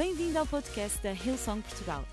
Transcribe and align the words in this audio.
Bem-vindo 0.00 0.38
ao 0.38 0.46
podcast 0.46 0.98
da 1.02 1.12
Hillsong 1.12 1.60
Portugal. 1.60 2.08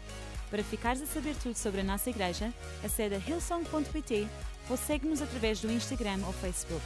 Para 0.52 0.62
ficares 0.62 1.02
a 1.02 1.05
saber 1.05 1.34
tudo 1.42 1.55
sobre 1.55 1.79
a 1.79 1.84
nossa 1.86 2.10
igreja, 2.10 2.54
acede 2.83 3.16
a 3.16 3.17
hillsong.pt 3.17 4.28
ou 4.70 4.75
segue-nos 4.75 5.21
através 5.21 5.62
do 5.62 5.71
Instagram 5.71 6.20
ou 6.28 6.34
Facebook. 6.34 6.84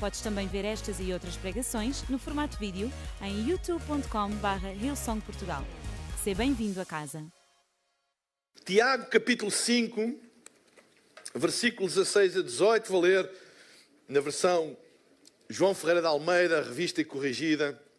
Podes 0.00 0.22
também 0.22 0.48
ver 0.48 0.64
estas 0.64 0.98
e 0.98 1.12
outras 1.12 1.36
pregações 1.36 2.08
no 2.08 2.18
formato 2.18 2.56
vídeo 2.58 2.90
em 3.20 3.50
youtube.com.br 3.50 4.82
hillsongportugal. 4.82 5.62
Seja 6.24 6.38
bem-vindo 6.38 6.80
a 6.80 6.86
casa. 6.86 7.22
Tiago 8.64 9.10
capítulo 9.10 9.50
5, 9.50 10.18
versículos 11.34 11.96
16 11.96 12.38
a 12.38 12.42
18, 12.42 12.90
vou 12.90 13.02
ler 13.02 13.30
na 14.08 14.20
versão 14.20 14.74
João 15.50 15.74
Ferreira 15.74 16.00
de 16.00 16.06
Almeida, 16.06 16.62
revista 16.62 17.02
e 17.02 17.04
corrigida. 17.04 17.89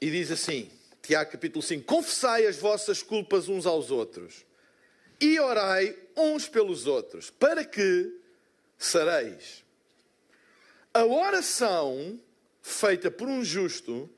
E 0.00 0.10
diz 0.10 0.30
assim, 0.30 0.70
Tiago 1.02 1.32
capítulo 1.32 1.62
5: 1.62 1.84
Confessai 1.84 2.46
as 2.46 2.56
vossas 2.56 3.02
culpas 3.02 3.48
uns 3.48 3.66
aos 3.66 3.90
outros 3.90 4.46
e 5.20 5.38
orai 5.40 5.96
uns 6.16 6.48
pelos 6.48 6.86
outros, 6.86 7.30
para 7.30 7.64
que 7.64 8.14
sareis. 8.78 9.64
A 10.94 11.04
oração 11.04 12.20
feita 12.62 13.10
por 13.10 13.28
um 13.28 13.44
justo 13.44 14.08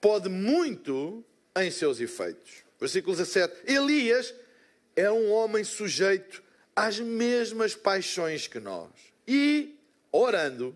pode 0.00 0.28
muito 0.28 1.24
em 1.56 1.70
seus 1.70 2.00
efeitos. 2.00 2.64
Versículo 2.78 3.16
17: 3.16 3.72
Elias 3.72 4.34
é 4.94 5.10
um 5.10 5.30
homem 5.30 5.64
sujeito 5.64 6.42
às 6.74 6.98
mesmas 6.98 7.74
paixões 7.74 8.46
que 8.46 8.60
nós. 8.60 8.90
E, 9.26 9.78
orando, 10.10 10.74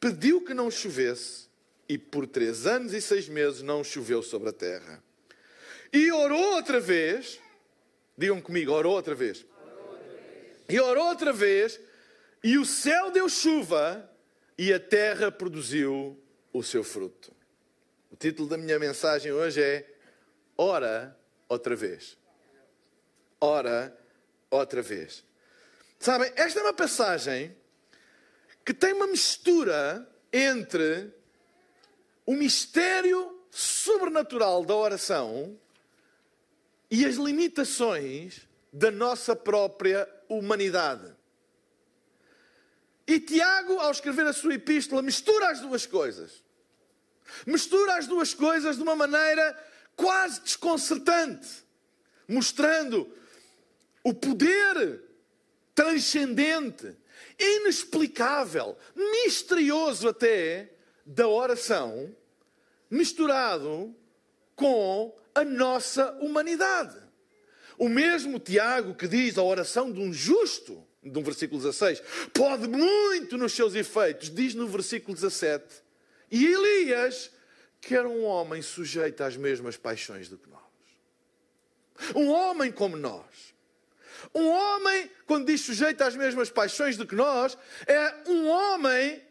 pediu 0.00 0.42
que 0.42 0.52
não 0.52 0.70
chovesse, 0.70 1.45
e 1.88 1.96
por 1.96 2.26
três 2.26 2.66
anos 2.66 2.92
e 2.92 3.00
seis 3.00 3.28
meses 3.28 3.62
não 3.62 3.84
choveu 3.84 4.22
sobre 4.22 4.48
a 4.48 4.52
terra. 4.52 5.02
E 5.92 6.10
orou 6.10 6.54
outra 6.54 6.80
vez, 6.80 7.40
digam 8.16 8.40
comigo, 8.40 8.72
orou 8.72 8.94
outra 8.94 9.14
vez. 9.14 9.44
Orou 9.62 9.90
outra 9.90 10.06
vez. 10.06 10.64
E 10.68 10.80
orou 10.80 11.06
outra 11.08 11.32
vez, 11.32 11.80
e 12.42 12.58
o 12.58 12.64
céu 12.64 13.10
deu 13.10 13.28
chuva, 13.28 14.10
e 14.58 14.72
a 14.72 14.80
terra 14.80 15.30
produziu 15.30 16.20
o 16.52 16.62
seu 16.62 16.82
fruto. 16.82 17.34
O 18.10 18.16
título 18.16 18.48
da 18.48 18.56
minha 18.56 18.78
mensagem 18.78 19.32
hoje 19.32 19.62
é 19.62 19.86
Ora 20.56 21.16
outra 21.48 21.76
vez. 21.76 22.16
Ora 23.40 23.96
outra 24.50 24.80
vez. 24.80 25.22
Sabem, 25.98 26.32
esta 26.36 26.60
é 26.60 26.62
uma 26.62 26.72
passagem 26.72 27.54
que 28.64 28.72
tem 28.72 28.92
uma 28.94 29.06
mistura 29.06 30.08
entre 30.32 31.12
o 32.26 32.34
mistério 32.34 33.40
sobrenatural 33.50 34.64
da 34.64 34.74
oração 34.74 35.58
e 36.90 37.06
as 37.06 37.14
limitações 37.14 38.46
da 38.72 38.90
nossa 38.90 39.34
própria 39.34 40.06
humanidade. 40.28 41.14
E 43.06 43.20
Tiago, 43.20 43.78
ao 43.78 43.92
escrever 43.92 44.26
a 44.26 44.32
sua 44.32 44.54
epístola, 44.54 45.00
mistura 45.00 45.48
as 45.48 45.60
duas 45.60 45.86
coisas. 45.86 46.42
Mistura 47.46 47.96
as 47.96 48.06
duas 48.06 48.34
coisas 48.34 48.76
de 48.76 48.82
uma 48.82 48.96
maneira 48.96 49.56
quase 49.94 50.40
desconcertante, 50.40 51.48
mostrando 52.28 53.08
o 54.02 54.12
poder 54.12 55.02
transcendente, 55.74 56.96
inexplicável, 57.38 58.76
misterioso 58.94 60.08
até, 60.08 60.75
da 61.06 61.28
oração, 61.28 62.14
misturado 62.90 63.94
com 64.56 65.16
a 65.34 65.44
nossa 65.44 66.10
humanidade. 66.14 66.96
O 67.78 67.88
mesmo 67.88 68.40
Tiago 68.40 68.94
que 68.94 69.06
diz 69.06 69.38
a 69.38 69.42
oração 69.42 69.92
de 69.92 70.00
um 70.00 70.12
justo, 70.12 70.84
de 71.02 71.16
um 71.16 71.22
versículo 71.22 71.60
16, 71.60 72.02
pode 72.34 72.66
muito 72.66 73.38
nos 73.38 73.52
seus 73.52 73.74
efeitos, 73.74 74.30
diz 74.30 74.54
no 74.54 74.66
versículo 74.66 75.14
17, 75.14 75.64
e 76.30 76.44
Elias, 76.46 77.30
que 77.80 77.94
era 77.94 78.08
um 78.08 78.24
homem 78.24 78.60
sujeito 78.62 79.22
às 79.22 79.36
mesmas 79.36 79.76
paixões 79.76 80.28
do 80.28 80.36
que 80.36 80.48
nós. 80.48 80.60
Um 82.14 82.28
homem 82.28 82.72
como 82.72 82.96
nós. 82.96 83.54
Um 84.34 84.48
homem, 84.48 85.10
quando 85.26 85.46
diz 85.46 85.60
sujeito 85.60 86.02
às 86.02 86.16
mesmas 86.16 86.50
paixões 86.50 86.96
do 86.96 87.06
que 87.06 87.14
nós, 87.14 87.56
é 87.86 88.14
um 88.26 88.48
homem 88.48 89.22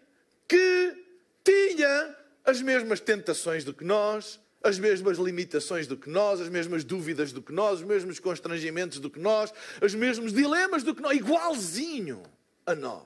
que 0.47 1.04
tinha 1.45 2.17
as 2.43 2.61
mesmas 2.61 2.99
tentações 2.99 3.63
do 3.63 3.73
que 3.73 3.83
nós, 3.83 4.39
as 4.63 4.79
mesmas 4.79 5.19
limitações 5.19 5.85
do 5.85 5.95
que 5.95 6.09
nós, 6.09 6.41
as 6.41 6.49
mesmas 6.49 6.83
dúvidas 6.83 7.31
do 7.31 7.41
que 7.41 7.53
nós, 7.53 7.79
os 7.79 7.85
mesmos 7.85 8.19
constrangimentos 8.19 8.99
do 8.99 9.11
que 9.11 9.19
nós, 9.19 9.53
os 9.79 9.93
mesmos 9.93 10.33
dilemas 10.33 10.81
do 10.81 10.95
que 10.95 11.01
nós, 11.01 11.15
igualzinho 11.15 12.23
a 12.65 12.73
nós. 12.73 13.05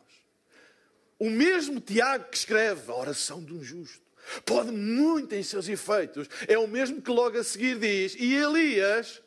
O 1.20 1.30
mesmo 1.30 1.82
Tiago 1.82 2.30
que 2.30 2.38
escreve 2.38 2.90
a 2.90 2.96
oração 2.96 3.44
de 3.44 3.54
um 3.54 3.62
justo 3.62 4.08
pode 4.46 4.72
muito 4.72 5.36
em 5.36 5.44
seus 5.44 5.68
efeitos, 5.68 6.30
é 6.48 6.58
o 6.58 6.68
mesmo 6.68 7.02
que 7.02 7.12
logo 7.12 7.38
a 7.38 7.44
seguir 7.44 7.78
diz, 7.78 8.16
e 8.18 8.36
Elias, 8.36 9.22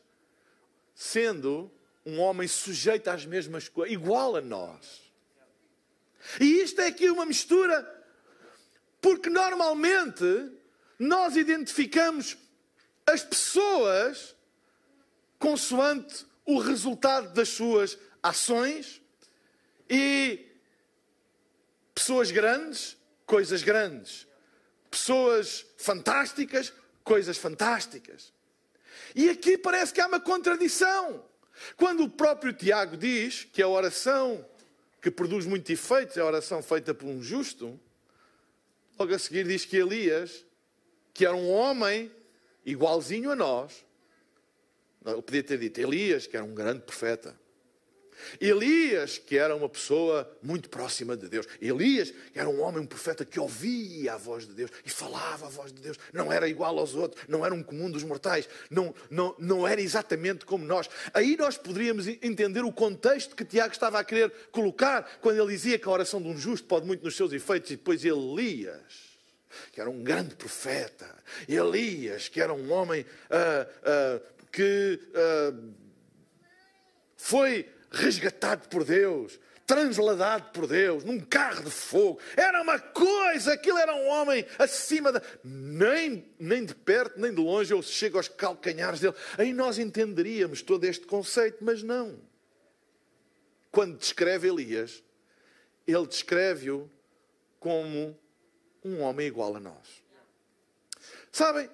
sendo 0.95 1.71
um 2.05 2.19
homem 2.19 2.49
sujeito 2.49 3.09
às 3.09 3.27
mesmas 3.27 3.69
coisas, 3.69 3.93
igual 3.93 4.37
a 4.37 4.41
nós. 4.41 5.03
E 6.41 6.63
isto 6.63 6.81
é 6.81 6.87
aqui 6.87 7.11
uma 7.11 7.27
mistura, 7.27 8.02
porque 9.03 9.29
normalmente 9.29 10.25
nós 10.99 11.37
identificamos 11.37 12.39
as 13.05 13.23
pessoas 13.25 14.35
consoante 15.39 16.25
o 16.47 16.59
resultado 16.59 17.35
das 17.35 17.49
suas 17.49 17.99
ações 18.23 19.03
e 19.91 20.47
pessoas 21.93 22.31
grandes, 22.31 22.97
coisas 23.27 23.63
grandes. 23.63 24.27
Pessoas 24.89 25.67
fantásticas, 25.79 26.73
coisas 27.03 27.37
fantásticas. 27.37 28.33
E 29.17 29.29
aqui 29.29 29.59
parece 29.59 29.93
que 29.93 30.01
há 30.01 30.07
uma 30.07 30.21
contradição. 30.21 31.25
Quando 31.77 32.05
o 32.05 32.09
próprio 32.09 32.53
Tiago 32.53 32.97
diz 32.97 33.45
que 33.53 33.63
a 33.63 33.69
oração 33.69 34.47
que 35.01 35.11
produz 35.11 35.45
muito 35.45 35.73
efeitos 35.73 36.17
é 36.17 36.21
a 36.21 36.25
oração 36.25 36.63
feita 36.63 36.95
por 36.95 37.09
um 37.09 37.21
justo, 37.21 37.81
logo 38.99 39.15
a 39.15 39.19
seguir 39.19 39.47
diz 39.47 39.65
que 39.65 39.77
Elias 39.77 40.45
que 41.15 41.27
era 41.27 41.37
um 41.37 41.51
homem 41.51 42.11
igualzinho 42.65 43.31
a 43.31 43.37
nós. 43.37 43.85
Eu 45.05 45.23
podia 45.23 45.43
ter 45.43 45.59
dito 45.59 45.81
Elias, 45.81 46.27
que 46.27 46.37
era 46.37 46.45
um 46.45 46.55
grande 46.55 46.81
profeta. 46.81 47.39
Elias, 48.41 49.19
que 49.19 49.37
era 49.37 49.55
uma 49.55 49.69
pessoa 49.69 50.31
muito 50.43 50.69
próxima 50.69 51.17
de 51.17 51.29
Deus. 51.29 51.47
Elias, 51.61 52.13
que 52.33 52.39
era 52.39 52.49
um 52.49 52.61
homem, 52.63 52.83
um 52.83 52.87
profeta 52.87 53.25
que 53.25 53.39
ouvia 53.39 54.15
a 54.15 54.17
voz 54.17 54.47
de 54.47 54.55
Deus 54.55 54.71
e 54.85 54.91
falava 54.91 55.47
a 55.47 55.49
voz 55.49 55.73
de 55.73 55.81
Deus. 55.81 55.99
Não 56.13 56.33
era 56.33 56.49
igual 56.49 56.79
aos 56.79 56.95
outros, 56.95 57.23
não 57.29 57.45
era 57.45 57.55
um 57.55 57.63
comum 57.63 57.91
dos 57.91 58.03
mortais, 58.03 58.49
não, 58.71 58.95
não, 59.11 59.35
não 59.39 59.67
era 59.67 59.81
exatamente 59.81 60.45
como 60.45 60.65
nós. 60.65 60.89
Aí 61.15 61.37
nós 61.37 61.57
poderíamos 61.57 62.07
entender 62.07 62.65
o 62.65 62.73
contexto 62.73 63.37
que 63.37 63.45
Tiago 63.45 63.73
estava 63.73 63.99
a 63.99 64.05
querer 64.05 64.33
colocar 64.51 65.19
quando 65.21 65.41
ele 65.41 65.53
dizia 65.53 65.79
que 65.79 65.89
a 65.89 65.93
oração 65.93 66.21
de 66.21 66.29
um 66.29 66.37
justo 66.37 66.67
pode 66.67 66.87
muito 66.87 67.05
nos 67.05 67.17
seus 67.17 67.33
efeitos 67.33 67.71
e 67.71 67.77
depois 67.77 68.05
Elias 68.05 69.13
que 69.71 69.81
era 69.81 69.91
um 69.91 70.03
grande 70.03 70.35
profeta, 70.35 71.15
Elias, 71.49 72.29
que 72.29 72.41
era 72.41 72.53
um 72.53 72.73
homem 72.73 73.03
uh, 73.03 74.17
uh, 74.17 74.47
que 74.51 75.01
uh, 75.09 75.75
foi 77.17 77.69
resgatado 77.93 78.69
por 78.69 78.85
Deus, 78.85 79.39
transladado 79.67 80.51
por 80.53 80.67
Deus, 80.67 81.05
num 81.05 81.21
carro 81.21 81.65
de 81.65 81.71
fogo. 81.71 82.19
Era 82.37 82.63
uma 82.63 82.79
coisa, 82.79 83.53
aquilo 83.53 83.79
era 83.79 83.95
um 83.95 84.09
homem 84.09 84.45
acima 84.59 85.13
da. 85.13 85.23
Nem, 85.45 86.25
nem 86.39 86.65
de 86.65 86.75
perto, 86.75 87.21
nem 87.21 87.33
de 87.33 87.41
longe 87.41 87.73
eu 87.73 87.83
chego 87.83 88.17
aos 88.17 88.29
calcanhares 88.29 89.01
dele. 89.01 89.15
Aí 89.39 89.53
nós 89.53 89.79
entenderíamos 89.79 90.63
todo 90.63 90.85
este 90.85 91.07
conceito, 91.07 91.59
mas 91.61 91.83
não. 91.83 92.19
Quando 93.71 93.97
descreve 93.97 94.49
Elias, 94.49 95.03
ele 95.87 96.07
descreve-o 96.07 96.91
como 97.59 98.19
um 98.85 99.01
homem 99.01 99.27
igual 99.27 99.57
a 99.57 99.61
nós. 99.61 100.03
Sabem, 101.31 101.71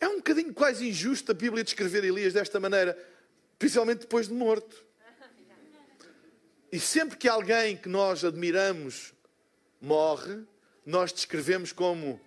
é 0.00 0.08
um 0.08 0.16
bocadinho 0.16 0.54
quase 0.54 0.88
injusto 0.88 1.32
a 1.32 1.34
Bíblia 1.34 1.64
descrever 1.64 2.04
Elias 2.04 2.32
desta 2.32 2.58
maneira, 2.58 2.96
principalmente 3.58 4.00
depois 4.00 4.28
de 4.28 4.34
morto. 4.34 4.87
E 6.70 6.78
sempre 6.78 7.16
que 7.16 7.28
alguém 7.28 7.76
que 7.76 7.88
nós 7.88 8.24
admiramos 8.24 9.14
morre, 9.80 10.40
nós 10.84 11.12
descrevemos 11.12 11.72
como 11.72 12.20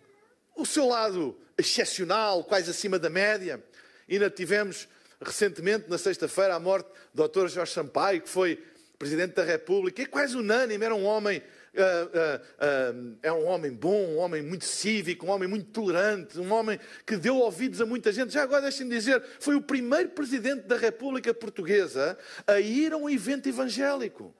o 0.56 0.66
seu 0.66 0.88
lado 0.88 1.38
excepcional, 1.58 2.44
quase 2.44 2.70
acima 2.72 2.98
da 2.98 3.10
média. 3.10 3.64
E 4.08 4.14
ainda 4.14 4.30
tivemos 4.30 4.88
recentemente, 5.22 5.90
na 5.90 5.98
sexta-feira, 5.98 6.56
a 6.56 6.60
morte 6.60 6.90
do 7.14 7.28
Dr. 7.28 7.48
Jorge 7.48 7.72
Sampaio, 7.72 8.22
que 8.22 8.30
foi 8.30 8.64
Presidente 8.98 9.34
da 9.34 9.44
República, 9.44 10.04
é 10.04 10.06
quase 10.06 10.36
unânime, 10.36 10.86
era 10.86 10.94
um 10.94 11.06
homem 11.06 11.42
uh, 11.74 12.42
uh, 12.42 13.18
é 13.22 13.32
um 13.32 13.46
homem 13.46 13.72
bom, 13.72 14.06
um 14.10 14.18
homem 14.18 14.42
muito 14.42 14.66
cívico, 14.66 15.26
um 15.26 15.30
homem 15.30 15.48
muito 15.48 15.70
tolerante, 15.72 16.40
um 16.40 16.52
homem 16.52 16.80
que 17.06 17.18
deu 17.18 17.38
ouvidos 17.38 17.82
a 17.82 17.86
muita 17.86 18.12
gente. 18.12 18.34
Já 18.34 18.44
agora 18.44 18.64
deixem-me 18.64 18.94
dizer, 18.94 19.24
foi 19.40 19.56
o 19.56 19.62
primeiro 19.62 20.10
presidente 20.10 20.64
da 20.64 20.78
República 20.78 21.34
Portuguesa 21.34 22.18
a 22.46 22.60
ir 22.60 22.94
a 22.94 22.98
um 22.98 23.10
evento 23.10 23.48
evangélico. 23.48 24.34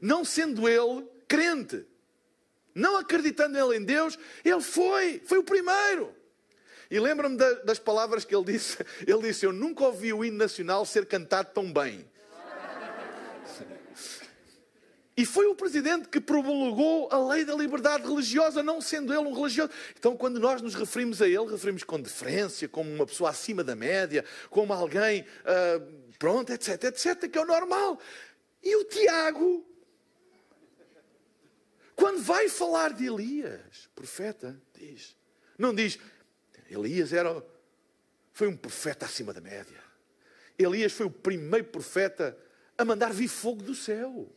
Não 0.00 0.24
sendo 0.24 0.68
ele 0.68 1.06
crente, 1.26 1.84
não 2.74 2.98
acreditando 2.98 3.58
ele 3.58 3.78
em 3.78 3.84
Deus, 3.84 4.18
ele 4.44 4.60
foi, 4.60 5.22
foi 5.24 5.38
o 5.38 5.44
primeiro. 5.44 6.14
E 6.90 7.00
lembro-me 7.00 7.36
das 7.64 7.78
palavras 7.78 8.24
que 8.24 8.34
ele 8.34 8.44
disse. 8.44 8.78
Ele 9.06 9.22
disse: 9.22 9.44
Eu 9.44 9.52
nunca 9.52 9.84
ouvi 9.84 10.12
o 10.12 10.24
hino 10.24 10.36
nacional 10.36 10.86
ser 10.86 11.04
cantado 11.06 11.50
tão 11.52 11.72
bem. 11.72 12.08
E 15.16 15.24
foi 15.24 15.46
o 15.46 15.54
presidente 15.54 16.08
que 16.08 16.20
promulgou 16.20 17.08
a 17.10 17.28
lei 17.32 17.42
da 17.42 17.54
liberdade 17.54 18.06
religiosa, 18.06 18.62
não 18.62 18.82
sendo 18.82 19.14
ele 19.14 19.26
um 19.26 19.32
religioso. 19.32 19.70
Então, 19.98 20.14
quando 20.14 20.38
nós 20.38 20.60
nos 20.60 20.74
referimos 20.74 21.22
a 21.22 21.26
ele, 21.26 21.46
referimos 21.46 21.82
com 21.82 21.98
deferência, 21.98 22.68
como 22.68 22.90
uma 22.90 23.06
pessoa 23.06 23.30
acima 23.30 23.64
da 23.64 23.74
média, 23.74 24.22
como 24.50 24.74
alguém, 24.74 25.22
uh, 25.22 26.12
pronto, 26.18 26.52
etc, 26.52 26.84
etc, 26.84 27.30
que 27.30 27.38
é 27.38 27.40
o 27.40 27.46
normal. 27.46 27.98
E 28.62 28.76
o 28.76 28.84
Tiago, 28.84 29.66
quando 31.94 32.20
vai 32.20 32.50
falar 32.50 32.92
de 32.92 33.06
Elias, 33.06 33.88
profeta, 33.94 34.60
diz, 34.74 35.16
não 35.56 35.74
diz, 35.74 35.98
Elias 36.68 37.14
era, 37.14 37.42
foi 38.34 38.48
um 38.48 38.56
profeta 38.56 39.06
acima 39.06 39.32
da 39.32 39.40
média. 39.40 39.82
Elias 40.58 40.92
foi 40.92 41.06
o 41.06 41.10
primeiro 41.10 41.68
profeta 41.68 42.36
a 42.76 42.84
mandar 42.84 43.14
vir 43.14 43.28
fogo 43.28 43.62
do 43.62 43.74
céu. 43.74 44.30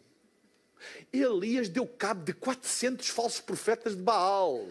Elias 1.12 1.70
deu 1.70 1.88
cabo 1.88 2.24
de 2.24 2.34
400 2.34 3.08
falsos 3.10 3.42
profetas 3.42 3.96
de 3.96 4.02
Baal. 4.02 4.66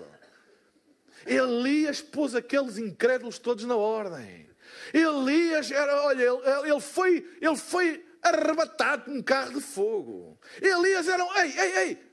Elias 1.26 2.00
pôs 2.00 2.34
aqueles 2.34 2.78
incrédulos 2.78 3.38
todos 3.38 3.64
na 3.64 3.76
ordem. 3.76 4.48
Elias 4.92 5.70
era, 5.70 6.02
olha, 6.02 6.22
ele, 6.22 6.70
ele 6.70 6.80
foi, 6.80 7.36
ele 7.40 7.56
foi 7.56 8.06
arrebatado 8.22 9.04
com 9.04 9.12
um 9.12 9.22
carro 9.22 9.54
de 9.54 9.60
fogo. 9.60 10.38
Elias 10.60 11.08
era 11.08 11.24
um, 11.24 11.36
ei, 11.36 11.58
ei, 11.58 11.78
ei. 11.78 12.08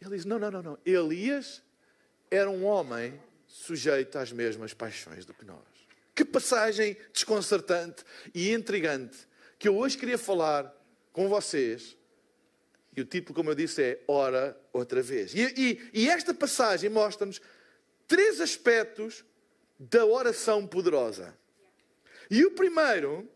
Ele 0.00 0.16
diz: 0.16 0.24
não, 0.24 0.38
não, 0.38 0.50
não, 0.50 0.62
não. 0.62 0.78
Elias 0.84 1.62
era 2.30 2.50
um 2.50 2.64
homem 2.64 3.20
sujeito 3.46 4.18
às 4.18 4.32
mesmas 4.32 4.74
paixões 4.74 5.24
do 5.24 5.34
que 5.34 5.44
nós. 5.44 5.64
Que 6.14 6.24
passagem 6.24 6.96
desconcertante 7.12 8.04
e 8.34 8.52
intrigante 8.52 9.28
que 9.58 9.68
eu 9.68 9.76
hoje 9.76 9.96
queria 9.96 10.18
falar 10.18 10.72
com 11.12 11.28
vocês 11.28 11.96
e 12.96 13.02
o 13.02 13.04
título, 13.04 13.34
como 13.34 13.50
eu 13.50 13.54
disse, 13.54 13.82
é 13.82 14.00
Ora 14.08 14.58
outra 14.72 15.02
vez. 15.02 15.34
E, 15.34 15.42
e, 15.42 15.90
e 15.92 16.08
esta 16.08 16.32
passagem 16.32 16.88
mostra-nos 16.88 17.42
três 18.08 18.40
aspectos 18.40 19.22
da 19.78 20.06
oração 20.06 20.66
poderosa. 20.66 21.36
E 22.30 22.44
o 22.46 22.52
primeiro, 22.52 23.30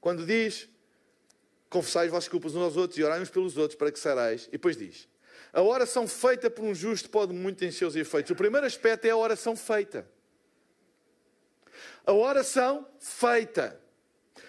quando 0.00 0.24
diz: 0.24 0.68
Confessai 1.68 2.06
as 2.06 2.12
vossas 2.12 2.28
culpas 2.28 2.54
uns 2.54 2.62
aos 2.62 2.76
outros 2.76 2.96
e 2.96 3.02
orai 3.02 3.20
uns 3.20 3.30
pelos 3.30 3.56
outros 3.56 3.76
para 3.76 3.90
que 3.90 3.98
sarais. 3.98 4.46
E 4.46 4.52
depois 4.52 4.76
diz: 4.76 5.08
A 5.52 5.60
oração 5.60 6.06
feita 6.06 6.48
por 6.48 6.64
um 6.64 6.72
justo 6.72 7.10
pode 7.10 7.32
muito 7.32 7.64
em 7.64 7.72
seus 7.72 7.96
efeitos. 7.96 8.30
O 8.30 8.36
primeiro 8.36 8.64
aspecto 8.64 9.04
é 9.04 9.10
a 9.10 9.16
oração 9.16 9.56
feita. 9.56 10.08
A 12.06 12.12
oração 12.12 12.86
feita. 13.00 13.80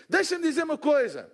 Deixa-me 0.07 0.43
dizer 0.47 0.63
uma 0.63 0.77
coisa. 0.77 1.31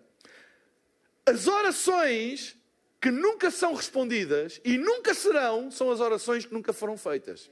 As 1.26 1.48
orações 1.48 2.58
que 3.02 3.10
nunca 3.10 3.50
são 3.50 3.74
respondidas 3.74 4.62
e 4.64 4.78
nunca 4.78 5.16
serão, 5.16 5.72
são 5.72 5.90
as 5.90 6.00
orações 6.00 6.46
que 6.46 6.54
nunca 6.54 6.72
foram 6.72 6.96
feitas. 6.96 7.50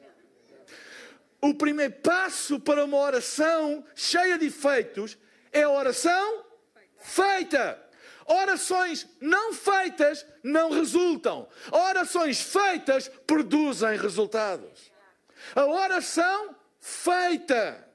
O 1.42 1.56
primeiro 1.56 1.94
passo 1.94 2.60
para 2.60 2.86
uma 2.86 2.98
oração 2.98 3.84
cheia 3.96 4.38
de 4.38 4.46
efeitos 4.46 5.18
é 5.51 5.63
a 5.63 5.69
oração 5.69 6.46
feita. 7.00 7.84
Orações 8.28 9.07
não 9.19 9.51
feitas 9.51 10.24
não 10.44 10.69
resultam. 10.69 11.50
Orações 11.72 12.40
feitas 12.40 13.10
produzem 13.25 13.98
resultados. 13.98 14.92
A 15.56 15.66
oração 15.66 16.56
feita. 16.80 17.88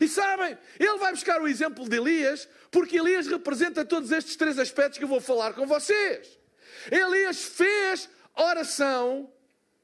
E 0.00 0.08
sabem, 0.08 0.56
ele 0.78 0.98
vai 0.98 1.12
buscar 1.12 1.40
o 1.42 1.48
exemplo 1.48 1.86
de 1.86 1.96
Elias, 1.96 2.48
porque 2.70 2.96
Elias 2.96 3.26
representa 3.26 3.84
todos 3.84 4.10
estes 4.10 4.36
três 4.36 4.58
aspectos 4.58 4.96
que 4.96 5.04
eu 5.04 5.08
vou 5.08 5.20
falar 5.20 5.52
com 5.52 5.66
vocês. 5.66 6.38
Elias 6.90 7.44
fez 7.44 8.08
oração 8.34 9.32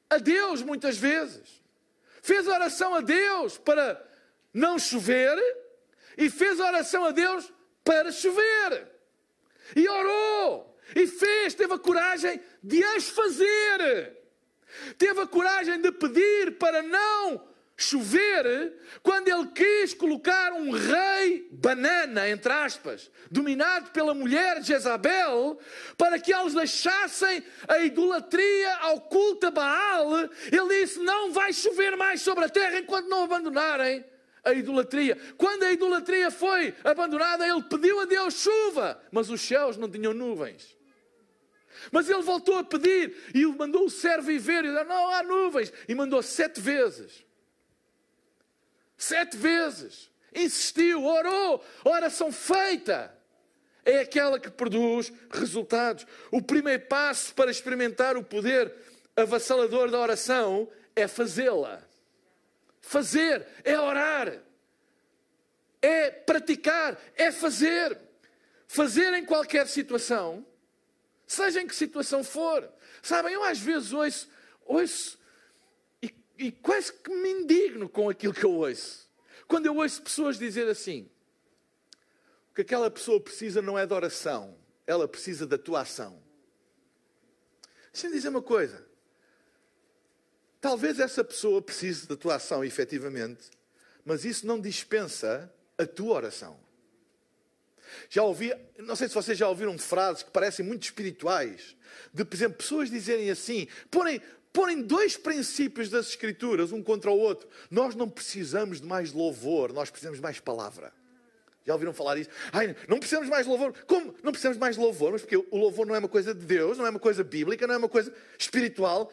a 0.09 0.17
Deus 0.17 0.61
muitas 0.61 0.97
vezes. 0.97 1.61
Fez 2.21 2.47
oração 2.47 2.95
a 2.95 3.01
Deus 3.01 3.57
para 3.57 4.01
não 4.53 4.77
chover 4.77 5.37
e 6.17 6.29
fez 6.29 6.59
oração 6.59 7.05
a 7.05 7.11
Deus 7.11 7.51
para 7.83 8.11
chover. 8.11 8.91
E 9.75 9.87
orou 9.89 10.77
e 10.95 11.07
fez, 11.07 11.53
teve 11.53 11.73
a 11.73 11.79
coragem 11.79 12.41
de 12.61 12.83
as 12.83 13.09
fazer. 13.09 14.17
Teve 14.97 15.21
a 15.21 15.27
coragem 15.27 15.79
de 15.79 15.91
pedir 15.91 16.57
para 16.57 16.81
não 16.81 17.52
chover 17.75 18.73
quando 19.01 19.27
ele 19.27 19.47
quis 19.47 19.93
colocar 19.93 20.53
um 20.53 20.71
rei 20.71 21.47
banana, 21.51 22.29
entre 22.29 22.51
aspas, 22.51 23.09
dominado 23.31 23.89
pela 23.91 24.13
mulher 24.13 24.63
Jezabel, 24.63 25.59
para 25.97 26.19
que 26.19 26.33
eles 26.33 26.53
deixassem 26.53 27.43
a 27.67 27.79
idolatria 27.79 28.75
ao 28.77 29.01
culto 29.01 29.47
a 29.47 29.51
Baal. 29.51 30.11
Ele 30.51 30.81
disse: 30.81 30.99
Não 30.99 31.31
vai 31.31 31.51
chover 31.51 31.95
mais 31.95 32.21
sobre 32.21 32.45
a 32.45 32.49
terra 32.49 32.79
enquanto 32.79 33.07
não 33.07 33.23
abandonarem 33.23 34.05
a 34.43 34.53
idolatria. 34.53 35.17
Quando 35.37 35.63
a 35.63 35.71
idolatria 35.71 36.29
foi 36.29 36.75
abandonada, 36.83 37.47
ele 37.47 37.63
pediu 37.63 37.99
a 38.01 38.05
Deus 38.05 38.35
chuva, 38.35 39.01
mas 39.11 39.29
os 39.29 39.41
céus 39.41 39.77
não 39.77 39.89
tinham 39.89 40.13
nuvens. 40.13 40.77
Mas 41.91 42.09
ele 42.09 42.21
voltou 42.21 42.57
a 42.57 42.63
pedir 42.63 43.15
e 43.33 43.45
mandou 43.45 43.85
o 43.85 43.89
servo 43.89 44.31
ir 44.31 44.37
ver 44.37 44.63
e 44.63 44.71
disse: 44.71 44.83
Não 44.83 45.09
há 45.09 45.23
nuvens. 45.23 45.73
E 45.87 45.95
mandou 45.95 46.21
sete 46.21 46.61
vezes. 46.61 47.25
Sete 48.97 49.37
vezes. 49.37 50.09
Insistiu, 50.33 51.05
orou. 51.05 51.63
Oração 51.83 52.31
feita 52.31 53.13
é 53.85 53.99
aquela 53.99 54.39
que 54.39 54.49
produz 54.49 55.11
resultados. 55.31 56.05
O 56.31 56.41
primeiro 56.41 56.85
passo 56.87 57.33
para 57.33 57.51
experimentar 57.51 58.15
o 58.17 58.23
poder 58.23 58.73
avassalador 59.15 59.91
da 59.91 59.99
oração 59.99 60.69
é 60.95 61.07
fazê-la. 61.07 61.81
Fazer 62.81 63.45
é 63.63 63.79
orar, 63.79 64.41
é 65.81 66.09
praticar, 66.11 66.99
é 67.15 67.31
fazer. 67.31 67.97
Fazer 68.67 69.13
em 69.13 69.23
qualquer 69.23 69.67
situação, 69.67 70.43
seja 71.27 71.61
em 71.61 71.67
que 71.67 71.75
situação 71.75 72.23
for. 72.23 72.67
Sabem, 73.03 73.33
eu 73.33 73.43
às 73.43 73.59
vezes 73.59 73.93
ouço, 73.93 74.27
ouço 74.65 75.19
e 76.37 76.51
quase 76.51 76.91
que 76.93 77.09
me 77.09 77.29
indigno 77.29 77.87
com 77.87 78.09
aquilo 78.09 78.33
que 78.33 78.43
eu 78.43 78.51
ouço. 78.51 79.09
Quando 79.47 79.65
eu 79.65 79.75
ouço 79.75 80.01
pessoas 80.01 80.37
dizer 80.37 80.67
assim: 80.67 81.09
o 82.51 82.55
que 82.55 82.61
aquela 82.61 82.89
pessoa 82.89 83.19
precisa 83.19 83.61
não 83.61 83.77
é 83.77 83.85
de 83.85 83.93
oração, 83.93 84.57
ela 84.85 85.07
precisa 85.07 85.45
da 85.45 85.57
tua 85.57 85.81
ação. 85.81 86.21
Deixa-me 87.91 88.13
dizer 88.13 88.29
uma 88.29 88.41
coisa. 88.41 88.85
Talvez 90.59 90.99
essa 90.99 91.23
pessoa 91.23 91.61
precise 91.61 92.07
da 92.07 92.15
tua 92.15 92.35
ação, 92.35 92.63
efetivamente, 92.63 93.51
mas 94.05 94.25
isso 94.25 94.47
não 94.47 94.59
dispensa 94.59 95.53
a 95.77 95.85
tua 95.85 96.15
oração. 96.15 96.59
Já 98.09 98.23
ouvi, 98.23 98.53
não 98.77 98.95
sei 98.95 99.07
se 99.07 99.13
vocês 99.13 99.37
já 99.37 99.47
ouviram 99.47 99.77
frases 99.77 100.23
que 100.23 100.31
parecem 100.31 100.65
muito 100.65 100.83
espirituais, 100.83 101.75
de, 102.13 102.25
por 102.25 102.35
exemplo, 102.35 102.57
pessoas 102.57 102.89
dizerem 102.89 103.29
assim, 103.29 103.67
porem, 103.91 104.21
porem 104.53 104.83
dois 104.83 105.17
princípios 105.17 105.89
das 105.89 106.09
Escrituras, 106.09 106.71
um 106.71 106.83
contra 106.83 107.09
o 107.09 107.17
outro. 107.17 107.49
Nós 107.71 107.95
não 107.95 108.07
precisamos 108.07 108.79
de 108.79 108.87
mais 108.87 109.11
louvor, 109.11 109.73
nós 109.73 109.89
precisamos 109.89 110.19
de 110.19 110.23
mais 110.23 110.39
palavra. 110.39 110.93
Já 111.65 111.73
ouviram 111.73 111.93
falar 111.93 112.17
isso? 112.17 112.29
Ai, 112.51 112.75
não 112.87 112.99
precisamos 112.99 113.29
mais 113.29 113.47
louvor. 113.47 113.73
Como? 113.87 114.13
Não 114.21 114.31
precisamos 114.31 114.57
mais 114.57 114.77
louvor, 114.77 115.13
mas 115.13 115.21
porque 115.21 115.37
o 115.37 115.57
louvor 115.57 115.87
não 115.87 115.95
é 115.95 115.99
uma 115.99 116.09
coisa 116.09 116.33
de 116.33 116.45
Deus, 116.45 116.77
não 116.77 116.85
é 116.85 116.89
uma 116.89 116.99
coisa 116.99 117.23
bíblica, 117.23 117.65
não 117.65 117.73
é 117.73 117.77
uma 117.77 117.89
coisa 117.89 118.13
espiritual. 118.37 119.11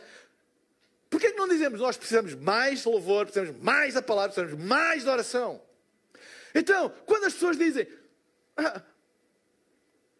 Por 1.08 1.20
que 1.20 1.28
é 1.28 1.32
não 1.32 1.48
dizemos 1.48 1.80
nós 1.80 1.96
precisamos 1.96 2.34
mais 2.34 2.84
louvor, 2.84 3.26
precisamos 3.26 3.60
mais 3.62 3.94
da 3.94 4.02
palavra, 4.02 4.32
precisamos 4.32 4.64
mais 4.64 5.04
da 5.04 5.12
oração? 5.12 5.62
Então, 6.54 6.92
quando 7.06 7.24
as 7.24 7.32
pessoas 7.32 7.56
dizem 7.56 7.86
ah, 8.56 8.82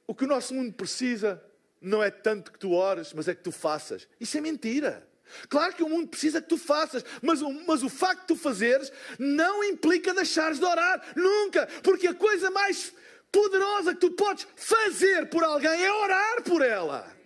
o 0.06 0.14
que 0.14 0.24
o 0.24 0.28
nosso 0.28 0.54
mundo 0.54 0.72
precisa 0.72 1.42
não 1.80 2.02
é 2.02 2.10
tanto 2.10 2.52
que 2.52 2.58
tu 2.58 2.72
ores, 2.72 3.12
mas 3.12 3.26
é 3.26 3.34
que 3.34 3.42
tu 3.42 3.52
faças, 3.52 4.08
isso 4.20 4.38
é 4.38 4.40
mentira. 4.40 5.09
Claro 5.48 5.74
que 5.74 5.82
o 5.82 5.88
mundo 5.88 6.08
precisa 6.08 6.40
que 6.40 6.48
tu 6.48 6.58
faças, 6.58 7.04
mas 7.22 7.42
o, 7.42 7.50
mas 7.66 7.82
o 7.82 7.88
facto 7.88 8.20
de 8.20 8.26
tu 8.28 8.36
fazeres 8.36 8.92
não 9.18 9.64
implica 9.64 10.14
deixares 10.14 10.58
de 10.58 10.64
orar, 10.64 11.02
nunca, 11.16 11.68
porque 11.82 12.08
a 12.08 12.14
coisa 12.14 12.50
mais 12.50 12.92
poderosa 13.30 13.94
que 13.94 14.00
tu 14.00 14.10
podes 14.12 14.46
fazer 14.56 15.28
por 15.28 15.44
alguém 15.44 15.84
é 15.84 15.92
orar 15.92 16.42
por 16.42 16.62
ela. 16.62 17.20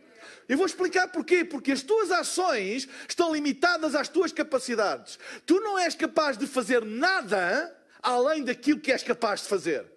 Eu 0.49 0.57
vou 0.57 0.67
explicar 0.67 1.09
porquê. 1.09 1.45
Porque 1.45 1.73
as 1.73 1.83
tuas 1.83 2.11
ações 2.11 2.89
estão 3.09 3.33
limitadas 3.33 3.95
às 3.95 4.09
tuas 4.09 4.33
capacidades. 4.33 5.19
Tu 5.47 5.59
não 5.61 5.79
és 5.79 5.95
capaz 5.95 6.37
de 6.37 6.47
fazer 6.47 6.85
nada 6.85 7.75
além 8.03 8.45
daquilo 8.45 8.81
que 8.81 8.93
és 8.93 9.03
capaz 9.03 9.43
de 9.43 9.49
fazer. 9.49 9.94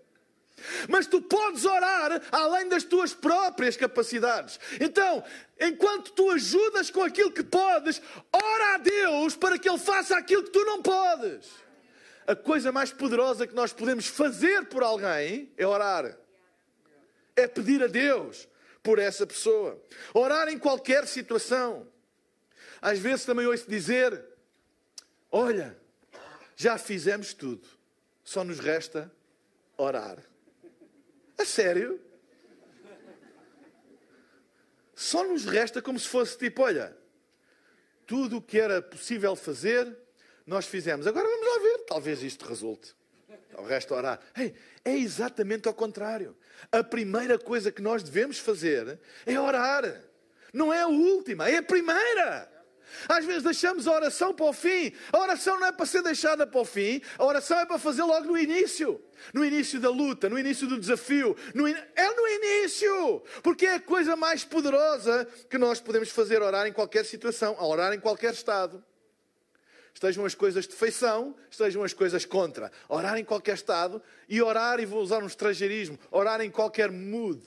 Mas 0.90 1.08
tu 1.08 1.22
podes 1.22 1.66
orar 1.66 2.22
além 2.32 2.68
das 2.68 2.84
tuas 2.84 3.14
próprias 3.14 3.78
capacidades. 3.78 4.60
Então, 4.80 5.24
enquanto 5.60 6.12
tu 6.12 6.30
ajudas 6.32 6.90
com 6.90 7.04
aquilo 7.04 7.32
que 7.32 7.44
podes, 7.44 8.02
ora 8.32 8.76
a 8.76 8.78
Deus 8.78 9.36
para 9.36 9.58
que 9.58 9.70
Ele 9.70 9.78
faça 9.78 10.18
aquilo 10.18 10.44
que 10.44 10.52
tu 10.52 10.66
não 10.66 10.82
podes. 10.82 11.48
A 12.26 12.36
coisa 12.36 12.72
mais 12.72 12.92
poderosa 12.92 13.48
que 13.48 13.56
nós 13.56 13.72
podemos 13.72 14.08
fazer 14.08 14.66
por 14.66 14.84
alguém 14.84 15.52
é 15.58 15.66
orar. 15.66 16.18
É 17.36 17.48
pedir 17.48 17.84
a 17.84 17.88
Deus 17.88 18.48
por 18.84 19.00
essa 19.00 19.26
pessoa. 19.26 19.82
Orar 20.14 20.50
em 20.50 20.58
qualquer 20.58 21.08
situação. 21.08 21.88
Às 22.82 23.00
vezes 23.00 23.26
também 23.26 23.46
ouço 23.46 23.70
dizer: 23.70 24.24
Olha, 25.32 25.78
já 26.56 26.78
fizemos 26.78 27.34
tudo, 27.34 27.68
só 28.24 28.44
nos 28.44 28.60
resta 28.60 29.12
orar. 29.78 30.18
Sério? 31.48 32.00
Só 34.94 35.24
nos 35.24 35.46
resta 35.46 35.82
como 35.82 35.98
se 35.98 36.08
fosse 36.08 36.38
tipo: 36.38 36.64
olha, 36.64 36.96
tudo 38.06 38.38
o 38.38 38.42
que 38.42 38.60
era 38.60 38.82
possível 38.82 39.36
fazer, 39.36 39.96
nós 40.46 40.66
fizemos. 40.66 41.08
Agora 41.08 41.28
vamos 41.28 41.48
lá 41.48 41.60
ver, 41.60 41.78
talvez 41.86 42.22
isto 42.22 42.46
resulte. 42.46 42.96
O 43.58 43.64
resto 43.64 43.94
orar. 43.94 44.20
Hey, 44.36 44.54
é 44.84 44.96
exatamente 44.96 45.68
ao 45.68 45.74
contrário. 45.74 46.38
A 46.72 46.84
primeira 46.84 47.40
coisa 47.40 47.72
que 47.72 47.82
nós 47.82 48.04
devemos 48.04 48.38
fazer 48.40 49.00
é 49.26 49.40
orar. 49.40 50.02
Não 50.54 50.72
é 50.74 50.82
a 50.82 50.88
última, 50.88 51.50
é 51.50 51.58
a 51.58 51.64
primeira. 51.64 52.57
Às 53.08 53.26
vezes 53.26 53.44
deixamos 53.44 53.88
a 53.88 53.94
oração 53.94 54.34
para 54.34 54.46
o 54.46 54.54
fim. 54.54 54.94
A 55.12 55.20
oração 55.20 55.60
não 55.60 55.68
é 55.68 55.72
para 55.72 55.86
ser 55.86 56.02
deixada 56.02 56.48
para 56.48 56.60
o 56.60 56.66
fim, 56.66 57.02
a 57.18 57.26
oração 57.26 57.60
é 57.60 57.66
para 57.66 57.78
fazer 57.78 58.04
logo 58.04 58.28
no 58.28 58.38
início. 58.38 59.02
No 59.34 59.44
início 59.44 59.80
da 59.80 59.90
luta, 59.90 60.30
no 60.30 60.38
início 60.38 60.68
do 60.68 60.80
desafio. 60.80 61.36
No 61.54 61.68
in... 61.68 61.76
É 61.96 62.14
no 62.14 62.28
início! 62.28 63.24
Porque 63.42 63.66
é 63.66 63.76
a 63.76 63.80
coisa 63.80 64.16
mais 64.16 64.44
poderosa 64.44 65.28
que 65.50 65.58
nós 65.58 65.80
podemos 65.80 66.10
fazer, 66.10 66.42
orar 66.42 66.68
em 66.68 66.74
qualquer 66.74 67.06
situação, 67.06 67.56
a 67.58 67.66
orar 67.66 67.94
em 67.94 68.00
qualquer 68.00 68.34
estado. 68.34 68.84
Estejam 69.94 70.24
as 70.26 70.36
coisas 70.36 70.68
de 70.68 70.76
feição, 70.76 71.36
estejam 71.50 71.84
as 71.84 71.94
coisas 71.94 72.24
contra. 72.24 72.72
Orar 72.88 73.18
em 73.18 73.26
qualquer 73.26 73.56
estado 73.56 74.02
e 74.30 74.40
orar, 74.42 74.80
e 74.80 74.86
vou 74.86 75.02
usar 75.02 75.24
um 75.24 75.28
estrangeirismo, 75.28 75.98
orar 76.12 76.40
em 76.42 76.52
qualquer 76.52 76.92
mood. 76.92 77.42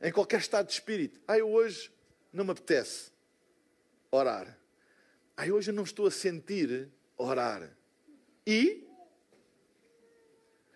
Em 0.00 0.12
qualquer 0.12 0.38
estado 0.38 0.66
de 0.66 0.74
espírito. 0.74 1.20
Ah, 1.26 1.36
eu 1.36 1.50
hoje 1.50 1.90
não 2.32 2.44
me 2.44 2.52
apetece 2.52 3.13
orar. 4.14 4.58
Ai, 5.36 5.50
hoje 5.50 5.70
eu 5.70 5.74
não 5.74 5.82
estou 5.82 6.06
a 6.06 6.10
sentir 6.10 6.88
orar. 7.16 7.68
E? 8.46 8.86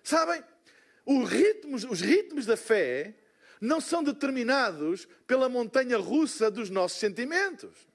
Sabem? 0.03 0.43
Os 1.05 1.29
ritmos, 1.29 1.85
os 1.85 2.01
ritmos 2.01 2.47
da 2.47 2.57
fé 2.57 3.15
não 3.61 3.81
são 3.81 4.03
determinados 4.03 5.07
pela 5.27 5.49
montanha 5.49 5.97
russa 5.99 6.51
dos 6.51 6.71
nossos 6.71 6.99
sentimentos. 6.99 7.89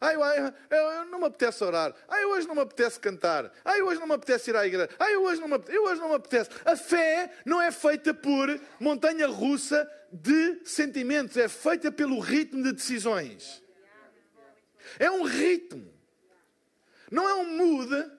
Ai, 0.00 0.16
ai, 0.16 0.54
eu, 0.70 1.04
não 1.06 1.18
me 1.18 1.26
apetece 1.26 1.62
orar. 1.62 1.94
Ai, 2.08 2.24
hoje 2.24 2.48
não 2.48 2.54
me 2.54 2.62
apetece 2.62 2.98
cantar. 2.98 3.52
Ai, 3.62 3.82
hoje 3.82 4.00
não 4.00 4.06
me 4.06 4.14
apetece 4.14 4.50
ir 4.50 4.56
à 4.56 4.66
igreja. 4.66 4.88
Ai, 4.98 5.14
hoje 5.16 5.40
não 5.40 5.48
me, 5.48 5.60
eu 5.68 5.84
hoje 5.84 6.00
não 6.00 6.08
me 6.08 6.14
apetece. 6.14 6.48
A 6.64 6.74
fé 6.74 7.30
não 7.44 7.60
é 7.60 7.70
feita 7.70 8.14
por 8.14 8.58
montanha 8.78 9.26
russa 9.26 9.88
de 10.10 10.62
sentimentos, 10.64 11.36
é 11.36 11.48
feita 11.48 11.92
pelo 11.92 12.18
ritmo 12.18 12.62
de 12.62 12.72
decisões. 12.72 13.62
É 14.98 15.10
um 15.10 15.24
ritmo. 15.24 15.92
Não 17.10 17.28
é 17.28 17.34
um 17.34 17.56
mood, 17.56 18.10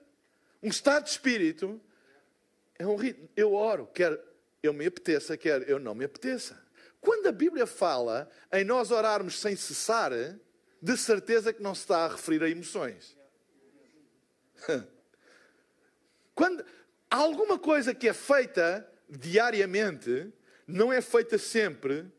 um 0.62 0.68
estado 0.68 1.04
de 1.04 1.10
espírito. 1.10 1.80
É 2.78 2.86
um 2.86 2.96
ritmo. 2.96 3.28
Eu 3.36 3.54
oro, 3.54 3.86
quer 3.86 4.18
eu 4.62 4.72
me 4.72 4.86
apeteça, 4.86 5.36
quer 5.36 5.68
eu 5.68 5.78
não 5.78 5.94
me 5.94 6.04
apeteça. 6.04 6.60
Quando 7.00 7.26
a 7.26 7.32
Bíblia 7.32 7.66
fala 7.66 8.30
em 8.52 8.64
nós 8.64 8.90
orarmos 8.90 9.40
sem 9.40 9.56
cessar, 9.56 10.12
de 10.80 10.96
certeza 10.96 11.52
que 11.52 11.62
não 11.62 11.74
se 11.74 11.82
está 11.82 12.04
a 12.04 12.08
referir 12.08 12.42
a 12.42 12.48
emoções. 12.48 13.16
Quando 16.34 16.64
alguma 17.10 17.58
coisa 17.58 17.94
que 17.94 18.08
é 18.08 18.12
feita 18.12 18.88
diariamente, 19.08 20.32
não 20.66 20.92
é 20.92 21.00
feita 21.00 21.38
sempre 21.38 22.10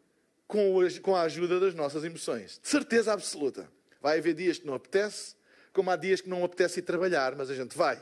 com 0.47 1.15
a 1.15 1.21
ajuda 1.21 1.59
das 1.59 1.73
nossas 1.73 2.03
emoções. 2.03 2.59
De 2.61 2.67
certeza 2.67 3.11
absoluta. 3.11 3.67
Vai 4.03 4.19
haver 4.19 4.33
dias 4.33 4.59
que 4.59 4.67
não 4.67 4.73
apetece, 4.73 5.33
como 5.71 5.89
há 5.89 5.95
dias 5.95 6.19
que 6.19 6.27
não 6.27 6.43
apetece 6.43 6.79
ir 6.79 6.83
trabalhar, 6.83 7.35
mas 7.37 7.49
a 7.49 7.55
gente 7.55 7.75
vai. 7.77 7.97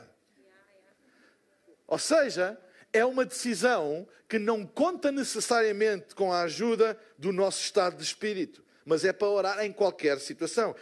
Ou 1.86 1.98
seja, 1.98 2.58
é 2.92 3.04
uma 3.04 3.24
decisão 3.24 4.08
que 4.28 4.36
não 4.36 4.66
conta 4.66 5.12
necessariamente 5.12 6.12
com 6.16 6.32
a 6.32 6.42
ajuda 6.42 6.98
do 7.16 7.32
nosso 7.32 7.62
estado 7.62 7.96
de 7.96 8.02
espírito, 8.02 8.64
mas 8.84 9.04
é 9.04 9.12
para 9.12 9.28
orar 9.28 9.64
em 9.64 9.72
qualquer 9.72 10.18
situação. 10.18 10.74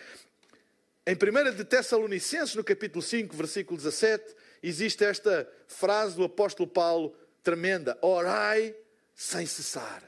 Em 1.06 1.14
1 1.14 1.54
de 1.54 1.64
Tessalonicenses, 1.66 2.54
no 2.54 2.64
capítulo 2.64 3.02
5, 3.02 3.36
versículo 3.36 3.76
17, 3.76 4.34
existe 4.62 5.04
esta 5.04 5.46
frase 5.68 6.16
do 6.16 6.24
apóstolo 6.24 6.66
Paulo 6.66 7.14
tremenda: 7.42 7.98
Orai 8.00 8.74
sem 9.14 9.44
cessar. 9.44 10.02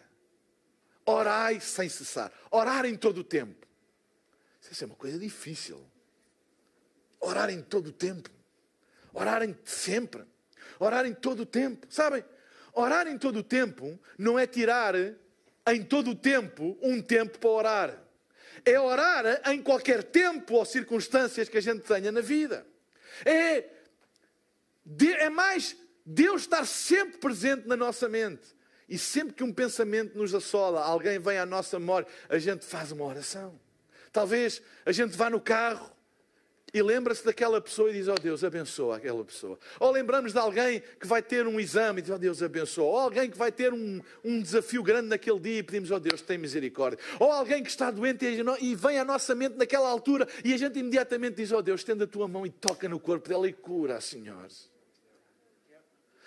Orai 1.04 1.61
sem 1.61 1.88
cessar. 1.90 2.33
Orar 2.50 2.87
em 2.87 2.97
todo 2.97 3.19
o 3.19 3.25
tempo. 3.25 3.62
Isso 4.73 4.85
é 4.85 4.87
uma 4.87 4.97
coisa 4.97 5.19
difícil. 5.19 5.79
Orar 7.21 7.50
em 7.50 7.61
todo 7.61 7.88
o 7.88 7.93
tempo. 7.93 8.31
Orar 9.12 9.43
em 9.43 9.55
sempre. 9.67 10.25
Orar 10.81 11.05
em 11.05 11.12
todo 11.12 11.41
o 11.41 11.47
tempo. 11.47 11.87
Sabem? 11.91 12.25
Orar 12.73 13.07
em 13.07 13.19
todo 13.19 13.41
o 13.41 13.43
tempo 13.43 14.00
não 14.17 14.38
é 14.38 14.47
tirar 14.47 14.95
em 14.97 15.85
todo 15.85 16.12
o 16.12 16.14
tempo 16.14 16.79
um 16.81 17.02
tempo 17.02 17.38
para 17.38 17.50
orar. 17.50 18.02
É 18.64 18.81
orar 18.81 19.43
em 19.50 19.62
qualquer 19.62 20.02
tempo 20.05 20.55
ou 20.55 20.64
circunstâncias 20.64 21.50
que 21.50 21.59
a 21.59 21.62
gente 21.62 21.83
tenha 21.83 22.11
na 22.11 22.23
vida. 22.23 22.67
É, 23.26 23.69
é 25.19 25.29
mais 25.29 25.76
Deus 26.07 26.43
estar 26.43 26.67
sempre 26.67 27.19
presente 27.19 27.69
na 27.69 27.76
nossa 27.76 28.09
mente. 28.09 28.57
E 28.88 28.97
sempre 28.97 29.35
que 29.35 29.45
um 29.45 29.52
pensamento 29.52 30.17
nos 30.17 30.35
assola, 30.35 30.83
alguém 30.83 31.19
vem 31.19 31.37
à 31.37 31.45
nossa 31.45 31.79
memória, 31.79 32.09
a 32.31 32.38
gente 32.38 32.64
faz 32.64 32.91
uma 32.91 33.05
oração. 33.05 33.61
Talvez 34.12 34.62
a 34.85 34.92
gente 34.92 35.16
vá 35.16 35.31
no 35.31 35.40
carro 35.40 35.90
e 36.75 36.83
lembra-se 36.83 37.25
daquela 37.25 37.61
pessoa 37.61 37.90
e 37.90 37.92
diz: 37.92 38.09
Oh 38.09 38.14
Deus, 38.14 38.42
abençoa 38.42 38.97
aquela 38.97 39.23
pessoa. 39.25 39.59
Ou 39.78 39.90
lembramos 39.90 40.33
de 40.33 40.38
alguém 40.38 40.83
que 40.99 41.07
vai 41.07 41.23
ter 41.23 41.47
um 41.47 41.61
exame 41.61 42.00
e 42.00 42.02
diz: 42.02 42.11
Oh 42.11 42.19
Deus, 42.19 42.42
abençoa. 42.42 42.85
Ou 42.85 42.99
alguém 42.99 43.31
que 43.31 43.37
vai 43.37 43.52
ter 43.52 43.73
um, 43.75 44.00
um 44.25 44.40
desafio 44.40 44.83
grande 44.83 45.09
naquele 45.09 45.38
dia 45.38 45.59
e 45.59 45.62
pedimos: 45.62 45.90
Oh 45.90 46.00
Deus, 46.00 46.23
tem 46.23 46.38
misericórdia. 46.38 46.99
Ou 47.21 47.31
alguém 47.31 47.62
que 47.62 47.69
está 47.69 47.90
doente 47.90 48.25
e 48.61 48.75
vem 48.75 48.99
à 48.99 49.04
nossa 49.04 49.35
mente 49.35 49.57
naquela 49.57 49.88
altura 49.88 50.26
e 50.42 50.54
a 50.54 50.57
gente 50.57 50.78
imediatamente 50.78 51.37
diz: 51.37 51.52
Oh 51.52 51.61
Deus, 51.61 51.81
estenda 51.81 52.04
a 52.04 52.07
tua 52.09 52.26
mão 52.26 52.47
e 52.47 52.50
toca 52.50 52.88
no 52.88 52.99
corpo 52.99 53.28
dela 53.28 53.47
e 53.47 53.52
cura, 53.52 54.00
Senhor. 54.00 54.49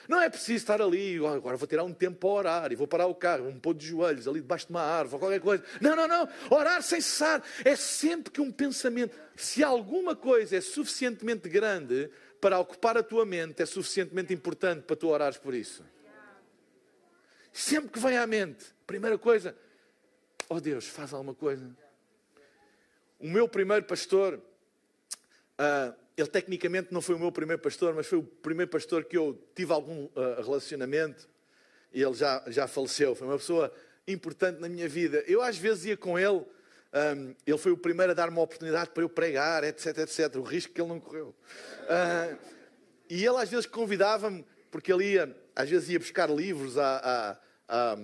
Não 0.08 0.22
é 0.22 0.30
preciso 0.30 0.58
estar 0.58 0.82
ali, 0.82 1.20
oh, 1.20 1.28
agora 1.28 1.58
vou 1.58 1.68
tirar 1.68 1.84
um 1.84 1.94
tempo 1.94 2.18
para 2.20 2.30
orar 2.30 2.72
e 2.72 2.76
vou 2.76 2.88
parar 2.88 3.08
o 3.08 3.16
carro, 3.16 3.46
me 3.46 3.60
pôr 3.60 3.74
de 3.74 3.88
joelhos 3.88 4.28
ali 4.28 4.42
debaixo 4.42 4.68
de 4.68 4.74
uma 4.74 4.82
árvore 4.82 5.20
qualquer 5.20 5.40
coisa. 5.40 5.64
Não, 5.82 5.96
não, 5.96 6.08
não. 6.08 6.30
Orar 6.50 6.82
sem 6.82 7.02
cessar 7.02 7.44
é 7.64 7.76
sempre 7.76 8.32
que 8.32 8.42
um 8.42 8.52
pensamento, 8.52 9.18
se 9.36 9.64
alguma 9.64 10.16
coisa 10.16 10.58
é 10.58 10.62
suficientemente 10.62 11.50
grande 11.50 12.10
para 12.40 12.60
ocupar 12.60 12.98
a 12.98 13.04
tua 13.04 13.26
mente, 13.26 13.62
é 13.62 13.66
suficientemente 13.66 14.34
importante 14.34 14.84
para 14.84 14.96
tu 14.96 15.08
orares 15.08 15.38
por 15.38 15.54
isso. 15.54 15.84
Sempre 17.52 17.90
que 17.92 18.00
vem 18.00 18.18
à 18.18 18.28
mente, 18.28 18.66
primeira 18.86 19.18
coisa, 19.18 19.56
oh 20.50 20.60
Deus, 20.60 20.86
faz 20.86 21.14
alguma 21.14 21.34
coisa. 21.34 21.76
O 23.20 23.28
meu 23.28 23.48
primeiro 23.48 23.86
pastor. 23.86 24.42
Uh, 25.60 25.96
ele 26.18 26.28
tecnicamente 26.28 26.94
não 26.94 27.02
foi 27.02 27.16
o 27.16 27.20
meu 27.20 27.32
primeiro 27.32 27.62
pastor, 27.62 27.94
mas 27.94 28.08
foi 28.08 28.20
o 28.20 28.24
primeiro 28.24 28.72
pastor 28.72 29.04
que 29.04 29.18
eu 29.18 29.38
tive 29.54 29.74
algum 29.74 30.06
uh, 30.06 30.42
relacionamento. 30.44 31.28
E 31.94 32.02
ele 32.02 32.14
já, 32.14 32.44
já 32.48 32.68
faleceu. 32.68 33.16
Foi 33.16 33.28
uma 33.28 33.38
pessoa 33.38 33.72
importante 34.08 34.60
na 34.60 34.70
minha 34.70 34.88
vida. 34.88 35.24
Eu 35.28 35.42
às 35.42 35.58
vezes 35.58 35.86
ia 35.86 35.98
com 35.98 36.18
ele. 36.18 36.46
Um, 36.94 37.36
ele 37.46 37.58
foi 37.58 37.72
o 37.74 37.78
primeiro 37.78 38.12
a 38.14 38.16
dar 38.16 38.30
uma 38.30 38.42
oportunidade 38.42 38.92
para 38.92 39.04
eu 39.04 39.10
pregar, 39.10 39.64
etc, 39.66 39.98
etc. 40.00 40.36
O 40.38 40.42
risco 40.42 40.74
que 40.74 40.80
ele 40.80 40.90
não 40.90 41.00
correu. 41.00 41.36
Uh, 41.84 42.38
e 43.10 43.26
ele 43.26 43.38
às 43.38 43.50
vezes 43.50 43.66
convidava-me, 43.66 44.46
porque 44.72 44.92
ele 44.92 45.14
ia, 45.14 45.36
às 45.56 45.70
vezes 45.70 45.90
ia 45.90 46.00
buscar 46.00 46.30
livros 46.30 46.78
à, 46.78 46.98
à, 46.98 47.38
à, 47.68 47.98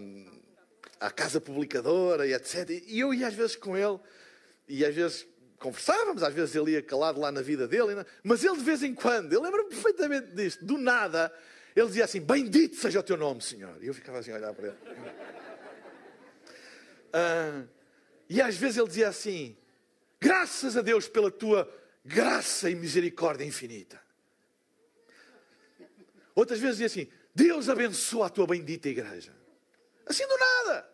à 1.08 1.12
casa 1.12 1.40
publicadora 1.40 2.28
e 2.28 2.34
etc. 2.34 2.70
E 2.86 3.00
eu 3.00 3.14
ia 3.14 3.28
às 3.28 3.34
vezes 3.34 3.56
com 3.56 3.78
ele. 3.78 4.00
E 4.68 4.86
às 4.86 4.94
vezes 4.94 5.26
conversávamos, 5.62 6.24
às 6.24 6.34
vezes 6.34 6.56
ele 6.56 6.72
ia 6.72 6.82
calado 6.82 7.20
lá 7.20 7.32
na 7.32 7.42
vida 7.42 7.68
dele, 7.68 8.04
mas 8.24 8.44
ele 8.44 8.58
de 8.58 8.64
vez 8.64 8.82
em 8.82 8.96
quando, 8.96 9.32
eu 9.32 9.42
lembro-me 9.42 9.70
perfeitamente 9.70 10.32
disto, 10.32 10.66
do 10.66 10.78
nada, 10.78 11.32
ele 11.76 11.88
dizia 11.88 12.06
assim: 12.06 12.20
Bendito 12.20 12.76
seja 12.76 13.00
o 13.00 13.04
teu 13.04 13.16
nome, 13.16 13.42
Senhor. 13.42 13.78
E 13.82 13.88
eu 13.88 13.94
ficava 13.94 14.20
assim 14.20 14.32
a 14.32 14.36
olhar 14.36 14.54
para 14.54 14.68
ele. 14.68 14.78
Ah, 17.14 17.64
E 18.30 18.42
às 18.42 18.56
vezes 18.56 18.78
ele 18.78 18.88
dizia 18.88 19.08
assim: 19.08 19.56
Graças 20.20 20.76
a 20.76 20.82
Deus 20.82 21.08
pela 21.08 21.30
tua 21.30 21.72
graça 22.04 22.70
e 22.70 22.76
misericórdia 22.76 23.46
infinita. 23.46 24.02
Outras 26.34 26.60
vezes 26.60 26.78
dizia 26.78 26.88
assim: 26.88 27.12
Deus 27.36 27.70
abençoa 27.70 28.28
a 28.28 28.30
tua 28.30 28.48
bendita 28.48 28.90
igreja. 28.90 29.34
Assim 30.06 30.28
do 30.28 30.38
nada. 30.38 30.90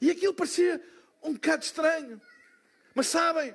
E 0.00 0.10
aquilo 0.10 0.34
parecia 0.34 0.80
um 1.22 1.34
bocado 1.34 1.62
estranho. 1.62 2.20
Mas 2.94 3.06
sabem, 3.06 3.54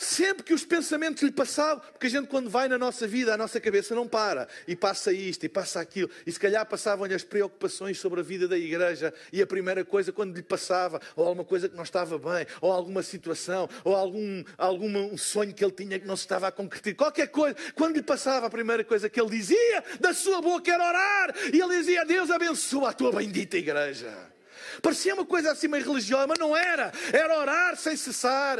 Sempre 0.00 0.44
que 0.44 0.54
os 0.54 0.64
pensamentos 0.64 1.24
lhe 1.24 1.32
passavam, 1.32 1.82
porque 1.90 2.06
a 2.06 2.10
gente 2.10 2.28
quando 2.28 2.48
vai 2.48 2.68
na 2.68 2.78
nossa 2.78 3.04
vida, 3.04 3.34
a 3.34 3.36
nossa 3.36 3.58
cabeça 3.58 3.96
não 3.96 4.06
para, 4.06 4.46
e 4.68 4.76
passa 4.76 5.12
isto 5.12 5.44
e 5.44 5.48
passa 5.48 5.80
aquilo, 5.80 6.08
e 6.24 6.30
se 6.30 6.38
calhar 6.38 6.64
passavam-lhe 6.64 7.12
as 7.12 7.24
preocupações 7.24 7.98
sobre 7.98 8.20
a 8.20 8.22
vida 8.22 8.46
da 8.46 8.56
igreja, 8.56 9.12
e 9.32 9.42
a 9.42 9.46
primeira 9.46 9.84
coisa 9.84 10.12
quando 10.12 10.36
lhe 10.36 10.42
passava, 10.42 11.00
ou 11.16 11.26
alguma 11.26 11.44
coisa 11.44 11.68
que 11.68 11.74
não 11.74 11.82
estava 11.82 12.16
bem, 12.16 12.46
ou 12.60 12.70
alguma 12.70 13.02
situação, 13.02 13.68
ou 13.82 13.96
algum, 13.96 14.44
algum 14.56 15.12
um 15.12 15.18
sonho 15.18 15.52
que 15.52 15.64
ele 15.64 15.72
tinha 15.72 15.98
que 15.98 16.06
não 16.06 16.16
se 16.16 16.22
estava 16.22 16.46
a 16.46 16.52
concretizar, 16.52 16.96
qualquer 16.96 17.26
coisa, 17.26 17.56
quando 17.74 17.96
lhe 17.96 18.02
passava, 18.02 18.46
a 18.46 18.50
primeira 18.50 18.84
coisa 18.84 19.10
que 19.10 19.20
ele 19.20 19.30
dizia 19.30 19.82
da 19.98 20.14
sua 20.14 20.40
boca 20.40 20.72
era 20.72 20.88
orar, 20.88 21.34
e 21.52 21.60
ele 21.60 21.76
dizia: 21.76 22.04
Deus 22.04 22.30
abençoa 22.30 22.90
a 22.90 22.92
tua 22.92 23.10
bendita 23.10 23.56
igreja. 23.56 24.37
Parecia 24.82 25.14
uma 25.14 25.24
coisa 25.24 25.52
assim 25.52 25.68
meio 25.68 25.84
religiosa, 25.84 26.26
mas 26.26 26.38
não 26.38 26.56
era, 26.56 26.92
era 27.12 27.38
orar 27.38 27.76
sem 27.76 27.96
cessar. 27.96 28.58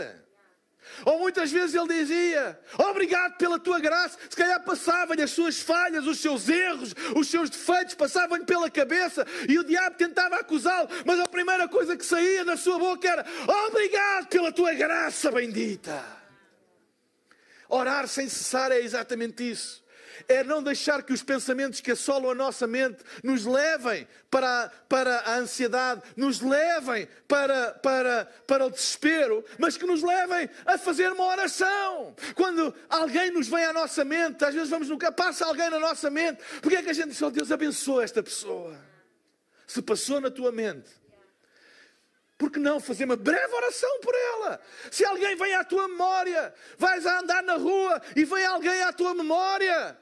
Ou 1.04 1.18
muitas 1.18 1.50
vezes 1.50 1.74
ele 1.74 1.88
dizia: 1.88 2.58
Obrigado 2.78 3.36
pela 3.36 3.58
tua 3.58 3.78
graça. 3.78 4.18
Se 4.28 4.36
calhar 4.36 4.62
passavam-lhe 4.64 5.22
as 5.22 5.30
suas 5.30 5.60
falhas, 5.60 6.06
os 6.06 6.18
seus 6.18 6.48
erros, 6.48 6.94
os 7.14 7.28
seus 7.28 7.50
defeitos, 7.50 7.94
passavam-lhe 7.94 8.44
pela 8.44 8.70
cabeça 8.70 9.26
e 9.48 9.58
o 9.58 9.64
diabo 9.64 9.96
tentava 9.96 10.36
acusá-lo, 10.36 10.88
mas 11.04 11.20
a 11.20 11.26
primeira 11.26 11.68
coisa 11.68 11.96
que 11.96 12.04
saía 12.04 12.44
da 12.44 12.56
sua 12.56 12.78
boca 12.78 13.08
era: 13.08 13.24
Obrigado 13.68 14.28
pela 14.28 14.52
tua 14.52 14.72
graça 14.74 15.30
bendita. 15.30 16.02
Orar 17.68 18.08
sem 18.08 18.28
cessar 18.28 18.72
é 18.72 18.80
exatamente 18.80 19.50
isso 19.50 19.86
é 20.26 20.42
não 20.42 20.62
deixar 20.62 21.02
que 21.02 21.12
os 21.12 21.22
pensamentos 21.22 21.80
que 21.80 21.92
assolam 21.92 22.30
a 22.30 22.34
nossa 22.34 22.66
mente 22.66 23.04
nos 23.22 23.44
levem 23.44 24.08
para, 24.30 24.72
para 24.88 25.20
a 25.20 25.36
ansiedade, 25.36 26.02
nos 26.16 26.40
levem 26.40 27.08
para, 27.26 27.72
para, 27.74 28.24
para 28.46 28.66
o 28.66 28.70
desespero, 28.70 29.44
mas 29.58 29.76
que 29.76 29.86
nos 29.86 30.02
levem 30.02 30.48
a 30.66 30.78
fazer 30.78 31.12
uma 31.12 31.26
oração. 31.26 32.14
Quando 32.34 32.74
alguém 32.88 33.30
nos 33.30 33.48
vem 33.48 33.64
à 33.64 33.72
nossa 33.72 34.04
mente, 34.04 34.44
às 34.44 34.54
vezes 34.54 34.70
vamos 34.70 34.88
nunca, 34.88 35.12
passa 35.12 35.44
alguém 35.44 35.70
na 35.70 35.78
nossa 35.78 36.10
mente, 36.10 36.42
porque 36.60 36.76
é 36.76 36.82
que 36.82 36.90
a 36.90 36.94
gente 36.94 37.10
diz, 37.10 37.22
oh 37.22 37.30
Deus 37.30 37.52
abençoa 37.52 38.04
esta 38.04 38.22
pessoa? 38.22 38.76
Se 39.66 39.82
passou 39.82 40.20
na 40.20 40.30
tua 40.30 40.50
mente, 40.50 40.88
por 42.38 42.52
que 42.52 42.60
não 42.60 42.78
fazer 42.78 43.04
uma 43.04 43.16
breve 43.16 43.52
oração 43.52 43.98
por 44.00 44.14
ela? 44.14 44.60
Se 44.92 45.04
alguém 45.04 45.34
vem 45.36 45.54
à 45.54 45.64
tua 45.64 45.88
memória, 45.88 46.54
vais 46.78 47.04
a 47.04 47.18
andar 47.18 47.42
na 47.42 47.54
rua 47.54 48.00
e 48.14 48.24
vem 48.24 48.46
alguém 48.46 48.80
à 48.82 48.92
tua 48.92 49.12
memória, 49.12 49.98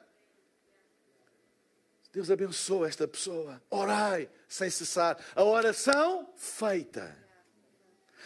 Deus 2.17 2.31
abençoa 2.31 2.89
esta 2.89 3.07
pessoa. 3.07 3.61
Orai 3.69 4.27
sem 4.49 4.71
cessar. 4.71 5.23
A 5.35 5.45
oração 5.45 6.27
feita. 6.35 7.15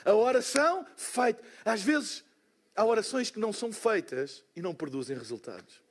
A 0.05 0.15
oração 0.15 0.87
feita. 0.97 1.43
Às 1.65 1.83
vezes 1.83 2.23
há 2.77 2.85
orações 2.85 3.33
que 3.33 3.41
não 3.41 3.53
são 3.53 3.73
feitas 3.73 4.45
e 4.55 4.63
não 4.63 4.73
produzem 4.73 5.19
resultados. 5.19 5.83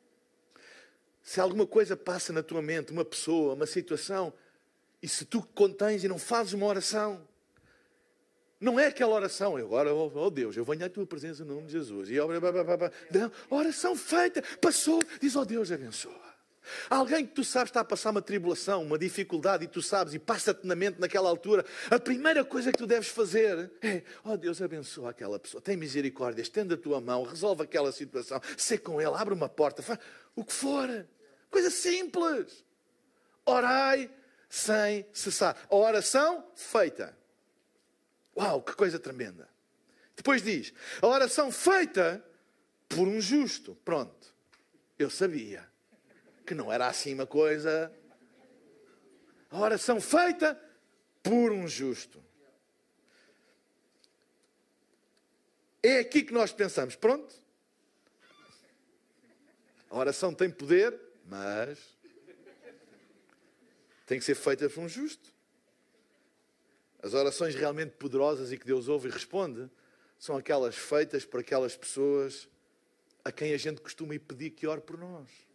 Se 1.22 1.41
alguma 1.41 1.68
coisa 1.68 1.98
passa 1.98 2.32
na 2.32 2.41
tua 2.41 2.62
mente, 2.62 2.94
uma 2.94 3.03
pessoa, 3.03 3.53
uma 3.53 3.65
situação, 3.65 4.32
e 5.03 5.08
se 5.10 5.25
tu 5.25 5.46
contens 5.53 6.01
e 6.01 6.08
não 6.08 6.18
fazes 6.18 6.53
uma 6.53 6.68
oração, 6.68 7.27
não 8.62 8.79
é 8.79 8.88
aquela 8.88 9.13
oração, 9.13 9.58
agora, 9.58 9.94
oh, 9.94 10.10
oh 10.15 10.29
Deus, 10.29 10.56
eu 10.56 10.63
venho 10.63 10.86
à 10.86 10.89
tua 10.89 11.06
presença 11.06 11.44
no 11.44 11.56
nome 11.56 11.68
de 11.68 11.74
Jesus. 11.74 12.10
E, 12.10 12.15
não, 12.15 13.32
oração 13.50 13.94
feita, 13.94 14.41
passou, 14.62 15.03
diz, 15.20 15.36
oh 15.36 15.44
Deus, 15.44 15.70
abençoa. 15.70 16.28
Alguém 16.89 17.25
que 17.25 17.34
tu 17.34 17.44
sabes 17.44 17.70
está 17.70 17.82
a 17.82 17.86
passar 17.86 18.12
uma 18.12 18.22
tribulação, 18.22 18.83
uma 18.83 18.98
dificuldade, 18.98 19.66
e 19.66 19.68
tu 19.68 19.81
sabes, 19.81 20.14
e 20.14 20.20
passa-te 20.20 20.66
na 20.68 20.75
mente 20.75 21.00
naquela 21.00 21.29
altura, 21.29 21.66
a 21.90 22.00
primeira 22.00 22.44
coisa 22.44 22.72
que 22.72 22.77
tu 22.77 22.86
deves 22.86 23.07
fazer 23.07 23.72
é: 23.81 24.03
oh 24.24 24.38
Deus, 24.38 24.62
abençoa 24.62 25.10
aquela 25.12 25.40
pessoa, 25.40 25.62
tem 25.62 25.77
misericórdia, 25.77 26.42
estende 26.42 26.74
a 26.74 26.77
tua 26.77 27.00
mão, 27.00 27.24
resolve 27.24 27.64
aquela 27.64 27.92
situação, 27.92 28.42
sê 28.57 28.77
com 28.77 29.01
ele, 29.01 29.14
abre 29.16 29.33
uma 29.33 29.50
porta, 29.50 29.81
faz 29.81 30.00
o 30.36 30.44
que 30.44 30.53
for. 30.53 31.07
Coisa 31.50 31.72
simples. 31.72 32.64
Orai 33.46 34.10
sem 34.48 35.05
cessar. 35.12 35.57
A 35.70 35.75
oração 35.75 36.46
feita. 36.55 37.18
Uau, 38.38 38.62
que 38.62 38.74
coisa 38.74 39.00
tremenda. 39.00 39.50
Depois 40.16 40.42
diz: 40.42 40.74
a 41.01 41.07
oração 41.07 41.51
feita 41.51 42.24
por 42.88 43.07
um 43.07 43.20
justo. 43.20 43.75
Pronto, 43.83 44.33
eu 44.98 45.10
sabia 45.10 45.69
que 46.50 46.55
não 46.55 46.74
era 46.74 46.88
assim 46.88 47.14
uma 47.14 47.27
coisa. 47.27 47.96
A 49.51 49.59
oração 49.59 50.01
feita 50.01 50.59
por 51.22 51.51
um 51.51 51.68
justo. 51.68 52.20
É 55.83 56.00
aqui 56.00 56.24
que 56.24 56.33
nós 56.33 56.51
pensamos, 56.51 56.96
pronto. 56.96 57.35
A 59.92 59.98
oração 60.00 60.33
tem 60.33 60.50
poder, 60.50 61.00
mas 61.24 61.77
tem 64.07 64.18
que 64.18 64.25
ser 64.25 64.33
feita 64.33 64.68
por 64.72 64.81
um 64.81 64.90
justo. 64.90 65.31
As 67.03 67.14
orações 67.14 67.53
realmente 67.53 67.92
poderosas 67.92 68.51
e 68.51 68.57
que 68.57 68.66
Deus 68.66 68.88
ouve 68.88 69.07
e 69.07 69.12
responde 69.12 69.70
são 70.18 70.35
aquelas 70.35 70.75
feitas 70.75 71.25
por 71.25 71.42
aquelas 71.42 71.77
pessoas 71.77 72.50
a 73.24 73.31
quem 73.31 73.53
a 73.53 73.57
gente 73.57 73.81
costuma 73.81 74.16
ir 74.16 74.20
pedir 74.20 74.50
que 74.50 74.66
ore 74.66 74.81
por 74.81 74.98
nós. 74.98 75.49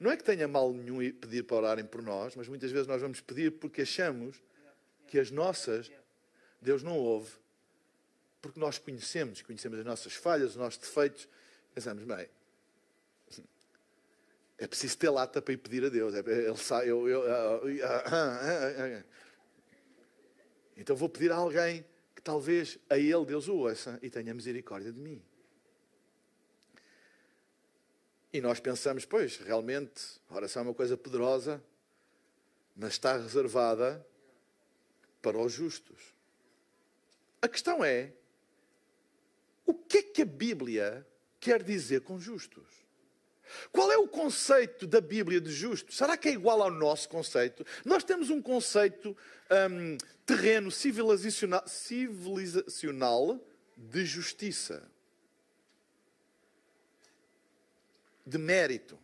Não 0.00 0.10
é 0.10 0.16
que 0.16 0.24
tenha 0.24 0.48
mal 0.48 0.72
nenhum 0.72 0.98
pedir 1.12 1.44
para 1.44 1.56
orarem 1.56 1.84
por 1.84 2.02
nós, 2.02 2.34
mas 2.36 2.48
muitas 2.48 2.70
vezes 2.70 2.86
nós 2.86 3.00
vamos 3.00 3.20
pedir 3.20 3.52
porque 3.52 3.82
achamos 3.82 4.42
que 5.06 5.18
as 5.18 5.30
nossas 5.30 5.90
Deus 6.60 6.82
não 6.82 6.96
ouve, 6.96 7.30
porque 8.40 8.58
nós 8.58 8.78
conhecemos, 8.78 9.42
conhecemos 9.42 9.78
as 9.78 9.84
nossas 9.84 10.14
falhas, 10.14 10.50
os 10.50 10.56
nossos 10.56 10.78
defeitos, 10.78 11.28
pensamos, 11.74 12.04
bem, 12.04 12.26
é 14.56 14.66
preciso 14.66 14.96
ter 14.96 15.10
lata 15.10 15.42
para 15.42 15.52
ir 15.52 15.58
pedir 15.58 15.84
a 15.84 15.88
Deus. 15.88 16.14
É, 16.14 16.20
ele 16.20 16.56
sabe, 16.56 16.88
eu, 16.88 17.06
eu, 17.06 17.22
ah, 17.84 18.04
ah, 18.06 19.00
ah, 19.00 19.04
então 20.76 20.96
vou 20.96 21.08
pedir 21.08 21.30
a 21.32 21.36
alguém 21.36 21.84
que 22.14 22.22
talvez 22.22 22.78
a 22.88 22.98
ele 22.98 23.24
Deus 23.26 23.48
o 23.48 23.56
ouça 23.56 23.98
e 24.02 24.08
tenha 24.08 24.32
misericórdia 24.32 24.92
de 24.92 24.98
mim. 24.98 25.22
E 28.34 28.40
nós 28.40 28.58
pensamos, 28.58 29.04
pois, 29.04 29.36
realmente, 29.36 30.20
a 30.28 30.34
oração 30.34 30.62
é 30.62 30.64
uma 30.64 30.74
coisa 30.74 30.96
poderosa, 30.96 31.62
mas 32.74 32.94
está 32.94 33.16
reservada 33.16 34.04
para 35.22 35.38
os 35.38 35.52
justos. 35.52 36.00
A 37.40 37.46
questão 37.46 37.84
é: 37.84 38.12
o 39.64 39.72
que 39.72 39.98
é 39.98 40.02
que 40.02 40.22
a 40.22 40.26
Bíblia 40.26 41.06
quer 41.38 41.62
dizer 41.62 42.00
com 42.00 42.18
justos? 42.18 42.66
Qual 43.70 43.92
é 43.92 43.96
o 43.96 44.08
conceito 44.08 44.84
da 44.84 45.00
Bíblia 45.00 45.40
de 45.40 45.52
justo? 45.52 45.94
Será 45.94 46.16
que 46.16 46.28
é 46.28 46.32
igual 46.32 46.60
ao 46.60 46.72
nosso 46.72 47.08
conceito? 47.08 47.64
Nós 47.84 48.02
temos 48.02 48.30
um 48.30 48.42
conceito 48.42 49.16
um, 49.70 49.96
terreno 50.26 50.72
civilizacional, 50.72 51.62
civilizacional 51.68 53.40
de 53.76 54.04
justiça. 54.04 54.90
De 58.26 58.38
mérito. 58.38 58.98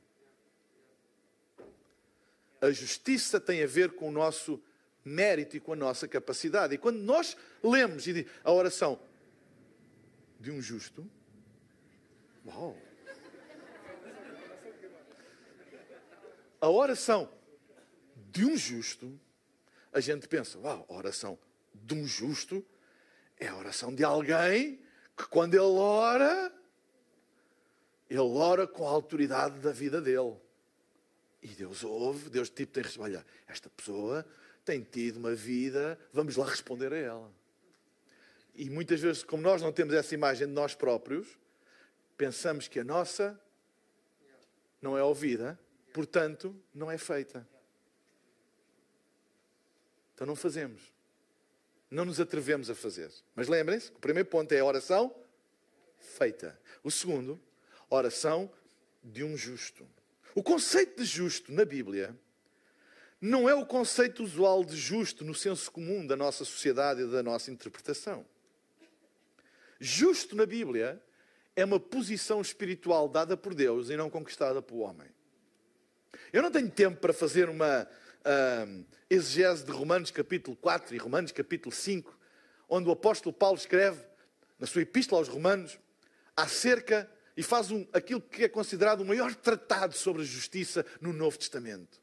A 2.61 2.71
justiça 2.71 3.41
tem 3.41 3.63
a 3.63 3.67
ver 3.67 3.93
com 3.93 4.09
o 4.09 4.13
nosso 4.13 4.63
mérito 5.05 5.57
e 5.57 5.61
com 5.61 5.73
a 5.73 5.77
nossa 5.77 6.07
capacidade. 6.07 6.75
E 6.75 6.79
quando 6.79 6.99
nós 6.99 7.37
lemos 7.63 8.05
a 8.45 8.53
oração 8.53 9.01
de 10.39 10.51
um 10.51 10.61
justo, 10.61 11.09
uau! 12.47 12.77
A 16.61 16.69
oração 16.69 17.33
de 18.31 18.45
um 18.45 18.57
justo, 18.57 19.19
a 19.93 20.01
gente 20.01 20.29
pensa, 20.29 20.59
uau, 20.59 20.85
a 20.89 20.93
oração 20.93 21.39
de 21.75 21.95
um 21.95 22.07
justo 22.07 22.65
é 23.39 23.49
a 23.49 23.57
oração 23.57 23.95
de 23.95 24.05
alguém 24.05 24.79
que 25.17 25.27
quando 25.27 25.55
ele 25.55 25.63
ora, 25.63 26.53
ele 28.11 28.19
ora 28.19 28.67
com 28.67 28.87
a 28.87 28.91
autoridade 28.91 29.61
da 29.61 29.71
vida 29.71 30.01
dele. 30.01 30.37
E 31.41 31.49
Deus 31.49 31.85
ouve, 31.85 32.29
Deus 32.29 32.51
tipo 32.51 32.73
tem 32.73 32.85
olha, 32.99 33.25
esta 33.47 33.71
pessoa 33.71 34.27
tem 34.65 34.83
tido 34.83 35.19
uma 35.19 35.35
vida, 35.35 35.99
vamos 36.13 36.37
lá 36.37 36.45
responder 36.45 36.93
a 36.93 36.97
ela. 36.97 37.33
E 38.55 38.69
muitas 38.69 39.01
vezes, 39.01 39.23
como 39.23 39.43
nós 39.43 39.63
não 39.63 39.73
temos 39.73 39.95
essa 39.95 40.13
imagem 40.13 40.47
de 40.47 40.53
nós 40.53 40.75
próprios, 40.75 41.39
pensamos 42.17 42.69
que 42.69 42.81
a 42.81 42.85
nossa 42.85 43.41
não 44.83 44.99
é 44.99 45.03
ouvida, 45.03 45.59
portanto, 45.93 46.55
não 46.75 46.91
é 46.91 46.99
feita. 46.99 47.49
Então 50.15 50.27
não 50.27 50.37
fazemos. 50.37 50.93
não 51.91 52.05
nos 52.05 52.21
atrevemos 52.21 52.69
a 52.69 52.75
fazer. 52.75 53.11
Mas 53.35 53.49
lembrem-se, 53.49 53.91
o 53.91 53.99
primeiro 53.99 54.29
ponto 54.29 54.53
é 54.53 54.61
a 54.61 54.65
oração 54.65 55.15
feita. 55.99 56.61
O 56.85 56.91
segundo, 56.91 57.41
oração 57.91 58.51
de 59.03 59.25
um 59.25 59.37
justo. 59.37 59.87
O 60.35 60.43
conceito 60.43 61.03
de 61.03 61.05
justo 61.05 61.53
na 61.53 61.65
Bíblia 61.65 62.17
não 63.21 63.49
é 63.49 63.55
o 63.55 63.67
conceito 63.67 64.23
usual 64.23 64.65
de 64.65 64.77
justo 64.77 65.25
no 65.25 65.35
senso 65.35 65.71
comum 65.71 66.07
da 66.07 66.17
nossa 66.17 66.45
sociedade 66.45 67.03
e 67.03 67.07
da 67.07 67.23
nossa 67.23 67.51
interpretação. 67.51 68.25
Justo 69.79 70.37
na 70.37 70.47
Bíblia 70.47 71.03
é 71.57 71.65
uma 71.65 71.81
posição 71.81 72.41
espiritual 72.41 73.09
dada 73.09 73.37
por 73.37 73.55
Deus 73.55 73.91
e 73.91 73.97
não 73.97 74.09
conquistada 74.09 74.63
pelo 74.63 74.81
homem. 74.81 75.09
Eu 76.33 76.43
não 76.43 76.51
tenho 76.51 76.71
tempo 76.71 76.99
para 77.01 77.13
fazer 77.13 77.49
uma 77.49 77.83
uh, 77.85 78.85
exegese 79.09 79.65
de 79.65 79.71
Romanos 79.73 80.11
capítulo 80.11 80.57
4 80.57 80.95
e 80.95 80.99
Romanos 80.99 81.33
capítulo 81.33 81.75
5, 81.75 82.17
onde 82.69 82.89
o 82.89 82.93
apóstolo 82.93 83.33
Paulo 83.33 83.59
escreve 83.59 84.01
na 84.59 84.67
sua 84.67 84.83
epístola 84.83 85.21
aos 85.21 85.29
Romanos 85.29 85.79
acerca 86.37 87.11
e 87.37 87.43
faz 87.43 87.71
um, 87.71 87.87
aquilo 87.93 88.21
que 88.21 88.45
é 88.45 88.49
considerado 88.49 89.01
o 89.01 89.05
maior 89.05 89.35
tratado 89.35 89.95
sobre 89.95 90.23
a 90.23 90.25
justiça 90.25 90.85
no 91.01 91.13
Novo 91.13 91.39
Testamento. 91.39 92.01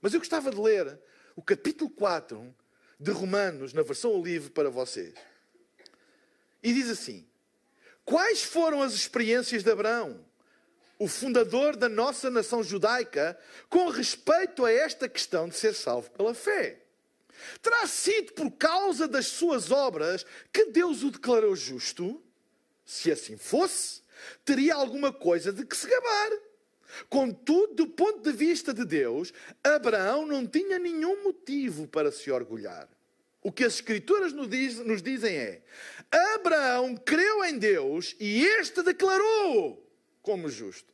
Mas 0.00 0.12
eu 0.12 0.20
gostava 0.20 0.50
de 0.50 0.60
ler 0.60 0.98
o 1.36 1.42
capítulo 1.42 1.90
4 1.90 2.54
de 2.98 3.10
Romanos, 3.10 3.72
na 3.72 3.82
versão 3.82 4.22
livre, 4.22 4.50
para 4.50 4.70
vocês. 4.70 5.14
E 6.62 6.72
diz 6.72 6.88
assim: 6.88 7.26
Quais 8.04 8.42
foram 8.42 8.82
as 8.82 8.94
experiências 8.94 9.62
de 9.62 9.70
Abraão, 9.70 10.24
o 10.98 11.08
fundador 11.08 11.76
da 11.76 11.88
nossa 11.88 12.30
nação 12.30 12.62
judaica, 12.62 13.38
com 13.68 13.88
respeito 13.88 14.64
a 14.64 14.72
esta 14.72 15.08
questão 15.08 15.48
de 15.48 15.56
ser 15.56 15.74
salvo 15.74 16.10
pela 16.10 16.34
fé? 16.34 16.80
Terá 17.60 17.86
sido 17.86 18.32
por 18.34 18.50
causa 18.52 19.08
das 19.08 19.26
suas 19.26 19.70
obras 19.70 20.24
que 20.52 20.66
Deus 20.66 21.02
o 21.02 21.10
declarou 21.10 21.56
justo? 21.56 22.22
Se 22.84 23.10
assim 23.10 23.36
fosse, 23.36 24.01
teria 24.44 24.74
alguma 24.74 25.12
coisa 25.12 25.52
de 25.52 25.64
que 25.64 25.76
se 25.76 25.88
gabar. 25.88 26.30
Contudo, 27.08 27.74
do 27.74 27.86
ponto 27.86 28.20
de 28.20 28.32
vista 28.32 28.74
de 28.74 28.84
Deus, 28.84 29.32
Abraão 29.64 30.26
não 30.26 30.46
tinha 30.46 30.78
nenhum 30.78 31.24
motivo 31.24 31.86
para 31.88 32.12
se 32.12 32.30
orgulhar. 32.30 32.88
O 33.42 33.50
que 33.50 33.64
as 33.64 33.74
Escrituras 33.74 34.32
nos 34.32 35.02
dizem 35.02 35.36
é: 35.36 35.62
Abraão 36.34 36.96
creu 36.96 37.44
em 37.44 37.58
Deus 37.58 38.14
e 38.20 38.44
este 38.44 38.82
declarou 38.82 39.84
como 40.22 40.48
justo. 40.48 40.92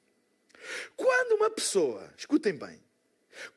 Quando 0.96 1.36
uma 1.36 1.50
pessoa, 1.50 2.12
escutem 2.16 2.54
bem, 2.54 2.82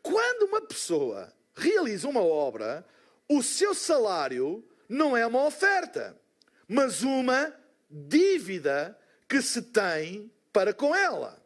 quando 0.02 0.44
uma 0.44 0.62
pessoa 0.62 1.34
realiza 1.56 2.08
uma 2.08 2.22
obra, 2.22 2.86
o 3.28 3.42
seu 3.42 3.74
salário 3.74 4.64
não 4.88 5.16
é 5.16 5.26
uma 5.26 5.46
oferta, 5.46 6.20
mas 6.68 7.02
uma 7.02 7.54
dívida 7.90 8.98
que 9.32 9.42
se 9.42 9.62
tem 9.62 10.30
para 10.52 10.74
com 10.74 10.94
ela. 10.94 11.42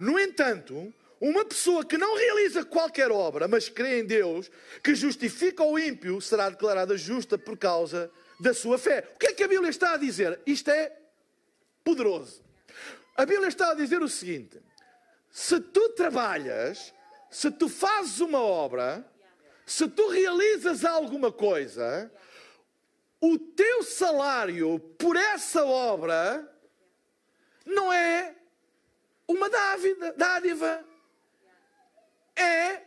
No 0.00 0.18
entanto, 0.18 0.92
uma 1.20 1.44
pessoa 1.44 1.84
que 1.84 1.96
não 1.96 2.16
realiza 2.16 2.64
qualquer 2.64 3.12
obra, 3.12 3.46
mas 3.46 3.68
crê 3.68 4.00
em 4.00 4.04
Deus, 4.04 4.50
que 4.82 4.96
justifica 4.96 5.62
o 5.62 5.78
ímpio, 5.78 6.20
será 6.20 6.50
declarada 6.50 6.98
justa 6.98 7.38
por 7.38 7.56
causa 7.56 8.10
da 8.40 8.52
sua 8.52 8.78
fé. 8.78 9.08
O 9.14 9.18
que 9.18 9.28
é 9.28 9.32
que 9.32 9.44
a 9.44 9.48
Bíblia 9.48 9.70
está 9.70 9.92
a 9.94 9.96
dizer? 9.96 10.40
Isto 10.44 10.72
é 10.72 10.92
poderoso. 11.84 12.42
A 13.16 13.24
Bíblia 13.24 13.46
está 13.46 13.70
a 13.70 13.74
dizer 13.74 14.02
o 14.02 14.08
seguinte: 14.08 14.60
se 15.30 15.60
tu 15.60 15.90
trabalhas, 15.90 16.92
se 17.30 17.48
tu 17.48 17.68
fazes 17.68 18.18
uma 18.18 18.42
obra, 18.42 19.08
se 19.64 19.86
tu 19.86 20.08
realizas 20.08 20.84
alguma 20.84 21.30
coisa, 21.30 22.10
o 23.20 23.38
teu 23.38 23.84
salário 23.84 24.80
por 24.98 25.14
essa 25.14 25.64
obra 25.64 26.49
não 27.64 27.92
é 27.92 28.34
uma 29.26 29.48
dádiva. 30.16 30.84
É 32.36 32.82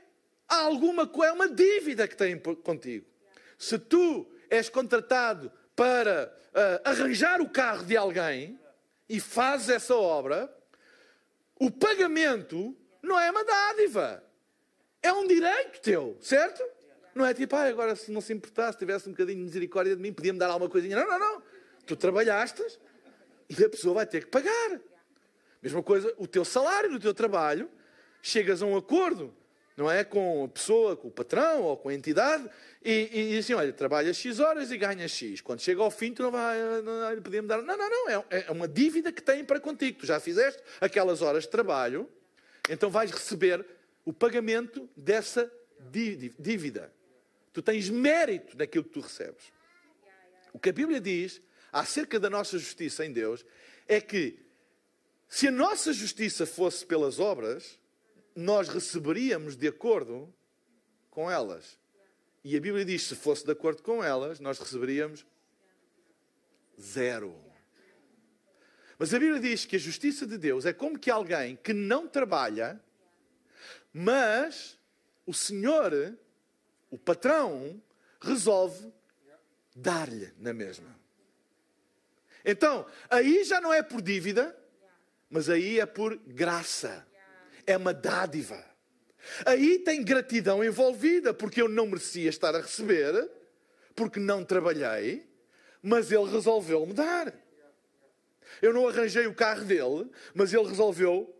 alguma 0.47 1.07
coisa, 1.07 1.31
é 1.31 1.36
uma 1.36 1.47
dívida 1.47 2.07
que 2.07 2.15
tem 2.15 2.38
contigo. 2.39 3.05
Se 3.57 3.77
tu 3.79 4.27
és 4.49 4.69
contratado 4.69 5.51
para 5.75 6.33
uh, 6.49 6.89
arranjar 6.89 7.41
o 7.41 7.49
carro 7.49 7.86
de 7.86 7.95
alguém 7.95 8.59
e 9.07 9.19
fazes 9.19 9.69
essa 9.69 9.95
obra, 9.95 10.53
o 11.59 11.71
pagamento 11.71 12.75
não 13.01 13.19
é 13.19 13.29
uma 13.31 13.43
dádiva. 13.43 14.23
É 15.01 15.12
um 15.12 15.27
direito 15.27 15.81
teu, 15.81 16.17
certo? 16.21 16.63
Não 17.13 17.25
é 17.25 17.33
tipo, 17.33 17.55
ah, 17.55 17.63
agora 17.63 17.95
se 17.95 18.12
não 18.12 18.21
se 18.21 18.33
importasse, 18.33 18.77
tivesse 18.77 19.07
um 19.07 19.12
bocadinho 19.12 19.38
de 19.38 19.43
misericórdia 19.43 19.95
de 19.95 20.01
mim, 20.01 20.13
podia-me 20.13 20.39
dar 20.39 20.49
alguma 20.49 20.69
coisinha. 20.69 20.95
Não, 20.95 21.07
não, 21.07 21.19
não. 21.19 21.43
Tu 21.86 21.95
trabalhaste 21.95 22.63
a 23.49 23.69
pessoa 23.69 23.95
vai 23.95 24.06
ter 24.06 24.25
que 24.25 24.29
pagar. 24.29 24.79
Mesma 25.62 25.82
coisa, 25.82 26.13
o 26.17 26.27
teu 26.27 26.43
salário 26.43 26.89
do 26.89 26.99
teu 26.99 27.13
trabalho, 27.13 27.69
chegas 28.21 28.62
a 28.62 28.65
um 28.65 28.75
acordo, 28.75 29.34
não 29.77 29.89
é? 29.89 30.03
Com 30.03 30.43
a 30.43 30.47
pessoa, 30.47 30.95
com 30.95 31.08
o 31.08 31.12
patrão 31.12 31.62
ou 31.63 31.77
com 31.77 31.89
a 31.89 31.93
entidade, 31.93 32.49
e, 32.84 33.10
e 33.12 33.29
diz 33.29 33.45
assim: 33.45 33.53
olha, 33.53 33.71
trabalhas 33.71 34.17
X 34.17 34.39
horas 34.39 34.71
e 34.71 34.77
ganhas 34.77 35.12
X. 35.12 35.41
Quando 35.41 35.62
chega 35.62 35.82
ao 35.82 35.89
fim, 35.89 36.13
tu 36.13 36.23
não 36.23 36.32
vai, 36.32 36.60
não, 36.82 37.21
podia-me 37.21 37.47
dar. 37.47 37.62
Não, 37.62 37.77
não, 37.77 37.89
não, 37.89 38.25
é, 38.29 38.45
é 38.47 38.51
uma 38.51 38.67
dívida 38.67 39.12
que 39.12 39.21
têm 39.21 39.43
para 39.43 39.60
contigo. 39.60 39.99
Tu 39.99 40.06
já 40.06 40.19
fizeste 40.19 40.62
aquelas 40.82 41.21
horas 41.21 41.43
de 41.43 41.49
trabalho, 41.49 42.10
então 42.69 42.89
vais 42.89 43.12
receber 43.12 43.65
o 44.06 44.12
pagamento 44.12 44.89
dessa 44.97 45.51
dívida. 45.89 46.91
Tu 47.51 47.62
tens 47.62 47.89
mérito 47.89 48.58
naquilo 48.58 48.84
que 48.84 48.89
tu 48.89 48.99
recebes. 48.99 49.53
O 50.51 50.60
que 50.60 50.69
a 50.69 50.73
Bíblia 50.73 50.99
diz 50.99 51.41
acerca 51.73 52.19
da 52.19 52.29
nossa 52.29 52.57
justiça 52.59 53.03
em 53.03 53.12
Deus 53.12 53.43
é 53.88 53.99
que 53.99 54.39
se 55.27 55.47
a 55.47 55.51
nossa 55.51 55.91
justiça 55.91 56.45
fosse 56.45 56.86
pelas 56.86 57.19
obras, 57.19 57.79
nós 58.36 58.69
receberíamos 58.69 59.55
de 59.55 59.67
acordo 59.67 60.31
com 61.09 61.29
elas. 61.29 61.79
E 62.43 62.55
a 62.55 62.62
Bíblia 62.62 62.86
diz: 62.86 63.03
se 63.03 63.15
fosse 63.15 63.43
de 63.43 63.51
acordo 63.51 63.81
com 63.81 64.03
elas, 64.03 64.39
nós 64.39 64.59
receberíamos 64.59 65.25
zero. 66.79 67.36
Mas 68.99 69.13
a 69.13 69.19
Bíblia 69.19 69.39
diz 69.39 69.65
que 69.65 69.75
a 69.75 69.79
justiça 69.79 70.27
de 70.27 70.38
Deus 70.38 70.65
é 70.65 70.73
como 70.73 70.99
que 70.99 71.09
alguém 71.09 71.55
que 71.55 71.73
não 71.73 72.07
trabalha, 72.07 72.79
mas 73.91 74.77
o 75.25 75.33
Senhor, 75.33 76.15
o 76.91 76.97
patrão, 76.97 77.81
resolve 78.21 78.93
dar-lhe 79.75 80.31
na 80.38 80.53
mesma. 80.53 81.03
Então, 82.45 82.86
aí 83.10 83.43
já 83.43 83.62
não 83.62 83.73
é 83.73 83.82
por 83.82 84.01
dívida, 84.01 84.56
mas 85.29 85.49
aí 85.49 85.79
é 85.79 85.86
por 85.86 86.15
graça. 86.17 87.06
É 87.65 87.77
uma 87.77 87.93
dádiva. 87.93 88.63
Aí 89.45 89.79
tem 89.79 90.03
gratidão 90.03 90.63
envolvida, 90.63 91.34
porque 91.34 91.62
eu 91.62 91.69
não 91.69 91.88
merecia 91.88 92.29
estar 92.29 92.53
a 92.56 92.60
receber, 92.60 93.29
porque 93.95 94.19
não 94.19 94.43
trabalhei, 94.43 95.25
mas 95.82 96.12
ele 96.12 96.29
resolveu-me 96.29 96.93
dar. 96.93 97.34
Eu 98.62 98.73
não 98.73 98.88
arranjei 98.88 99.25
o 99.25 99.34
carro 99.34 99.63
dele, 99.63 100.10
mas 100.34 100.53
ele 100.53 100.67
resolveu 100.67 101.34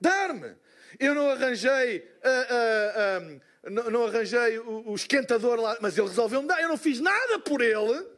dar-me. 0.00 0.54
Eu 0.98 1.14
não 1.14 1.30
arranjei, 1.30 1.98
uh, 1.98 3.28
uh, 3.28 3.36
uh, 3.36 3.70
não, 3.70 3.90
não, 3.90 4.06
arranjei 4.06 4.58
o, 4.58 4.90
o 4.90 4.94
esquentador 4.94 5.60
lá, 5.60 5.78
mas 5.80 5.96
ele 5.96 6.08
resolveu-me 6.08 6.48
dar. 6.48 6.60
Eu 6.60 6.68
não 6.68 6.76
fiz 6.76 6.98
nada 6.98 7.38
por 7.38 7.60
ele 7.60 8.17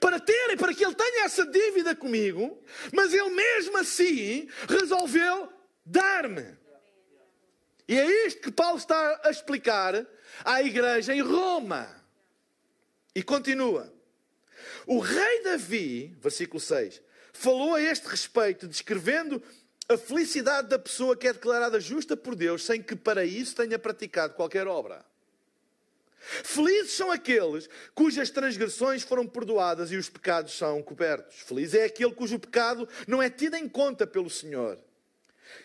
para 0.00 0.18
terem, 0.20 0.56
para 0.56 0.74
que 0.74 0.84
ele 0.84 0.94
tenha 0.94 1.24
essa 1.24 1.46
dívida 1.46 1.94
comigo, 1.94 2.62
mas 2.92 3.12
ele 3.12 3.30
mesmo 3.30 3.78
assim 3.78 4.48
resolveu 4.68 5.52
dar-me. 5.84 6.56
E 7.88 7.98
é 7.98 8.26
isto 8.26 8.40
que 8.40 8.50
Paulo 8.50 8.78
está 8.78 9.20
a 9.24 9.30
explicar 9.30 10.06
à 10.44 10.62
igreja 10.62 11.14
em 11.14 11.20
Roma. 11.20 11.88
E 13.14 13.22
continua. 13.22 13.92
O 14.86 14.98
rei 14.98 15.42
Davi, 15.42 16.16
versículo 16.20 16.60
6, 16.60 17.00
falou 17.32 17.74
a 17.74 17.80
este 17.80 18.06
respeito, 18.08 18.66
descrevendo 18.66 19.42
a 19.88 19.96
felicidade 19.96 20.68
da 20.68 20.78
pessoa 20.78 21.16
que 21.16 21.28
é 21.28 21.32
declarada 21.32 21.78
justa 21.78 22.16
por 22.16 22.34
Deus, 22.34 22.64
sem 22.64 22.82
que 22.82 22.96
para 22.96 23.24
isso 23.24 23.54
tenha 23.54 23.78
praticado 23.78 24.34
qualquer 24.34 24.66
obra. 24.66 25.04
Felizes 26.42 26.92
são 26.92 27.10
aqueles 27.10 27.68
cujas 27.94 28.30
transgressões 28.30 29.02
foram 29.02 29.26
perdoadas 29.26 29.92
e 29.92 29.96
os 29.96 30.08
pecados 30.08 30.56
são 30.56 30.82
cobertos. 30.82 31.36
Feliz 31.40 31.72
é 31.74 31.84
aquele 31.84 32.12
cujo 32.12 32.38
pecado 32.38 32.88
não 33.06 33.22
é 33.22 33.30
tido 33.30 33.54
em 33.54 33.68
conta 33.68 34.06
pelo 34.06 34.28
Senhor. 34.28 34.78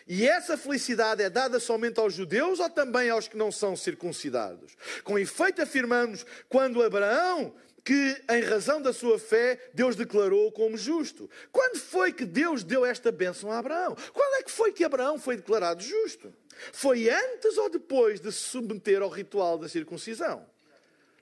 E 0.06 0.26
essa 0.26 0.56
felicidade 0.56 1.22
é 1.22 1.30
dada 1.30 1.58
somente 1.58 1.98
aos 1.98 2.14
judeus 2.14 2.60
ou 2.60 2.70
também 2.70 3.10
aos 3.10 3.28
que 3.28 3.36
não 3.36 3.50
são 3.50 3.76
circuncidados? 3.76 4.76
Com 5.04 5.18
efeito, 5.18 5.62
afirmamos 5.62 6.24
quando 6.48 6.82
Abraão, 6.82 7.54
que 7.84 8.22
em 8.30 8.42
razão 8.42 8.80
da 8.80 8.92
sua 8.92 9.18
fé, 9.18 9.58
Deus 9.74 9.96
declarou 9.96 10.50
como 10.52 10.76
justo. 10.76 11.28
Quando 11.50 11.78
foi 11.78 12.12
que 12.12 12.24
Deus 12.24 12.62
deu 12.62 12.84
esta 12.84 13.10
bênção 13.10 13.50
a 13.50 13.58
Abraão? 13.58 13.96
Quando 14.12 14.40
é 14.40 14.42
que 14.42 14.50
foi 14.50 14.72
que 14.72 14.84
Abraão 14.84 15.18
foi 15.18 15.36
declarado 15.36 15.82
justo? 15.82 16.32
Foi 16.72 17.08
antes 17.08 17.56
ou 17.58 17.68
depois 17.68 18.20
de 18.20 18.30
se 18.30 18.38
submeter 18.38 19.02
ao 19.02 19.08
ritual 19.08 19.58
da 19.58 19.68
circuncisão? 19.68 20.46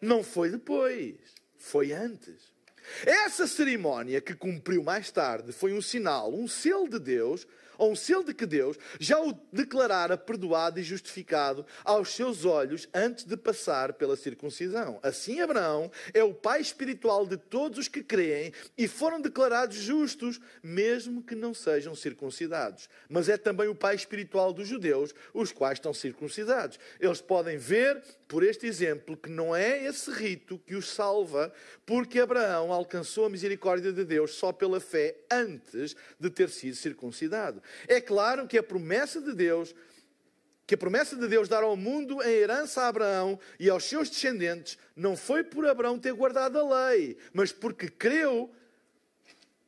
Não 0.01 0.23
foi 0.23 0.51
depois, 0.51 1.17
foi 1.59 1.93
antes. 1.93 2.51
Essa 3.05 3.47
cerimónia 3.47 4.21
que 4.21 4.35
cumpriu 4.35 4.83
mais 4.83 5.11
tarde 5.11 5.53
foi 5.53 5.73
um 5.73 5.83
sinal, 5.83 6.33
um 6.33 6.49
selo 6.49 6.89
de 6.89 6.99
Deus 6.99 7.47
ou 7.81 7.93
um 7.93 7.97
selo 7.97 8.23
de 8.23 8.35
que 8.35 8.45
Deus 8.45 8.77
já 8.99 9.19
o 9.19 9.33
declarara 9.51 10.15
perdoado 10.15 10.79
e 10.79 10.83
justificado 10.83 11.65
aos 11.83 12.11
seus 12.11 12.45
olhos 12.45 12.87
antes 12.93 13.25
de 13.25 13.39
passar 13.39 13.95
pela 13.95 14.17
circuncisão. 14.17 15.01
Assim, 15.03 15.41
Abraão 15.41 15.91
é 16.13 16.23
o 16.23 16.35
pai 16.35 16.61
espiritual 16.61 17.27
de 17.27 17.39
todos 17.39 17.79
os 17.79 17.89
que 17.89 18.03
creem 18.03 18.53
e 18.77 18.87
foram 18.87 19.19
declarados 19.19 19.77
justos, 19.77 20.39
mesmo 20.63 21.23
que 21.23 21.35
não 21.35 21.55
sejam 21.55 21.95
circuncidados. 21.95 22.87
Mas 23.09 23.31
é 23.31 23.39
também 23.39 23.69
o 23.69 23.75
pai 23.75 23.95
espiritual 23.95 24.53
dos 24.53 24.69
judeus, 24.69 25.15
os 25.33 25.51
quais 25.51 25.79
estão 25.79 25.95
circuncidados. 25.95 26.79
Eles 27.01 27.23
podem 27.23 27.57
ver 27.57 28.03
por 28.31 28.45
este 28.45 28.65
exemplo 28.65 29.17
que 29.17 29.29
não 29.29 29.57
é 29.57 29.85
esse 29.85 30.09
rito 30.09 30.57
que 30.65 30.77
os 30.77 30.89
salva, 30.89 31.53
porque 31.85 32.21
Abraão 32.21 32.73
alcançou 32.73 33.25
a 33.25 33.29
misericórdia 33.29 33.93
de 33.93 34.05
Deus 34.05 34.35
só 34.35 34.53
pela 34.53 34.79
fé 34.79 35.17
antes 35.29 35.97
de 36.19 36.31
ter 36.31 36.49
sido 36.49 36.77
circuncidado. 36.77 37.61
É 37.89 38.01
claro 38.01 38.47
que 38.47 38.59
a 38.59 38.63
promessa 38.63 39.21
de 39.21 39.33
Deus, 39.33 39.75
que 40.67 40.75
a 40.75 40.79
promessa 40.79 41.17
de 41.17 41.27
Deus 41.27 41.49
dar 41.49 41.63
ao 41.63 41.77
mundo 41.77 42.23
em 42.23 42.31
herança 42.31 42.83
a 42.83 42.89
Abraão 42.89 43.39
e 43.59 43.69
aos 43.69 43.85
seus 43.85 44.09
descendentes, 44.09 44.79
não 44.95 45.17
foi 45.17 45.43
por 45.43 45.67
Abraão 45.67 45.99
ter 45.99 46.13
guardado 46.13 46.59
a 46.59 46.91
lei, 46.91 47.17
mas 47.33 47.53
porque 47.53 47.89
creu 47.89 48.51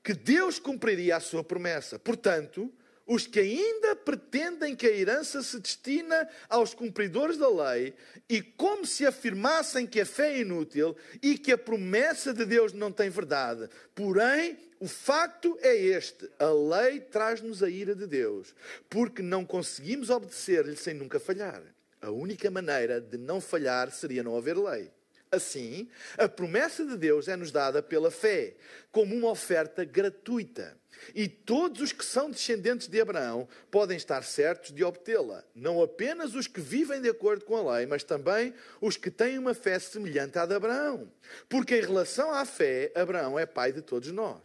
que 0.03 0.13
Deus 0.13 0.59
cumpriria 0.59 1.17
a 1.17 1.21
sua 1.21 1.45
promessa. 1.45 1.99
Portanto, 1.99 2.73
os 3.07 3.27
que 3.27 3.41
ainda 3.41 3.97
pretendem 3.97 4.77
que 4.77 4.87
a 4.87 4.91
herança 4.91 5.43
se 5.43 5.59
destina 5.59 6.29
aos 6.49 6.75
cumpridores 6.75 7.37
da 7.37 7.49
lei 7.49 7.95
e 8.29 8.41
como 8.41 8.87
se 8.87 9.07
afirmassem 9.07 9.87
que 9.87 10.01
a 10.01 10.07
fé 10.07 10.35
é 10.35 10.41
inútil 10.41 10.97
e 11.23 11.37
que 11.37 11.53
a 11.53 11.59
promessa 11.59 12.33
de 12.33 12.45
Deus 12.45 12.73
não 12.73 12.93
tem 12.93 13.11
verdade. 13.11 13.69
Porém, 13.95 14.57
o 14.81 14.89
facto 14.89 15.59
é 15.61 15.77
este: 15.77 16.29
a 16.39 16.51
lei 16.51 17.01
traz-nos 17.01 17.63
a 17.63 17.69
ira 17.69 17.95
de 17.95 18.07
Deus, 18.07 18.55
porque 18.89 19.23
não 19.23 19.45
conseguimos 19.45 20.11
obedecer-lhe 20.11 20.77
sem 20.77 20.95
nunca 20.95 21.21
falhar. 21.21 21.63
A 22.01 22.11
única 22.11 22.51
maneira 22.51 23.01
de 23.01 23.17
não 23.17 23.41
falhar 23.41 23.91
seria 23.93 24.23
não 24.23 24.37
haver 24.37 24.57
lei. 24.59 24.91
Assim, 25.35 25.89
a 26.19 26.29
promessa 26.29 26.85
de 26.85 26.95
Deus 26.95 27.27
é-nos 27.27 27.51
dada 27.51 27.83
pela 27.83 28.11
fé, 28.11 28.55
como 28.91 29.17
uma 29.17 29.31
oferta 29.31 29.83
gratuita. 29.83 30.77
E 31.15 31.27
todos 31.27 31.81
os 31.81 31.91
que 31.91 32.05
são 32.05 32.31
descendentes 32.31 32.87
de 32.87 33.01
Abraão 33.01 33.49
podem 33.71 33.97
estar 33.97 34.23
certos 34.25 34.73
de 34.73 34.85
obtê-la. 34.85 35.43
Não 35.55 35.83
apenas 35.83 36.35
os 36.35 36.47
que 36.47 36.61
vivem 36.61 37.01
de 37.01 37.09
acordo 37.09 37.47
com 37.47 37.57
a 37.57 37.77
lei, 37.77 37.87
mas 37.87 38.05
também 38.05 38.53
os 38.79 38.99
que 38.99 39.11
têm 39.11 39.39
uma 39.39 39.55
fé 39.55 39.79
semelhante 39.79 40.39
à 40.39 40.45
de 40.45 40.55
Abraão. 40.55 41.11
Porque, 41.49 41.79
em 41.79 41.81
relação 41.81 42.31
à 42.31 42.45
fé, 42.45 42.93
Abraão 42.95 43.39
é 43.39 43.47
pai 43.47 43.73
de 43.73 43.81
todos 43.81 44.13
nós. 44.13 44.43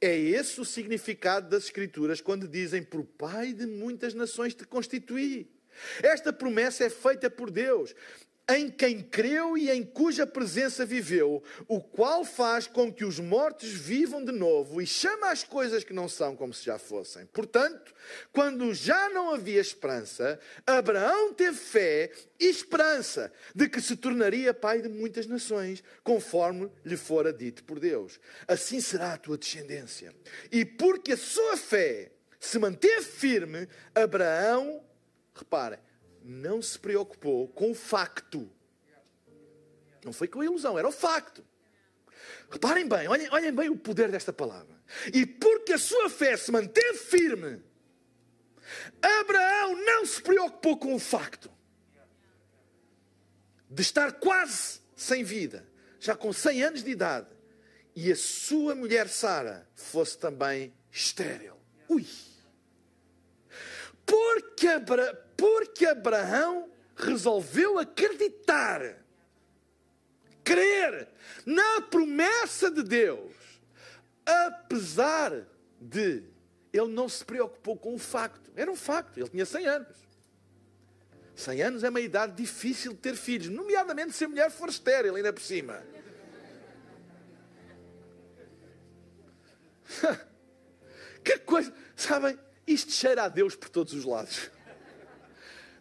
É 0.00 0.14
esse 0.14 0.60
o 0.60 0.64
significado 0.64 1.48
das 1.48 1.64
Escrituras 1.66 2.20
quando 2.20 2.48
dizem: 2.48 2.82
Por 2.82 3.04
Pai 3.04 3.52
de 3.52 3.64
muitas 3.64 4.12
nações 4.12 4.54
te 4.54 4.66
constituí. 4.66 5.48
Esta 6.02 6.32
promessa 6.32 6.84
é 6.84 6.90
feita 6.90 7.30
por 7.30 7.50
Deus 7.50 7.94
em 8.48 8.70
quem 8.70 9.00
creu 9.00 9.58
e 9.58 9.70
em 9.70 9.82
cuja 9.82 10.24
presença 10.24 10.86
viveu, 10.86 11.42
o 11.66 11.80
qual 11.80 12.24
faz 12.24 12.66
com 12.68 12.92
que 12.92 13.04
os 13.04 13.18
mortos 13.18 13.70
vivam 13.70 14.24
de 14.24 14.30
novo 14.30 14.80
e 14.80 14.86
chama 14.86 15.30
as 15.30 15.42
coisas 15.42 15.82
que 15.82 15.92
não 15.92 16.08
são 16.08 16.36
como 16.36 16.54
se 16.54 16.64
já 16.64 16.78
fossem. 16.78 17.26
Portanto, 17.26 17.92
quando 18.32 18.72
já 18.72 19.08
não 19.08 19.30
havia 19.34 19.60
esperança, 19.60 20.38
Abraão 20.64 21.34
teve 21.34 21.56
fé 21.56 22.12
e 22.38 22.46
esperança 22.46 23.32
de 23.52 23.68
que 23.68 23.80
se 23.80 23.96
tornaria 23.96 24.54
pai 24.54 24.80
de 24.80 24.88
muitas 24.88 25.26
nações, 25.26 25.82
conforme 26.04 26.70
lhe 26.84 26.96
fora 26.96 27.32
dito 27.32 27.64
por 27.64 27.80
Deus. 27.80 28.20
Assim 28.46 28.80
será 28.80 29.14
a 29.14 29.18
tua 29.18 29.36
descendência. 29.36 30.14
E 30.52 30.64
porque 30.64 31.12
a 31.12 31.16
sua 31.16 31.56
fé 31.56 32.12
se 32.38 32.60
manteve 32.60 33.02
firme, 33.02 33.66
Abraão, 33.92 34.84
reparem, 35.34 35.80
não 36.26 36.60
se 36.60 36.78
preocupou 36.78 37.48
com 37.48 37.70
o 37.70 37.74
facto. 37.74 38.50
Não 40.04 40.12
foi 40.12 40.26
com 40.26 40.40
a 40.40 40.44
ilusão, 40.44 40.78
era 40.78 40.88
o 40.88 40.92
facto. 40.92 41.44
Reparem 42.50 42.88
bem, 42.88 43.08
olhem, 43.08 43.28
olhem 43.30 43.54
bem 43.54 43.70
o 43.70 43.76
poder 43.76 44.10
desta 44.10 44.32
palavra. 44.32 44.76
E 45.12 45.24
porque 45.24 45.72
a 45.72 45.78
sua 45.78 46.10
fé 46.10 46.36
se 46.36 46.50
manteve 46.50 46.98
firme, 46.98 47.62
Abraão 49.00 49.76
não 49.84 50.04
se 50.04 50.20
preocupou 50.20 50.76
com 50.76 50.94
o 50.94 50.98
facto 50.98 51.50
de 53.70 53.82
estar 53.82 54.12
quase 54.12 54.80
sem 54.94 55.22
vida, 55.22 55.66
já 56.00 56.16
com 56.16 56.32
100 56.32 56.62
anos 56.62 56.82
de 56.82 56.90
idade, 56.90 57.28
e 57.94 58.10
a 58.10 58.16
sua 58.16 58.74
mulher 58.74 59.08
Sara 59.08 59.68
fosse 59.74 60.18
também 60.18 60.74
estéril. 60.90 61.56
Ui! 61.88 62.06
Porque, 64.04 64.68
Abra 64.68 65.25
porque 65.36 65.86
Abraão 65.86 66.70
resolveu 66.96 67.78
acreditar, 67.78 68.96
crer 70.42 71.08
na 71.44 71.82
promessa 71.82 72.70
de 72.70 72.82
Deus, 72.82 73.34
apesar 74.24 75.46
de 75.80 76.24
ele 76.72 76.88
não 76.88 77.08
se 77.08 77.24
preocupou 77.24 77.76
com 77.76 77.94
o 77.94 77.98
facto. 77.98 78.50
Era 78.56 78.70
um 78.70 78.76
facto, 78.76 79.18
ele 79.18 79.28
tinha 79.28 79.46
100 79.46 79.66
anos. 79.66 79.96
100 81.34 81.62
anos 81.62 81.84
é 81.84 81.90
uma 81.90 82.00
idade 82.00 82.32
difícil 82.32 82.92
de 82.92 82.98
ter 82.98 83.14
filhos, 83.14 83.48
nomeadamente 83.48 84.12
se 84.12 84.24
a 84.24 84.28
mulher 84.28 84.50
for 84.50 84.70
estéril, 84.70 85.16
ainda 85.16 85.32
por 85.32 85.42
cima. 85.42 85.82
que 91.22 91.38
coisa, 91.40 91.72
sabem? 91.94 92.38
Isto 92.66 92.92
cheira 92.92 93.24
a 93.24 93.28
Deus 93.28 93.54
por 93.54 93.68
todos 93.68 93.92
os 93.92 94.04
lados. 94.04 94.50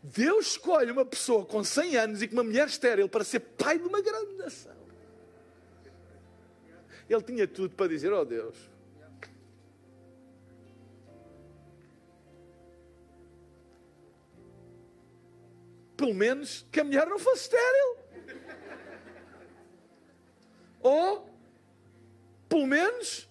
Deus 0.05 0.47
escolhe 0.51 0.91
uma 0.91 1.03
pessoa 1.03 1.43
com 1.43 1.63
100 1.63 1.97
anos 1.97 2.21
e 2.21 2.27
com 2.27 2.35
uma 2.35 2.43
mulher 2.43 2.67
estéril 2.67 3.09
para 3.09 3.23
ser 3.23 3.39
pai 3.39 3.79
de 3.79 3.87
uma 3.87 4.01
grande 4.01 4.35
nação. 4.35 4.75
Ele 7.09 7.23
tinha 7.23 7.47
tudo 7.47 7.75
para 7.75 7.87
dizer: 7.87 8.13
Oh 8.13 8.23
Deus, 8.23 8.55
pelo 15.97 16.13
menos 16.13 16.67
que 16.71 16.79
a 16.79 16.83
mulher 16.83 17.07
não 17.07 17.17
fosse 17.17 17.43
estéril. 17.43 17.97
Ou, 20.81 21.27
pelo 22.47 22.67
menos, 22.67 23.27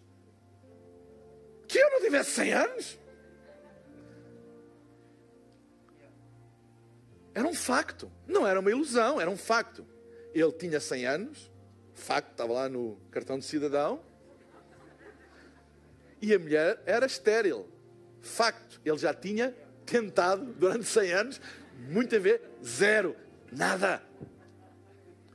que 1.68 1.78
eu 1.78 1.88
não 1.90 2.00
tivesse 2.00 2.32
100 2.32 2.52
anos. 2.52 3.03
Era 7.34 7.48
um 7.48 7.54
facto. 7.54 8.10
Não 8.26 8.46
era 8.46 8.60
uma 8.60 8.70
ilusão, 8.70 9.20
era 9.20 9.28
um 9.28 9.36
facto. 9.36 9.84
Ele 10.32 10.52
tinha 10.52 10.78
100 10.78 11.06
anos, 11.06 11.50
facto, 11.94 12.30
estava 12.32 12.52
lá 12.52 12.68
no 12.68 12.96
cartão 13.10 13.38
de 13.38 13.44
cidadão. 13.44 14.00
E 16.20 16.32
a 16.32 16.38
mulher 16.38 16.80
era 16.86 17.06
estéril. 17.06 17.68
Facto. 18.20 18.80
Ele 18.84 18.96
já 18.96 19.12
tinha 19.12 19.54
tentado 19.84 20.44
durante 20.44 20.84
100 20.84 21.12
anos, 21.12 21.40
muita 21.88 22.18
vez, 22.18 22.40
zero. 22.64 23.16
Nada. 23.50 24.02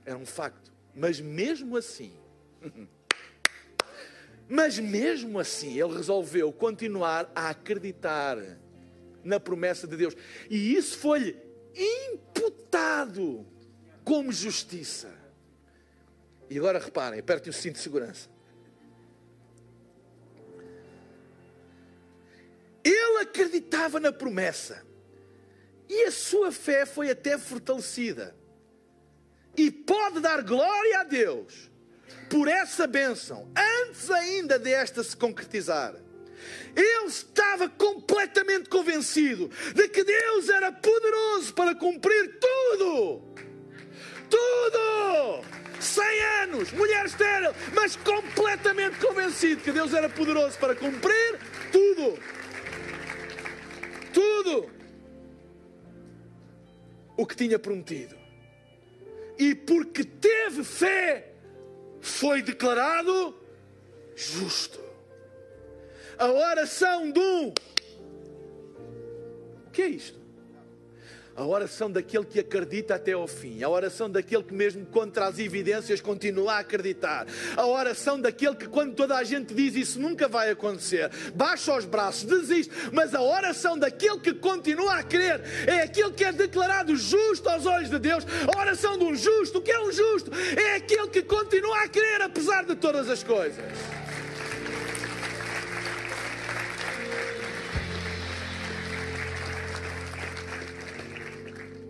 Era 0.05 0.17
um 0.17 0.25
facto. 0.25 0.71
Mas 0.95 1.19
mesmo 1.21 1.77
assim, 1.77 2.13
mas 4.49 4.79
mesmo 4.79 5.39
assim, 5.39 5.79
ele 5.79 5.95
resolveu 5.95 6.51
continuar 6.51 7.31
a 7.35 7.49
acreditar 7.49 8.37
na 9.23 9.39
promessa 9.39 9.87
de 9.87 9.95
Deus. 9.95 10.15
E 10.49 10.75
isso 10.75 10.97
foi-lhe 10.97 11.48
imputado 11.79 13.45
como 14.03 14.31
justiça. 14.31 15.13
E 16.49 16.57
agora 16.57 16.79
reparem, 16.79 17.19
apertem 17.19 17.49
o 17.51 17.53
cinto 17.53 17.75
de 17.75 17.81
segurança. 17.81 18.29
Ele 22.83 23.19
acreditava 23.21 23.99
na 23.99 24.11
promessa. 24.11 24.83
E 25.87 26.03
a 26.05 26.11
sua 26.11 26.51
fé 26.51 26.85
foi 26.85 27.09
até 27.09 27.37
fortalecida. 27.37 28.35
E 29.57 29.71
pode 29.71 30.19
dar 30.19 30.43
glória 30.43 30.99
a 30.99 31.03
Deus 31.03 31.69
por 32.29 32.47
essa 32.47 32.85
bênção, 32.85 33.51
antes 33.85 34.09
ainda 34.09 34.59
desta 34.59 35.03
se 35.03 35.17
concretizar. 35.17 35.95
Ele 36.75 37.07
estava 37.07 37.69
completamente 37.69 38.69
convencido 38.69 39.49
de 39.73 39.87
que 39.89 40.03
Deus 40.03 40.49
era 40.49 40.71
poderoso 40.71 41.53
para 41.53 41.75
cumprir 41.75 42.39
tudo. 42.39 43.21
Tudo! 44.29 45.45
100 45.79 46.21
anos, 46.43 46.71
mulher 46.73 47.05
estéril, 47.05 47.51
mas 47.73 47.95
completamente 47.95 48.97
convencido 48.99 49.61
que 49.61 49.71
Deus 49.71 49.93
era 49.93 50.09
poderoso 50.09 50.57
para 50.59 50.75
cumprir 50.75 51.39
tudo. 51.71 52.19
Tudo 54.13 54.69
o 57.15 57.25
que 57.25 57.35
tinha 57.35 57.59
prometido. 57.59 58.17
e 59.37 59.55
porque 59.55 60.03
teve 60.03 60.65
fé, 60.65 61.31
foi 62.01 62.41
declarado 62.41 63.33
justo. 64.13 64.88
A 66.19 66.27
oração 66.27 67.13
um. 67.15 67.53
O 69.65 69.71
que 69.71 69.81
é 69.81 69.87
isto? 69.87 70.19
A 71.33 71.45
oração 71.45 71.89
daquele 71.89 72.25
que 72.25 72.41
acredita 72.41 72.95
até 72.95 73.13
ao 73.13 73.25
fim. 73.25 73.63
A 73.63 73.69
oração 73.69 74.09
daquele 74.09 74.43
que, 74.43 74.53
mesmo 74.53 74.85
contra 74.85 75.27
as 75.27 75.39
evidências, 75.39 76.01
continua 76.01 76.55
a 76.55 76.59
acreditar. 76.59 77.25
A 77.55 77.65
oração 77.65 78.19
daquele 78.19 78.57
que, 78.57 78.67
quando 78.67 78.93
toda 78.95 79.15
a 79.15 79.23
gente 79.23 79.53
diz 79.53 79.73
isso 79.75 79.97
nunca 80.01 80.27
vai 80.27 80.49
acontecer, 80.49 81.09
baixa 81.33 81.73
os 81.73 81.85
braços, 81.85 82.25
desiste. 82.25 82.73
Mas 82.91 83.15
a 83.15 83.21
oração 83.21 83.77
daquele 83.77 84.19
que 84.19 84.33
continua 84.33 84.95
a 84.95 85.03
crer 85.03 85.41
é 85.65 85.83
aquele 85.83 86.11
que 86.11 86.25
é 86.25 86.33
declarado 86.33 86.93
justo 86.97 87.47
aos 87.47 87.65
olhos 87.65 87.89
de 87.89 87.97
Deus. 87.97 88.25
A 88.53 88.59
oração 88.59 88.97
de 88.97 89.05
um 89.05 89.15
justo, 89.15 89.59
o 89.59 89.61
que 89.61 89.71
é 89.71 89.79
um 89.79 89.93
justo? 89.93 90.29
É 90.57 90.75
aquele 90.75 91.07
que 91.07 91.21
continua 91.21 91.83
a 91.83 91.87
crer 91.87 92.21
apesar 92.23 92.65
de 92.65 92.75
todas 92.75 93.09
as 93.09 93.23
coisas. 93.23 93.63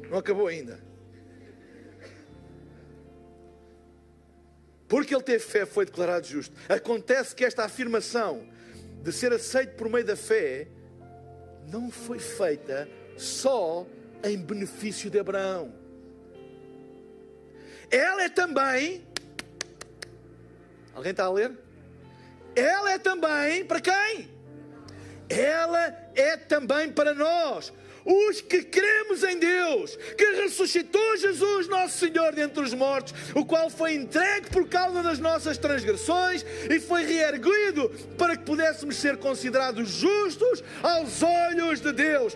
Não 0.09 0.17
acabou 0.17 0.47
ainda. 0.47 0.79
Porque 4.87 5.13
ele 5.13 5.23
teve 5.23 5.39
fé, 5.39 5.65
foi 5.67 5.85
declarado 5.85 6.25
justo. 6.25 6.55
Acontece 6.67 7.35
que 7.35 7.45
esta 7.45 7.63
afirmação 7.63 8.47
de 9.03 9.11
ser 9.11 9.31
aceito 9.31 9.75
por 9.75 9.87
meio 9.87 10.03
da 10.03 10.15
fé 10.15 10.67
não 11.71 11.91
foi 11.91 12.17
feita 12.17 12.89
só 13.15 13.85
em 14.23 14.37
benefício 14.37 15.09
de 15.09 15.19
Abraão. 15.19 15.71
Ela 17.91 18.23
é 18.23 18.29
também. 18.29 19.05
Alguém 20.95 21.11
está 21.11 21.25
a 21.25 21.31
ler? 21.31 21.55
Ela 22.55 22.93
é 22.93 22.97
também 22.97 23.63
para 23.63 23.79
quem? 23.79 24.29
Ela 25.29 26.11
é 26.15 26.35
também 26.35 26.91
para 26.91 27.13
nós 27.13 27.71
os 28.09 28.41
que 28.41 28.63
cremos 28.63 29.23
em 29.23 29.37
Deus, 29.37 29.95
que 30.17 30.25
ressuscitou 30.41 31.17
Jesus, 31.17 31.67
nosso 31.67 31.99
Senhor, 31.99 32.33
dentre 32.33 32.63
os 32.63 32.73
mortos, 32.73 33.13
o 33.35 33.45
qual 33.45 33.69
foi 33.69 33.93
entregue 33.93 34.49
por 34.49 34.67
causa 34.67 35.03
das 35.03 35.19
nossas 35.19 35.59
transgressões 35.59 36.43
e 36.69 36.79
foi 36.79 37.03
reerguido 37.05 37.89
para 38.17 38.35
que 38.35 38.43
pudéssemos 38.43 38.95
ser 38.95 39.17
considerados 39.17 39.89
justos 39.89 40.63
aos 40.81 41.21
olhos 41.21 41.79
de 41.79 41.91
Deus 41.91 42.35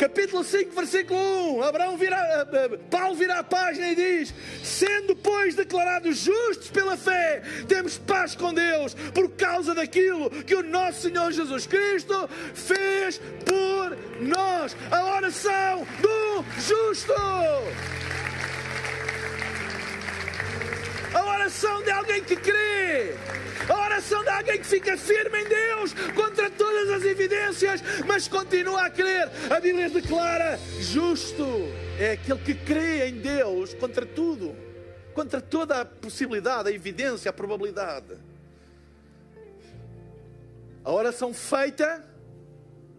capítulo 0.00 0.42
5, 0.42 0.74
versículo 0.74 1.58
1. 1.58 1.62
Abraão 1.62 1.98
vira, 1.98 2.16
eh, 2.16 2.56
eh, 2.56 2.78
Paulo 2.90 3.14
vira 3.14 3.38
a 3.38 3.44
página 3.44 3.88
e 3.88 3.94
diz: 3.94 4.32
Sendo, 4.64 5.14
pois, 5.14 5.54
declarados 5.54 6.16
justos 6.16 6.70
pela 6.70 6.96
fé, 6.96 7.42
temos 7.68 7.98
paz 7.98 8.34
com 8.34 8.54
Deus 8.54 8.94
por 9.12 9.30
causa 9.32 9.74
daquilo 9.74 10.30
que 10.30 10.54
o 10.54 10.62
nosso 10.62 11.02
Senhor 11.02 11.30
Jesus 11.30 11.66
Cristo 11.66 12.30
fez 12.54 13.20
por 13.44 13.98
nós. 14.26 14.74
A 14.90 15.16
oração 15.16 15.86
do 16.00 16.44
justo. 16.58 17.12
A 21.12 21.24
oração 21.26 21.82
de 21.82 21.90
alguém 21.90 22.24
que 22.24 22.36
crê. 22.36 23.14
A 23.68 23.84
oração 23.84 24.22
de 24.22 24.30
alguém 24.30 24.58
que 24.58 24.66
fica 24.66 24.96
firme 24.96 25.42
em 25.42 25.44
Deus 25.44 25.92
contra 26.40 26.50
todas 26.50 26.90
as 26.90 27.04
evidências, 27.04 27.82
mas 28.06 28.26
continua 28.26 28.86
a 28.86 28.90
crer. 28.90 29.28
A 29.50 29.60
Bíblia 29.60 29.90
declara: 29.90 30.58
justo 30.80 31.44
é 31.98 32.12
aquele 32.12 32.40
que 32.40 32.54
crê 32.54 33.08
em 33.08 33.20
Deus 33.20 33.74
contra 33.74 34.06
tudo, 34.06 34.56
contra 35.12 35.40
toda 35.40 35.82
a 35.82 35.84
possibilidade, 35.84 36.70
a 36.70 36.72
evidência, 36.72 37.28
a 37.28 37.32
probabilidade. 37.32 38.16
A 40.82 40.90
oração 40.90 41.34
feita 41.34 42.06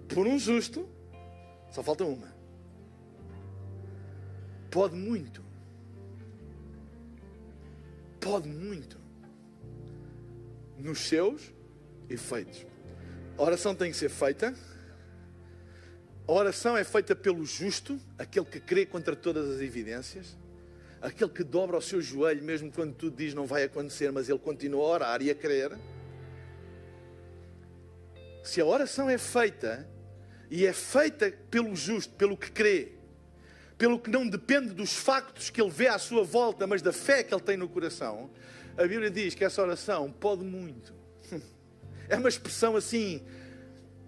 por 0.08 0.28
um 0.28 0.38
justo, 0.38 0.88
só 1.72 1.82
falta 1.82 2.04
uma. 2.04 2.32
Pode 4.70 4.96
muito. 4.96 5.42
Pode 8.20 8.48
muito 8.48 9.00
nos 10.78 11.00
seus 11.00 11.52
efeitos. 12.08 12.71
A 13.42 13.44
oração 13.44 13.74
tem 13.74 13.90
que 13.90 13.98
ser 13.98 14.10
feita. 14.10 14.54
A 16.28 16.32
oração 16.32 16.78
é 16.78 16.84
feita 16.84 17.16
pelo 17.16 17.44
justo, 17.44 18.00
aquele 18.16 18.46
que 18.46 18.60
crê 18.60 18.86
contra 18.86 19.16
todas 19.16 19.50
as 19.50 19.62
evidências, 19.62 20.38
aquele 21.02 21.32
que 21.32 21.44
dobra 21.44 21.76
o 21.76 21.82
seu 21.82 22.00
joelho, 22.04 22.44
mesmo 22.44 22.72
quando 22.72 22.94
tudo 22.94 23.18
diz 23.18 23.34
não 23.34 23.48
vai 23.48 23.64
acontecer, 23.64 24.12
mas 24.12 24.30
ele 24.30 24.38
continua 24.38 24.84
a 24.84 24.88
orar 24.90 25.22
e 25.24 25.32
a 25.32 25.34
crer. 25.34 25.76
Se 28.44 28.62
a 28.62 28.66
oração 28.66 29.10
é 29.10 29.18
feita, 29.18 29.90
e 30.48 30.64
é 30.64 30.72
feita 30.72 31.34
pelo 31.50 31.76
justo, 31.76 32.14
pelo 32.14 32.38
que 32.38 32.52
crê, 32.52 32.92
pelo 33.76 33.98
que 33.98 34.12
não 34.12 34.30
depende 34.30 34.72
dos 34.72 34.94
factos 34.94 35.50
que 35.50 35.60
ele 35.60 35.72
vê 35.72 35.88
à 35.88 35.98
sua 35.98 36.24
volta, 36.24 36.68
mas 36.68 36.84
da 36.84 36.94
fé 36.94 37.24
que 37.24 37.34
ele 37.34 37.42
tem 37.42 37.58
no 37.58 37.68
coração, 37.68 38.30
a 38.78 38.84
Bíblia 38.84 39.10
diz 39.10 39.34
que 39.34 39.44
essa 39.44 39.64
oração 39.64 40.12
pode 40.12 40.44
muito. 40.44 41.01
É 42.12 42.18
uma 42.18 42.28
expressão 42.28 42.76
assim, 42.76 43.24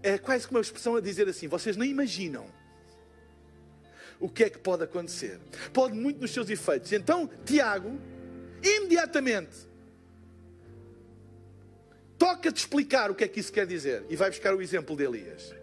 é 0.04 0.18
quase 0.18 0.46
como 0.46 0.58
uma 0.58 0.62
expressão 0.62 0.98
a 0.98 1.02
dizer 1.02 1.30
assim: 1.30 1.48
vocês 1.48 1.78
nem 1.78 1.89
imaginam 1.89 2.46
o 4.20 4.28
que 4.28 4.44
é 4.44 4.50
que 4.50 4.60
pode 4.60 4.84
acontecer. 4.84 5.39
Pode 5.72 5.96
muito 5.96 6.20
nos 6.20 6.32
seus 6.32 6.50
efeitos. 6.50 6.92
Então, 6.92 7.30
Tiago, 7.46 7.98
imediatamente, 8.62 9.56
toca-te 12.18 12.58
explicar 12.58 13.10
o 13.10 13.16
que 13.16 13.24
é 13.24 13.28
que 13.28 13.39
isso 13.39 13.54
quer 13.54 13.66
dizer. 13.66 14.06
E 14.10 14.18
vai 14.18 14.30
buscar 14.30 14.54
o 14.54 14.62
exemplo 14.62 14.98
de 14.98 15.06
Elias. 15.06 15.56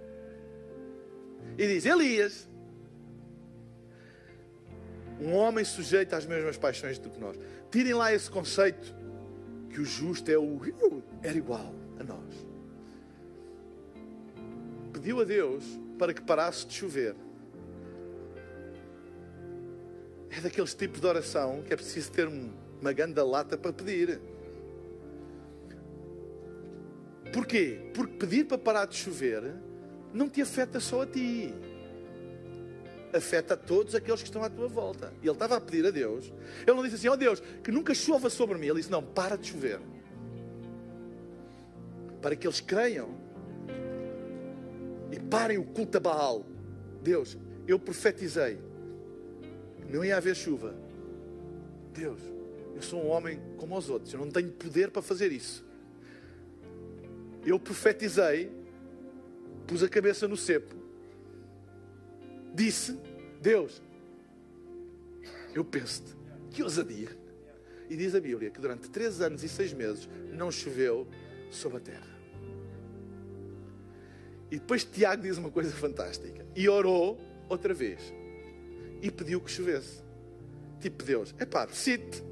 E 1.59 1.66
diz: 1.66 1.85
Elias, 1.85 2.48
um 5.20 5.35
homem 5.35 5.62
sujeito 5.62 6.14
às 6.14 6.24
mesmas 6.24 6.57
paixões 6.57 6.98
do 6.98 7.11
que 7.11 7.20
nós. 7.20 7.38
Tirem 7.70 7.92
lá 7.92 8.14
esse 8.14 8.31
conceito 8.31 8.94
que 9.68 9.79
o 9.79 9.85
justo 9.85 10.31
é 10.31 10.38
o 10.38 10.59
era 11.22 11.37
igual 11.37 11.89
a 12.00 12.04
nós. 12.04 12.46
Pediu 14.92 15.20
a 15.20 15.24
Deus 15.24 15.64
para 15.98 16.12
que 16.12 16.22
parasse 16.22 16.66
de 16.66 16.74
chover. 16.74 17.14
É 20.30 20.40
daqueles 20.40 20.74
tipos 20.74 21.00
de 21.00 21.06
oração 21.06 21.62
que 21.62 21.72
é 21.72 21.76
preciso 21.76 22.10
ter 22.12 22.28
uma 22.28 22.92
ganda 22.92 23.24
lata 23.24 23.56
para 23.56 23.72
pedir. 23.72 24.20
Porquê? 27.32 27.90
Porque 27.94 28.14
pedir 28.14 28.44
para 28.44 28.58
parar 28.58 28.86
de 28.86 28.96
chover 28.96 29.42
não 30.12 30.28
te 30.28 30.42
afeta 30.42 30.80
só 30.80 31.02
a 31.02 31.06
ti 31.06 31.54
afeta 33.12 33.56
todos 33.56 33.94
aqueles 33.94 34.20
que 34.20 34.28
estão 34.28 34.42
à 34.42 34.48
tua 34.48 34.68
volta. 34.68 35.12
E 35.22 35.26
ele 35.26 35.32
estava 35.32 35.56
a 35.56 35.60
pedir 35.60 35.86
a 35.86 35.90
Deus. 35.90 36.32
Ele 36.66 36.76
não 36.76 36.82
disse 36.82 36.96
assim: 36.96 37.08
Ó 37.08 37.14
oh 37.14 37.16
Deus, 37.16 37.42
que 37.62 37.70
nunca 37.70 37.94
chova 37.94 38.30
sobre 38.30 38.56
mim. 38.58 38.66
Ele 38.66 38.76
disse: 38.76 38.90
Não, 38.90 39.02
para 39.02 39.36
de 39.36 39.48
chover. 39.48 39.80
Para 42.20 42.37
que 42.37 42.46
eles 42.46 42.61
creiam 42.61 43.11
e 45.11 45.18
parem 45.18 45.59
o 45.59 45.64
culto 45.64 45.96
a 45.96 46.00
Baal. 46.00 46.44
Deus, 47.02 47.37
eu 47.66 47.78
profetizei. 47.78 48.59
Não 49.88 50.04
ia 50.04 50.16
haver 50.16 50.37
chuva. 50.37 50.74
Deus, 51.92 52.20
eu 52.74 52.83
sou 52.83 53.02
um 53.02 53.09
homem 53.09 53.40
como 53.56 53.76
os 53.76 53.88
outros. 53.88 54.12
Eu 54.12 54.20
não 54.20 54.30
tenho 54.30 54.50
poder 54.52 54.90
para 54.90 55.02
fazer 55.02 55.33
isso. 55.33 55.64
Eu 57.44 57.59
profetizei, 57.59 58.52
pus 59.66 59.83
a 59.83 59.88
cabeça 59.88 60.28
no 60.28 60.37
cepo 60.37 60.80
disse: 62.54 62.98
Deus, 63.40 63.83
eu 65.54 65.64
penso-te, 65.64 66.14
que 66.50 66.62
ousadia. 66.62 67.09
E 67.88 67.96
diz 67.96 68.14
a 68.14 68.20
Bíblia 68.20 68.51
que 68.51 68.61
durante 68.61 68.88
três 68.88 69.20
anos 69.20 69.42
e 69.42 69.49
seis 69.49 69.72
meses 69.72 70.09
não 70.32 70.51
choveu 70.51 71.09
sobre 71.51 71.78
a 71.78 71.80
terra. 71.80 72.09
E 74.51 74.59
depois 74.59 74.84
Tiago 74.84 75.22
diz 75.22 75.38
uma 75.38 75.51
coisa 75.51 75.70
fantástica. 75.70 76.44
E 76.57 76.68
orou 76.68 77.18
outra 77.48 77.72
vez. 77.72 78.01
E 79.01 79.11
pediu 79.11 79.40
que 79.40 79.51
chovesse. 79.51 80.03
Tipo 80.80 81.05
Deus, 81.05 81.34
é 81.38 81.44
pá, 81.44 81.66
decide 81.66 82.24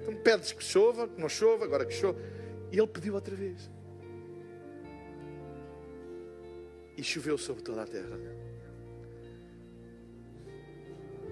Então 0.00 0.14
pedes 0.22 0.52
que 0.52 0.62
chova, 0.62 1.08
que 1.08 1.20
não 1.20 1.28
chova, 1.28 1.64
agora 1.64 1.84
que 1.84 1.92
chova. 1.92 2.18
E 2.70 2.78
ele 2.78 2.86
pediu 2.86 3.14
outra 3.14 3.34
vez. 3.34 3.70
E 6.96 7.02
choveu 7.02 7.36
sobre 7.36 7.62
toda 7.62 7.82
a 7.82 7.86
terra. 7.86 8.18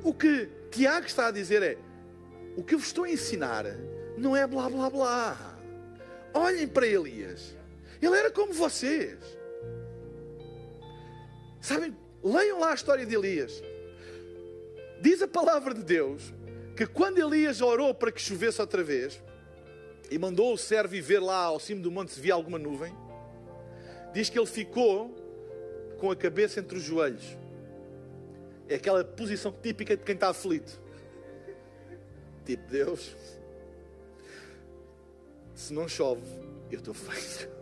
O 0.03 0.13
que 0.13 0.49
Tiago 0.71 1.07
está 1.07 1.29
a 1.29 1.31
dizer 1.31 1.63
é: 1.63 1.79
o 2.57 2.63
que 2.63 2.75
eu 2.75 2.79
vos 2.79 2.89
estou 2.89 3.05
a 3.05 3.11
ensinar 3.11 3.65
não 4.17 4.37
é 4.37 4.47
blá 4.47 4.69
blá 4.69 4.91
blá. 4.91 5.59
Olhem 6.33 6.69
para 6.69 6.87
Elias. 6.87 7.57
Ele 8.01 8.17
era 8.17 8.31
como 8.31 8.53
vocês. 8.53 9.19
Sabem, 11.67 11.97
leiam 12.23 12.61
lá 12.61 12.71
a 12.71 12.75
história 12.75 13.05
de 13.05 13.13
Elias. 13.13 13.61
Diz 15.03 15.21
a 15.21 15.27
palavra 15.27 15.75
de 15.75 15.83
Deus 15.83 16.33
que 16.77 16.87
quando 16.87 17.19
Elias 17.19 17.61
orou 17.61 17.93
para 17.93 18.13
que 18.13 18.21
chovesse 18.21 18.61
outra 18.61 18.85
vez 18.85 19.21
e 20.09 20.17
mandou 20.17 20.55
o 20.55 20.57
servo 20.57 20.95
ir 20.95 21.01
ver 21.01 21.19
lá 21.19 21.43
ao 21.43 21.59
cimo 21.59 21.83
do 21.83 21.91
monte 21.91 22.13
se 22.13 22.21
via 22.21 22.35
alguma 22.35 22.57
nuvem, 22.57 22.95
diz 24.15 24.31
que 24.31 24.39
ele 24.39 24.47
ficou 24.47 25.13
com 25.99 26.09
a 26.09 26.15
cabeça 26.15 26.61
entre 26.61 26.79
os 26.79 26.85
joelhos. 26.85 27.37
É 28.69 28.77
aquela 28.77 29.03
posição 29.03 29.51
típica 29.51 29.97
de 29.97 30.05
quem 30.05 30.15
está 30.15 30.29
aflito. 30.29 30.81
Tipo, 32.45 32.71
Deus, 32.71 33.17
se 35.53 35.73
não 35.73 35.89
chove, 35.89 36.23
eu 36.71 36.79
estou 36.79 36.95
feito. 36.95 37.56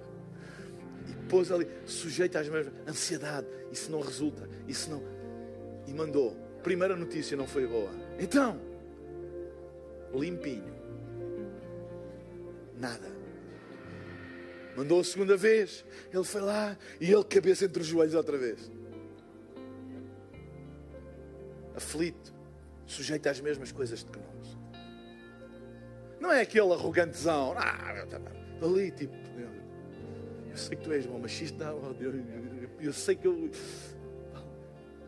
Pôs 1.28 1.50
ali, 1.50 1.66
sujeito 1.86 2.36
às 2.36 2.48
mesmas, 2.48 2.74
ansiedade, 2.86 3.46
se 3.72 3.90
não 3.90 4.00
resulta, 4.00 4.48
se 4.68 4.90
não. 4.90 5.02
E 5.86 5.92
mandou. 5.92 6.36
Primeira 6.62 6.96
notícia 6.96 7.36
não 7.36 7.46
foi 7.46 7.66
boa. 7.66 7.90
Então, 8.18 8.60
limpinho. 10.14 10.74
Nada. 12.78 13.12
Mandou 14.76 15.00
a 15.00 15.04
segunda 15.04 15.36
vez. 15.36 15.84
Ele 16.12 16.24
foi 16.24 16.40
lá 16.40 16.76
e 17.00 17.12
ele 17.12 17.24
cabeça 17.24 17.64
entre 17.64 17.82
os 17.82 17.86
joelhos 17.86 18.14
outra 18.14 18.36
vez. 18.36 18.70
Aflito, 21.76 22.32
sujeito 22.86 23.28
às 23.28 23.40
mesmas 23.40 23.72
coisas 23.72 24.00
de 24.00 24.06
que 24.06 24.18
nós. 24.18 24.58
Não 26.20 26.32
é 26.32 26.42
aquele 26.42 26.72
arrogantezão. 26.72 27.54
Ah, 27.56 28.06
ali, 28.62 28.90
tipo, 28.92 29.14
eu 30.54 30.58
sei 30.58 30.76
que 30.76 30.84
tu 30.84 30.92
és 30.92 31.04
bom, 31.04 31.18
mas 31.18 31.32
isto 31.40 31.58
não, 31.58 31.90
oh 31.90 31.92
Deus, 31.92 32.14
eu 32.80 32.92
sei 32.92 33.16
que 33.16 33.26
eu. 33.26 33.50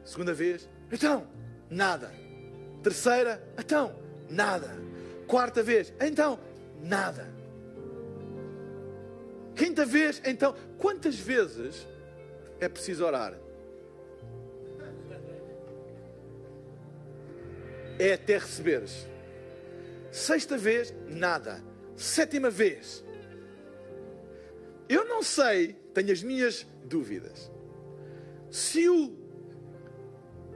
Segunda 0.05 0.35
vez, 0.35 0.69
então, 0.91 1.25
nada. 1.71 2.13
Terceira, 2.83 3.41
então, 3.57 3.95
nada. 4.29 4.77
Quarta 5.29 5.63
vez, 5.63 5.95
então, 6.01 6.37
nada. 6.83 7.29
Quinta 9.55 9.87
vez, 9.87 10.21
então, 10.25 10.53
quantas 10.79 11.15
vezes 11.15 11.87
é 12.59 12.69
preciso 12.69 13.05
orar? 13.05 13.39
É 18.01 18.15
até 18.15 18.37
receberes. 18.37 19.07
Sexta 20.11 20.59
vez, 20.59 20.93
nada. 21.09 21.63
Sétima 21.97 22.51
vez. 22.51 23.06
Eu 24.89 25.05
não 25.05 25.23
sei, 25.23 25.75
tenho 25.93 26.13
as 26.13 26.23
minhas 26.23 26.67
dúvidas. 26.85 27.51
Se 28.51 28.89
o 28.89 29.13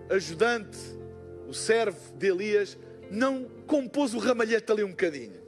ajudante, 0.08 0.78
o 1.48 1.52
servo 1.52 2.16
de 2.16 2.28
Elias, 2.28 2.78
não 3.10 3.44
compôs 3.66 4.14
o 4.14 4.18
ramalhete 4.18 4.70
ali 4.70 4.84
um 4.84 4.90
bocadinho. 4.90 5.40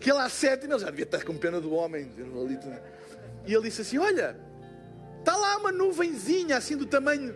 Que 0.00 0.10
ele 0.10 0.18
à 0.18 0.28
sétima, 0.28 0.74
ele 0.74 0.80
já 0.82 0.90
devia 0.90 1.04
estar 1.04 1.24
com 1.24 1.36
pena 1.36 1.60
do 1.60 1.72
homem. 1.72 2.10
E 3.46 3.54
ele 3.54 3.62
disse 3.62 3.82
assim: 3.82 3.98
Olha, 3.98 4.36
está 5.18 5.36
lá 5.36 5.58
uma 5.58 5.70
nuvenzinha 5.70 6.56
assim 6.56 6.76
do 6.76 6.86
tamanho 6.86 7.34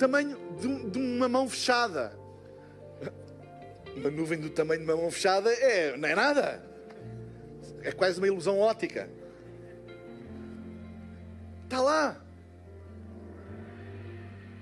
tamanho 0.00 0.38
de, 0.58 0.90
de 0.90 0.98
uma 0.98 1.28
mão 1.28 1.48
fechada. 1.48 2.18
Uma 3.94 4.10
nuvem 4.10 4.40
do 4.40 4.48
tamanho 4.48 4.80
de 4.80 4.86
uma 4.86 4.96
mão 4.96 5.10
fechada 5.10 5.50
é, 5.52 5.96
não 5.96 6.08
é 6.08 6.14
nada. 6.14 6.69
É 7.82 7.92
quase 7.92 8.18
uma 8.18 8.26
ilusão 8.26 8.58
ótica. 8.58 9.08
Está 11.64 11.80
lá. 11.80 12.20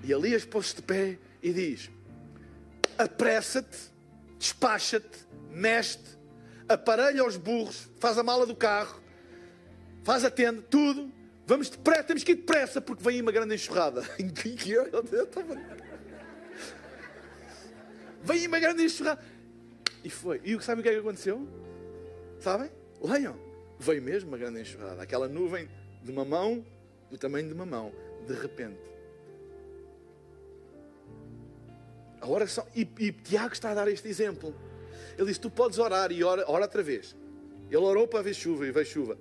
E 0.03 0.11
Elias 0.11 0.45
pôs-se 0.45 0.75
de 0.75 0.81
pé 0.81 1.17
e 1.41 1.51
diz: 1.51 1.89
apressa-te, 2.97 3.77
despacha-te, 4.37 5.25
mexe-te, 5.51 6.17
aparelha 6.67 7.25
os 7.25 7.35
burros, 7.37 7.89
faz 7.99 8.17
a 8.17 8.23
mala 8.23 8.45
do 8.45 8.55
carro, 8.55 9.01
faz 10.03 10.23
a 10.23 10.29
tenda, 10.29 10.61
tudo. 10.61 11.11
Vamos 11.45 11.69
depressa, 11.69 12.03
temos 12.03 12.23
que 12.23 12.33
ir 12.33 12.35
depressa 12.35 12.79
porque 12.79 13.03
vem 13.03 13.21
uma 13.21 13.31
grande 13.31 13.55
enxurrada. 13.55 14.01
vem 18.21 18.39
aí 18.39 18.47
uma 18.47 18.59
grande 18.59 18.83
enxurrada. 18.83 19.19
E 20.03 20.09
foi. 20.09 20.39
E 20.43 20.61
sabe 20.61 20.81
o 20.81 20.83
que 20.83 20.89
é 20.89 20.93
que 20.93 20.99
aconteceu? 20.99 21.47
Sabem? 22.39 22.69
Leiam. 23.01 23.35
Veio 23.79 24.01
mesmo 24.01 24.29
uma 24.29 24.37
grande 24.37 24.61
enxurrada. 24.61 25.01
Aquela 25.01 25.27
nuvem 25.27 25.69
de 26.03 26.11
uma 26.11 26.25
mão, 26.25 26.65
do 27.09 27.17
tamanho 27.17 27.47
de 27.47 27.53
uma 27.53 27.65
mão, 27.65 27.93
de 28.27 28.33
repente. 28.33 28.89
A 32.21 32.27
oração. 32.27 32.65
E, 32.75 32.87
e 32.99 33.11
Tiago 33.11 33.53
está 33.53 33.71
a 33.71 33.73
dar 33.73 33.87
este 33.87 34.07
exemplo. 34.07 34.53
Ele 35.17 35.27
disse: 35.27 35.39
Tu 35.39 35.49
podes 35.49 35.77
orar 35.77 36.11
e 36.11 36.23
ora, 36.23 36.43
ora 36.47 36.63
outra 36.63 36.83
vez. 36.83 37.15
Ele 37.69 37.77
orou 37.77 38.07
para 38.07 38.21
ver 38.21 38.33
chuva 38.33 38.67
e 38.67 38.71
veio 38.71 38.85
chuva. 38.85 39.17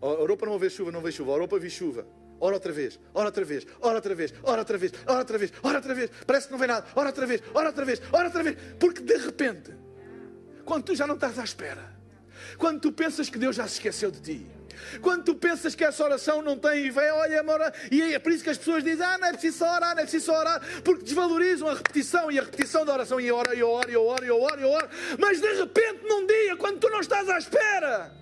Orou 0.00 0.36
para 0.36 0.50
não 0.50 0.58
ver 0.58 0.70
chuva, 0.70 0.92
não 0.92 1.00
veio 1.00 1.12
chuva. 1.12 1.32
Orou 1.32 1.48
para 1.48 1.58
ver 1.58 1.70
chuva. 1.70 2.06
Ora 2.38 2.54
outra 2.54 2.72
vez, 2.72 2.98
ora 3.14 3.26
outra 3.26 3.44
vez, 3.44 3.66
ora 3.80 3.96
outra 3.96 4.14
vez, 4.14 4.34
ora 4.42 4.60
outra 4.60 4.78
vez, 4.78 4.92
ora 5.06 5.18
outra 5.18 5.38
vez, 5.38 5.52
ora 5.62 5.76
outra 5.78 5.94
vez. 5.94 6.10
Parece 6.26 6.46
que 6.46 6.52
não 6.52 6.58
vem 6.58 6.68
nada. 6.68 6.86
Ora 6.94 7.08
outra 7.08 7.26
vez, 7.26 7.42
ora 7.54 7.68
outra 7.68 7.84
vez, 7.84 8.02
ora 8.12 8.26
outra 8.26 8.42
vez. 8.42 8.56
Porque 8.78 9.02
de 9.02 9.16
repente, 9.16 9.72
quando 10.64 10.84
tu 10.84 10.94
já 10.94 11.06
não 11.06 11.14
estás 11.14 11.38
à 11.38 11.44
espera, 11.44 11.96
quando 12.58 12.80
tu 12.80 12.92
pensas 12.92 13.28
que 13.28 13.38
Deus 13.38 13.56
já 13.56 13.66
se 13.66 13.74
esqueceu 13.74 14.10
de 14.10 14.20
ti, 14.20 14.46
quando 15.00 15.24
tu 15.24 15.34
pensas 15.34 15.74
que 15.74 15.84
essa 15.84 16.04
oração 16.04 16.42
não 16.42 16.58
tem 16.58 16.86
e 16.86 16.90
vem, 16.90 17.10
olha, 17.10 17.40
amor, 17.40 17.60
e 17.90 18.02
é 18.02 18.18
por 18.18 18.32
isso 18.32 18.44
que 18.44 18.50
as 18.50 18.58
pessoas 18.58 18.84
dizem, 18.84 19.04
ah, 19.04 19.18
não 19.18 19.28
é 19.28 19.32
preciso 19.32 19.58
só 19.58 19.74
orar, 19.74 19.94
não 19.94 20.02
é 20.02 20.02
preciso 20.02 20.26
só 20.26 20.38
orar, 20.38 20.60
porque 20.82 21.04
desvalorizam 21.04 21.68
a 21.68 21.74
repetição 21.74 22.30
e 22.30 22.38
a 22.38 22.42
repetição 22.42 22.84
da 22.84 22.92
oração, 22.92 23.20
e 23.20 23.30
oro, 23.30 23.54
e 23.54 23.62
oro, 23.62 23.90
e 23.90 23.96
oro, 23.96 24.24
e 24.24 24.30
oro, 24.30 24.60
e 24.60 24.64
oro, 24.64 24.88
mas 25.18 25.40
de 25.40 25.52
repente 25.54 26.04
num 26.04 26.26
dia, 26.26 26.56
quando 26.56 26.78
tu 26.78 26.90
não 26.90 27.00
estás 27.00 27.28
à 27.28 27.38
espera, 27.38 28.12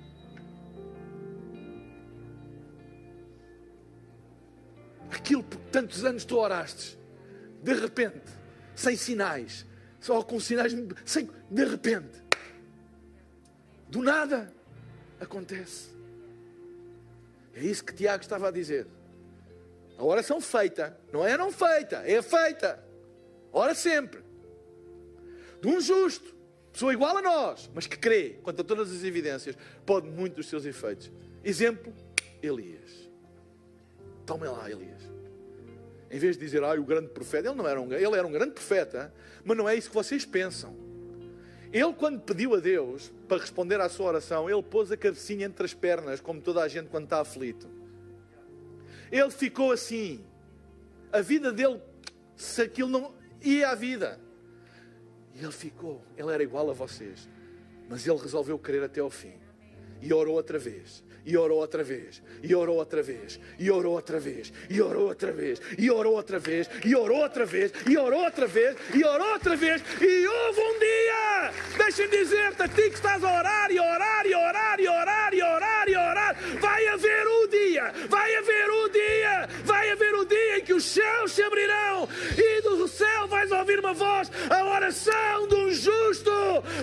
aquilo 5.10 5.42
por 5.42 5.58
tantos 5.70 6.04
anos 6.04 6.24
tu 6.24 6.38
oraste, 6.38 6.98
de 7.62 7.74
repente, 7.74 8.22
sem 8.74 8.96
sinais, 8.96 9.64
só 10.00 10.22
com 10.22 10.38
sinais, 10.38 10.74
sem, 11.04 11.30
de 11.50 11.64
repente, 11.64 12.22
do 13.88 14.02
nada, 14.02 14.52
acontece. 15.20 15.88
É 17.54 17.62
isso 17.62 17.84
que 17.84 17.94
Tiago 17.94 18.22
estava 18.22 18.48
a 18.48 18.50
dizer. 18.50 18.86
A 19.96 20.04
oração 20.04 20.40
feita, 20.40 20.98
não 21.12 21.24
é 21.24 21.36
não 21.36 21.52
feita, 21.52 22.02
é 22.04 22.20
feita. 22.20 22.82
Ora 23.52 23.74
sempre. 23.74 24.22
De 25.60 25.68
um 25.68 25.80
justo, 25.80 26.34
pessoa 26.72 26.92
igual 26.92 27.16
a 27.16 27.22
nós, 27.22 27.70
mas 27.72 27.86
que 27.86 27.96
crê, 27.96 28.40
quanto 28.42 28.60
a 28.60 28.64
todas 28.64 28.92
as 28.92 29.04
evidências, 29.04 29.56
pode 29.86 30.08
muito 30.08 30.36
dos 30.36 30.48
seus 30.48 30.64
efeitos. 30.64 31.10
Exemplo, 31.44 31.94
Elias. 32.42 33.08
Tome 34.26 34.48
lá, 34.48 34.68
Elias. 34.68 35.02
Em 36.10 36.18
vez 36.18 36.36
de 36.36 36.44
dizer, 36.44 36.62
ah, 36.64 36.74
o 36.74 36.84
grande 36.84 37.08
profeta, 37.08 37.48
ele 37.48 37.56
não 37.56 37.66
era 37.66 37.80
um, 37.80 37.92
ele 37.92 38.16
era 38.16 38.26
um 38.26 38.32
grande 38.32 38.52
profeta, 38.52 39.14
mas 39.44 39.56
não 39.56 39.68
é 39.68 39.76
isso 39.76 39.88
que 39.88 39.94
vocês 39.94 40.24
pensam. 40.24 40.83
Ele, 41.74 41.92
quando 41.92 42.20
pediu 42.20 42.54
a 42.54 42.60
Deus 42.60 43.12
para 43.26 43.40
responder 43.40 43.80
à 43.80 43.88
sua 43.88 44.06
oração, 44.06 44.48
ele 44.48 44.62
pôs 44.62 44.92
a 44.92 44.96
cabecinha 44.96 45.44
entre 45.44 45.66
as 45.66 45.74
pernas, 45.74 46.20
como 46.20 46.40
toda 46.40 46.62
a 46.62 46.68
gente 46.68 46.88
quando 46.88 47.04
está 47.04 47.20
aflito. 47.20 47.68
Ele 49.10 49.30
ficou 49.30 49.72
assim. 49.72 50.24
A 51.12 51.20
vida 51.20 51.52
dele, 51.52 51.82
se 52.36 52.62
aquilo 52.62 52.88
não 52.88 53.12
ia 53.42 53.70
à 53.70 53.74
vida. 53.74 54.20
E 55.34 55.42
ele 55.42 55.52
ficou. 55.52 56.00
Ele 56.16 56.30
era 56.30 56.44
igual 56.44 56.70
a 56.70 56.72
vocês. 56.72 57.28
Mas 57.88 58.06
ele 58.06 58.18
resolveu 58.18 58.56
crer 58.56 58.84
até 58.84 59.00
ao 59.00 59.10
fim. 59.10 59.34
E 60.00 60.14
orou 60.14 60.36
outra 60.36 60.58
vez 60.58 61.03
e 61.26 61.36
orou 61.36 61.58
outra 61.58 61.82
vez, 61.82 62.22
e 62.42 62.54
orou 62.54 62.76
outra 62.76 63.02
vez, 63.02 63.40
e 63.58 63.70
orou 63.70 63.94
outra 63.94 64.20
vez, 64.20 64.52
e 64.68 64.80
orou 64.80 65.08
outra 65.08 65.32
vez, 65.32 65.60
e 65.78 65.90
orou 65.90 66.14
outra 66.14 66.38
vez, 66.38 66.70
e 66.84 66.94
orou 66.94 67.22
outra 67.22 67.46
vez, 67.46 67.72
e 67.86 67.96
orou 67.96 68.24
outra 68.24 68.46
vez, 68.46 68.76
e 68.94 69.04
orou 69.04 69.32
outra 69.32 69.56
vez, 69.56 69.82
e 70.00 70.26
houve 70.26 70.60
um 70.60 70.78
dia, 70.78 71.52
deixa-me 71.78 72.08
dizer-te, 72.08 72.62
a 72.62 72.68
ti 72.68 72.90
que 72.90 72.94
estás 72.94 73.22
a 73.24 73.38
orar, 73.38 73.70
e 73.70 73.78
orar, 73.78 74.26
e 74.26 74.34
orar, 74.34 74.80
e 74.80 74.88
orar, 74.88 75.23
voz, 83.94 84.30
a 84.50 84.64
oração 84.64 85.48
de 85.48 85.54
um 85.54 85.72
justo 85.72 86.30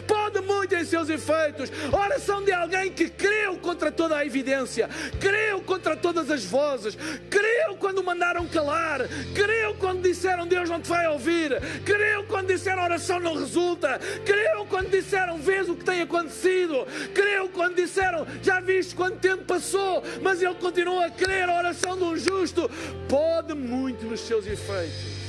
pode 0.08 0.42
muito 0.42 0.76
em 0.76 0.84
seus 0.84 1.10
efeitos, 1.10 1.72
a 1.92 1.98
oração 1.98 2.44
de 2.44 2.52
alguém 2.52 2.92
que 2.92 3.10
creu 3.10 3.58
contra 3.58 3.92
toda 3.92 4.18
a 4.18 4.26
evidência, 4.26 4.90
creu 5.20 5.62
contra 5.62 5.96
todas 5.96 6.30
as 6.32 6.44
vozes, 6.44 6.98
creu 7.30 7.76
quando 7.78 8.04
mandaram 8.04 8.48
calar, 8.48 9.02
creu 9.34 9.76
quando 9.76 10.02
disseram 10.02 10.48
Deus 10.48 10.70
não 10.70 10.82
te 10.82 10.90
vai 10.90 11.08
ouvir, 11.08 11.52
creu 11.86 12.24
quando 12.26 12.48
disseram 12.48 12.84
oração 12.84 13.20
não 13.20 13.36
resulta, 13.36 14.00
creu 14.26 14.66
quando 14.66 14.90
disseram 14.90 15.38
vês 15.38 15.70
o 15.70 15.76
que 15.76 15.86
tem 15.86 16.02
acontecido, 16.02 16.88
creu 17.14 17.50
quando 17.50 17.76
disseram 17.76 18.26
já 18.42 18.60
viste 18.60 18.96
quanto 18.96 19.18
tempo 19.18 19.44
passou, 19.44 20.04
mas 20.22 20.42
ele 20.42 20.56
continua 20.56 21.06
a 21.06 21.12
crer 21.12 21.50
a 21.50 21.58
oração 21.58 21.98
de 21.98 22.04
um 22.04 22.18
justo, 22.18 22.70
pode 23.08 23.54
muito 23.54 24.06
nos 24.06 24.22
seus 24.22 24.46
efeitos. 24.46 25.21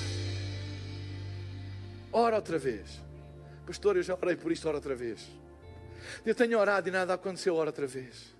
Ora 2.13 2.37
outra 2.37 2.59
vez. 2.59 3.01
Pastor, 3.67 3.97
eu 3.97 4.03
já 4.03 4.15
orei 4.15 4.37
por 4.37 4.53
isto, 4.53 4.69
ora 4.69 4.77
outra 4.77 4.95
vez. 4.95 5.27
Eu 6.27 6.35
tenho 6.35 6.59
orado 6.59 6.89
e 6.89 6.93
nada 6.93 7.15
aconteceu, 7.15 7.55
ora 7.55 7.71
outra 7.71 7.87
vez. 7.87 8.35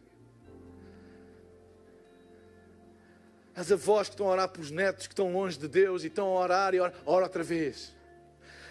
As 3.55 3.71
avós 3.71 4.09
que 4.09 4.15
estão 4.15 4.29
a 4.29 4.31
orar 4.31 4.49
pelos 4.49 4.71
netos 4.71 5.07
que 5.07 5.13
estão 5.13 5.33
longe 5.33 5.59
de 5.59 5.69
Deus 5.69 6.05
e 6.05 6.07
estão 6.09 6.27
a 6.27 6.41
orar 6.41 6.75
e 6.75 6.81
ora, 6.81 6.95
ora 7.05 7.25
outra 7.25 7.43
vez. 7.43 7.95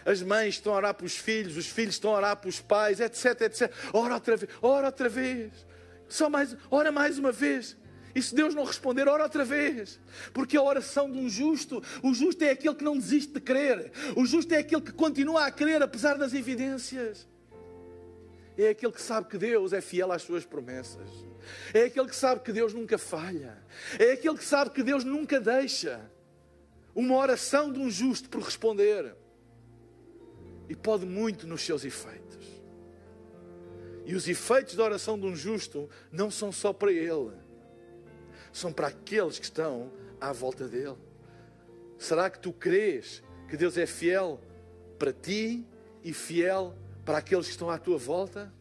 As 0.06 0.22
mães 0.22 0.56
estão 0.56 0.74
a 0.74 0.78
orar 0.78 0.94
pelos 0.96 1.16
filhos, 1.16 1.58
os 1.58 1.68
filhos 1.68 1.96
estão 1.96 2.12
a 2.12 2.18
orar 2.18 2.38
pelos 2.38 2.60
pais, 2.60 3.00
etc, 3.00 3.42
etc. 3.42 3.72
Ora 3.94 4.16
outra 4.16 4.36
vez, 4.36 4.52
ora 4.62 4.88
outra 4.88 5.10
vez. 5.10 5.52
Só 6.08 6.30
mais, 6.30 6.56
ora 6.70 6.92
mais 6.92 7.20
uma 7.20 7.32
vez. 7.32 7.78
E 8.14 8.22
se 8.22 8.36
Deus 8.36 8.54
não 8.54 8.64
responder, 8.64 9.08
ora 9.08 9.24
outra 9.24 9.46
vez. 9.46 10.00
Porque 10.34 10.58
a 10.58 10.62
oração 10.62 11.10
de 11.10 11.18
um 11.18 11.30
justo, 11.30 11.82
o 12.04 12.14
justo 12.14 12.44
é 12.44 12.52
aquele 12.52 12.76
que 12.76 12.84
não 12.84 12.98
desiste 12.98 13.34
de 13.34 13.40
crer. 13.40 13.92
O 14.16 14.26
justo 14.26 14.54
é 14.54 14.58
aquele 14.58 14.82
que 14.82 14.92
continua 14.92 15.46
a 15.46 15.52
crer 15.52 15.82
apesar 15.82 16.18
das 16.18 16.34
evidências. 16.34 17.28
É 18.58 18.70
aquele 18.70 18.92
que 18.92 19.02
sabe 19.02 19.28
que 19.28 19.38
Deus 19.38 19.74
é 19.74 19.82
fiel 19.82 20.12
às 20.12 20.22
suas 20.22 20.46
promessas. 20.46 21.10
É 21.74 21.84
aquele 21.84 22.08
que 22.08 22.16
sabe 22.16 22.42
que 22.42 22.52
Deus 22.52 22.74
nunca 22.74 22.98
falha. 22.98 23.58
É 23.98 24.12
aquele 24.12 24.38
que 24.38 24.46
sabe 24.46 24.72
que 24.72 24.84
Deus 24.84 25.04
nunca 25.04 25.40
deixa 25.40 26.02
uma 26.94 27.16
oração 27.16 27.72
de 27.72 27.80
um 27.80 27.90
justo 27.90 28.30
por 28.30 28.42
responder. 28.42 29.16
E 30.70 30.76
pode 30.76 31.06
muito 31.06 31.48
nos 31.48 31.62
seus 31.62 31.84
efeitos. 31.84 32.32
E 34.06 34.16
os 34.16 34.28
efeitos 34.28 34.76
da 34.76 34.84
oração 34.84 35.20
de 35.20 35.26
um 35.26 35.36
justo 35.36 35.90
não 36.12 36.30
são 36.30 36.52
só 36.52 36.74
para 36.74 36.92
ele, 36.92 37.32
são 38.52 38.72
para 38.72 38.88
aqueles 38.88 39.40
que 39.40 39.46
estão 39.46 39.92
à 40.20 40.32
volta 40.32 40.68
dele. 40.68 40.98
Será 41.98 42.30
que 42.30 42.40
tu 42.40 42.52
crês 42.52 43.24
que 43.50 43.56
Deus 43.56 43.78
é 43.78 43.86
fiel 43.86 44.40
para 44.98 45.14
ti 45.14 45.66
e 46.04 46.14
fiel 46.14 46.76
para 47.06 47.20
aqueles 47.20 47.46
que 47.46 47.52
estão 47.52 47.70
à 47.70 47.78
tua 47.78 47.98
volta? 47.98 48.52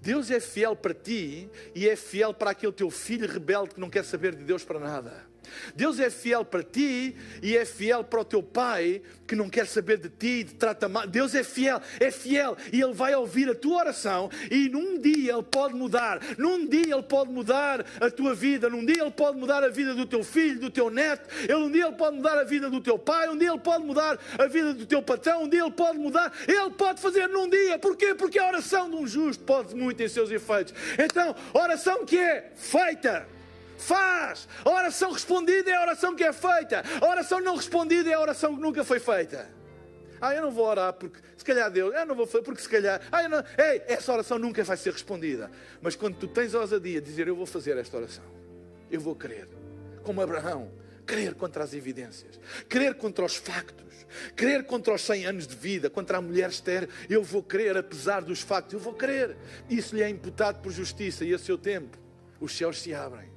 Deus 0.00 0.30
é 0.30 0.40
fiel 0.40 0.76
para 0.76 0.92
ti 0.94 1.48
e 1.74 1.88
é 1.88 1.96
fiel 1.96 2.34
para 2.34 2.50
aquele 2.50 2.72
teu 2.72 2.90
filho 2.90 3.26
rebelde 3.26 3.74
que 3.74 3.80
não 3.80 3.88
quer 3.88 4.04
saber 4.04 4.34
de 4.34 4.44
Deus 4.44 4.64
para 4.64 4.78
nada. 4.78 5.31
Deus 5.74 5.98
é 6.00 6.10
fiel 6.10 6.44
para 6.44 6.62
ti 6.62 7.16
e 7.42 7.56
é 7.56 7.64
fiel 7.64 8.04
para 8.04 8.20
o 8.20 8.24
teu 8.24 8.42
pai 8.42 9.02
que 9.26 9.36
não 9.36 9.48
quer 9.48 9.66
saber 9.66 9.96
de 9.96 10.10
ti 10.10 10.44
te 10.44 10.54
trata 10.54 10.88
mal. 10.88 11.06
Deus 11.06 11.34
é 11.34 11.42
fiel, 11.42 11.80
é 11.98 12.10
fiel 12.10 12.56
e 12.72 12.82
Ele 12.82 12.92
vai 12.92 13.14
ouvir 13.14 13.48
a 13.48 13.54
tua 13.54 13.78
oração 13.78 14.30
e 14.50 14.68
num 14.68 14.98
dia 14.98 15.32
Ele 15.32 15.42
pode 15.42 15.74
mudar. 15.74 16.20
Num 16.36 16.66
dia 16.66 16.94
Ele 16.94 17.02
pode 17.02 17.30
mudar 17.30 17.84
a 18.00 18.10
tua 18.10 18.34
vida. 18.34 18.68
Num 18.68 18.84
dia 18.84 19.00
Ele 19.00 19.10
pode 19.10 19.38
mudar 19.38 19.64
a 19.64 19.68
vida 19.68 19.94
do 19.94 20.04
teu 20.04 20.22
filho, 20.22 20.60
do 20.60 20.70
teu 20.70 20.90
neto. 20.90 21.28
Ele, 21.44 21.54
um 21.54 21.70
dia 21.70 21.86
Ele 21.86 21.96
pode 21.96 22.16
mudar 22.16 22.38
a 22.38 22.44
vida 22.44 22.68
do 22.68 22.80
teu 22.80 22.98
pai. 22.98 23.28
Um 23.30 23.38
dia 23.38 23.50
Ele 23.50 23.58
pode 23.58 23.84
mudar 23.84 24.18
a 24.38 24.46
vida 24.46 24.74
do 24.74 24.86
teu 24.86 25.02
patrão. 25.02 25.44
Um 25.44 25.48
dia 25.48 25.62
Ele 25.62 25.70
pode 25.70 25.98
mudar. 25.98 26.32
Ele 26.46 26.70
pode 26.70 27.00
fazer 27.00 27.26
num 27.28 27.48
dia. 27.48 27.78
Porquê? 27.78 28.14
Porque 28.14 28.38
a 28.38 28.48
oração 28.48 28.90
de 28.90 28.96
um 28.96 29.06
justo 29.06 29.42
pode 29.44 29.74
muito 29.74 30.02
em 30.02 30.08
seus 30.08 30.30
efeitos. 30.30 30.74
Então, 30.98 31.34
oração 31.54 32.04
que 32.04 32.18
é 32.18 32.52
feita 32.54 33.26
faz. 33.82 34.48
A 34.64 34.70
oração 34.70 35.12
respondida 35.12 35.70
é 35.70 35.74
a 35.74 35.82
oração 35.82 36.14
que 36.14 36.24
é 36.24 36.32
feita. 36.32 36.82
A 37.00 37.06
oração 37.06 37.40
não 37.40 37.56
respondida 37.56 38.08
é 38.10 38.14
a 38.14 38.20
oração 38.20 38.54
que 38.54 38.62
nunca 38.62 38.84
foi 38.84 39.00
feita. 39.00 39.48
Ah, 40.20 40.36
eu 40.36 40.42
não 40.42 40.52
vou 40.52 40.64
orar 40.66 40.92
porque 40.92 41.18
se 41.36 41.44
calhar 41.44 41.68
Deus, 41.68 41.92
eu 41.92 42.06
não 42.06 42.14
vou 42.14 42.28
fazer 42.28 42.44
porque 42.44 42.62
se 42.62 42.68
calhar, 42.68 43.00
ah, 43.10 43.24
eu 43.24 43.28
não, 43.28 43.38
ei, 43.58 43.82
essa 43.88 44.12
oração 44.12 44.38
nunca 44.38 44.62
vai 44.62 44.76
ser 44.76 44.92
respondida. 44.92 45.50
Mas 45.80 45.96
quando 45.96 46.16
tu 46.16 46.28
tens 46.28 46.54
a 46.54 46.60
ousadia 46.60 47.00
de 47.00 47.06
dizer 47.10 47.26
eu 47.26 47.34
vou 47.34 47.44
fazer 47.44 47.76
esta 47.76 47.96
oração, 47.96 48.22
eu 48.88 49.00
vou 49.00 49.16
crer, 49.16 49.48
como 50.04 50.22
Abraão, 50.22 50.70
crer 51.04 51.34
contra 51.34 51.64
as 51.64 51.74
evidências, 51.74 52.38
crer 52.68 52.94
contra 52.94 53.24
os 53.24 53.34
factos, 53.34 54.06
crer 54.36 54.62
contra 54.64 54.94
os 54.94 55.02
100 55.02 55.26
anos 55.26 55.46
de 55.48 55.56
vida, 55.56 55.90
contra 55.90 56.18
a 56.18 56.22
mulher 56.22 56.50
estéril, 56.50 56.88
eu 57.10 57.24
vou 57.24 57.42
crer 57.42 57.76
apesar 57.76 58.22
dos 58.22 58.42
factos, 58.42 58.74
eu 58.74 58.78
vou 58.78 58.94
crer. 58.94 59.36
Isso 59.68 59.96
lhe 59.96 60.04
é 60.04 60.08
imputado 60.08 60.62
por 60.62 60.70
justiça 60.70 61.24
e 61.24 61.34
a 61.34 61.38
seu 61.38 61.58
tempo 61.58 61.98
os 62.40 62.56
céus 62.56 62.80
se 62.80 62.94
abrem. 62.94 63.31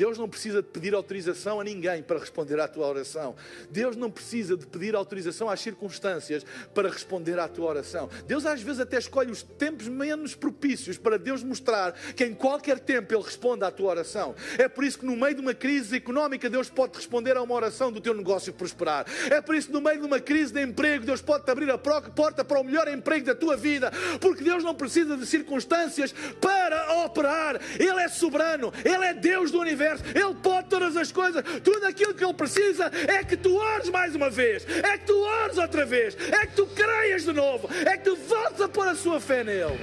Deus 0.00 0.16
não 0.16 0.30
precisa 0.30 0.62
de 0.62 0.68
pedir 0.68 0.94
autorização 0.94 1.60
a 1.60 1.64
ninguém 1.64 2.02
para 2.02 2.18
responder 2.18 2.58
à 2.58 2.66
tua 2.66 2.86
oração. 2.86 3.36
Deus 3.70 3.96
não 3.96 4.10
precisa 4.10 4.56
de 4.56 4.66
pedir 4.66 4.96
autorização 4.96 5.50
às 5.50 5.60
circunstâncias 5.60 6.42
para 6.72 6.88
responder 6.88 7.38
à 7.38 7.46
tua 7.46 7.68
oração. 7.68 8.08
Deus 8.26 8.46
às 8.46 8.62
vezes 8.62 8.80
até 8.80 8.96
escolhe 8.96 9.30
os 9.30 9.42
tempos 9.42 9.88
menos 9.88 10.34
propícios 10.34 10.96
para 10.96 11.18
Deus 11.18 11.42
mostrar 11.42 11.92
que 12.16 12.24
em 12.24 12.32
qualquer 12.32 12.78
tempo 12.78 13.12
Ele 13.12 13.22
responde 13.22 13.62
à 13.62 13.70
tua 13.70 13.90
oração. 13.90 14.34
É 14.56 14.70
por 14.70 14.84
isso 14.84 15.00
que 15.00 15.04
no 15.04 15.14
meio 15.14 15.34
de 15.34 15.42
uma 15.42 15.52
crise 15.52 15.94
económica 15.96 16.48
Deus 16.48 16.70
pode 16.70 16.96
responder 16.96 17.36
a 17.36 17.42
uma 17.42 17.54
oração 17.54 17.92
do 17.92 18.00
teu 18.00 18.14
negócio 18.14 18.54
prosperar. 18.54 19.04
É 19.30 19.42
por 19.42 19.54
isso 19.54 19.66
que 19.66 19.74
no 19.74 19.82
meio 19.82 20.00
de 20.00 20.06
uma 20.06 20.18
crise 20.18 20.54
de 20.54 20.62
emprego 20.62 21.04
Deus 21.04 21.20
pode 21.20 21.50
abrir 21.50 21.70
a 21.70 21.76
porta 21.76 22.42
para 22.42 22.58
o 22.58 22.64
melhor 22.64 22.88
emprego 22.88 23.26
da 23.26 23.34
tua 23.34 23.54
vida. 23.54 23.92
Porque 24.18 24.42
Deus 24.42 24.64
não 24.64 24.74
precisa 24.74 25.14
de 25.14 25.26
circunstâncias 25.26 26.14
para 26.40 27.04
operar. 27.04 27.60
Ele 27.78 28.00
é 28.00 28.08
soberano. 28.08 28.72
Ele 28.82 29.04
é 29.04 29.12
Deus 29.12 29.50
do 29.50 29.60
universo 29.60 29.89
universo, 29.90 30.04
Ele 30.16 30.34
pode 30.34 30.68
todas 30.68 30.96
as 30.96 31.10
coisas, 31.10 31.42
tudo 31.62 31.84
aquilo 31.86 32.14
que 32.14 32.24
Ele 32.24 32.34
precisa 32.34 32.90
é 33.08 33.24
que 33.24 33.36
tu 33.36 33.54
ores 33.54 33.88
mais 33.88 34.14
uma 34.14 34.30
vez, 34.30 34.66
é 34.68 34.98
que 34.98 35.06
tu 35.06 35.18
ores 35.18 35.58
outra 35.58 35.84
vez, 35.84 36.16
é 36.16 36.46
que 36.46 36.54
tu 36.54 36.66
creias 36.66 37.24
de 37.24 37.32
novo, 37.32 37.68
é 37.86 37.96
que 37.96 38.04
tu 38.04 38.16
voltes 38.16 38.60
a 38.60 38.68
pôr 38.68 38.88
a 38.88 38.94
sua 38.94 39.20
fé 39.20 39.44
nele. 39.44 39.78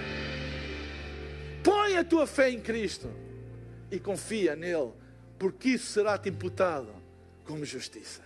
Põe 1.63 1.97
a 1.97 2.03
tua 2.03 2.25
fé 2.25 2.49
em 2.49 2.59
Cristo 2.59 3.09
e 3.91 3.99
confia 3.99 4.55
nele, 4.55 4.91
porque 5.37 5.69
isso 5.69 5.91
será-te 5.91 6.29
imputado 6.29 6.89
como 7.45 7.65
justiça. 7.65 8.21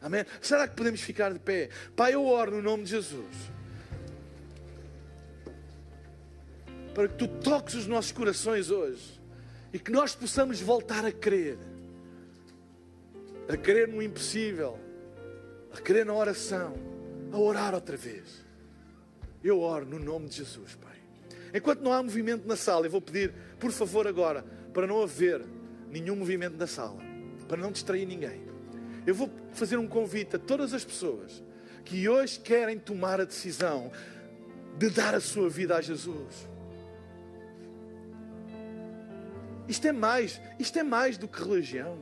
Amém? 0.00 0.24
Será 0.40 0.68
que 0.68 0.76
podemos 0.76 1.00
ficar 1.00 1.32
de 1.32 1.38
pé? 1.38 1.70
Pai, 1.96 2.12
eu 2.12 2.26
oro 2.26 2.50
no 2.50 2.62
nome 2.62 2.84
de 2.84 2.90
Jesus. 2.90 3.54
Para 6.94 7.08
que 7.08 7.14
tu 7.14 7.26
toques 7.26 7.74
os 7.74 7.86
nossos 7.86 8.12
corações 8.12 8.70
hoje 8.70 9.13
e 9.74 9.78
que 9.80 9.90
nós 9.90 10.14
possamos 10.14 10.60
voltar 10.60 11.04
a 11.04 11.10
crer, 11.10 11.58
a 13.48 13.56
crer 13.56 13.88
no 13.88 14.00
impossível, 14.00 14.78
a 15.72 15.80
crer 15.80 16.06
na 16.06 16.14
oração, 16.14 16.76
a 17.32 17.36
orar 17.36 17.74
outra 17.74 17.96
vez. 17.96 18.44
Eu 19.42 19.60
oro 19.60 19.84
no 19.84 19.98
nome 19.98 20.28
de 20.28 20.36
Jesus, 20.36 20.76
Pai. 20.76 20.96
Enquanto 21.52 21.80
não 21.80 21.92
há 21.92 22.00
movimento 22.00 22.46
na 22.46 22.54
sala, 22.54 22.86
eu 22.86 22.90
vou 22.90 23.02
pedir, 23.02 23.34
por 23.58 23.72
favor, 23.72 24.06
agora, 24.06 24.44
para 24.72 24.86
não 24.86 25.02
haver 25.02 25.44
nenhum 25.90 26.14
movimento 26.14 26.56
na 26.56 26.68
sala, 26.68 27.02
para 27.48 27.56
não 27.56 27.72
distrair 27.72 28.06
ninguém. 28.06 28.44
Eu 29.04 29.14
vou 29.16 29.28
fazer 29.52 29.76
um 29.76 29.88
convite 29.88 30.36
a 30.36 30.38
todas 30.38 30.72
as 30.72 30.84
pessoas 30.84 31.42
que 31.84 32.08
hoje 32.08 32.38
querem 32.38 32.78
tomar 32.78 33.20
a 33.20 33.24
decisão 33.24 33.90
de 34.78 34.88
dar 34.88 35.16
a 35.16 35.20
sua 35.20 35.50
vida 35.50 35.76
a 35.76 35.80
Jesus. 35.80 36.53
Isto 39.68 39.88
é 39.88 39.92
mais, 39.92 40.40
isto 40.58 40.78
é 40.78 40.82
mais 40.82 41.16
do 41.16 41.26
que 41.26 41.42
religião. 41.42 41.98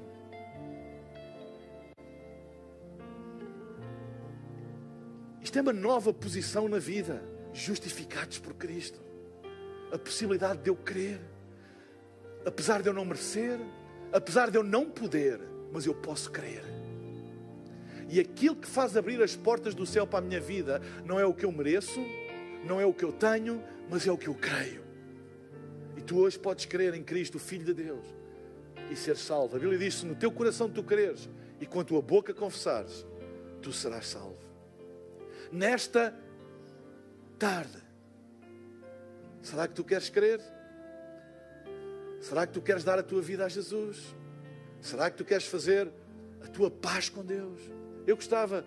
Isto 5.40 5.58
é 5.58 5.62
uma 5.62 5.72
nova 5.72 6.12
posição 6.12 6.68
na 6.68 6.78
vida, 6.78 7.22
justificados 7.52 8.38
por 8.38 8.54
Cristo. 8.54 9.00
A 9.92 9.98
possibilidade 9.98 10.60
de 10.62 10.70
eu 10.70 10.76
crer, 10.76 11.20
apesar 12.44 12.82
de 12.82 12.88
eu 12.88 12.94
não 12.94 13.04
merecer, 13.04 13.60
apesar 14.12 14.50
de 14.50 14.56
eu 14.56 14.62
não 14.62 14.88
poder, 14.88 15.40
mas 15.72 15.86
eu 15.86 15.94
posso 15.94 16.30
crer. 16.30 16.64
E 18.08 18.20
aquilo 18.20 18.56
que 18.56 18.66
faz 18.66 18.96
abrir 18.96 19.22
as 19.22 19.36
portas 19.36 19.74
do 19.74 19.86
céu 19.86 20.06
para 20.06 20.18
a 20.18 20.22
minha 20.22 20.40
vida 20.40 20.82
não 21.04 21.18
é 21.18 21.24
o 21.24 21.32
que 21.32 21.44
eu 21.44 21.52
mereço, 21.52 22.00
não 22.64 22.80
é 22.80 22.86
o 22.86 22.92
que 22.92 23.04
eu 23.04 23.12
tenho, 23.12 23.62
mas 23.90 24.06
é 24.06 24.12
o 24.12 24.18
que 24.18 24.28
eu 24.28 24.34
creio. 24.34 24.81
E 26.02 26.04
tu 26.04 26.18
hoje 26.18 26.36
podes 26.36 26.64
crer 26.64 26.94
em 26.94 27.02
Cristo, 27.04 27.36
o 27.36 27.38
Filho 27.38 27.64
de 27.64 27.72
Deus, 27.72 28.04
e 28.90 28.96
ser 28.96 29.16
salvo. 29.16 29.54
A 29.54 29.58
Bíblia 29.60 29.78
diz: 29.78 29.94
se 29.94 30.04
no 30.04 30.16
teu 30.16 30.32
coração 30.32 30.68
tu 30.68 30.82
creres 30.82 31.30
e 31.60 31.64
com 31.64 31.78
a 31.78 31.84
tua 31.84 32.02
boca 32.02 32.34
confessares, 32.34 33.06
tu 33.62 33.72
serás 33.72 34.08
salvo. 34.08 34.36
Nesta 35.52 36.12
tarde, 37.38 37.78
será 39.42 39.68
que 39.68 39.74
tu 39.74 39.84
queres 39.84 40.10
crer? 40.10 40.40
Será 42.20 42.48
que 42.48 42.52
tu 42.52 42.60
queres 42.60 42.82
dar 42.82 42.98
a 42.98 43.02
tua 43.04 43.22
vida 43.22 43.44
a 43.44 43.48
Jesus? 43.48 44.16
Será 44.80 45.08
que 45.08 45.16
tu 45.16 45.24
queres 45.24 45.46
fazer 45.46 45.88
a 46.42 46.48
tua 46.48 46.68
paz 46.68 47.08
com 47.08 47.24
Deus? 47.24 47.60
Eu 48.08 48.16
gostava 48.16 48.64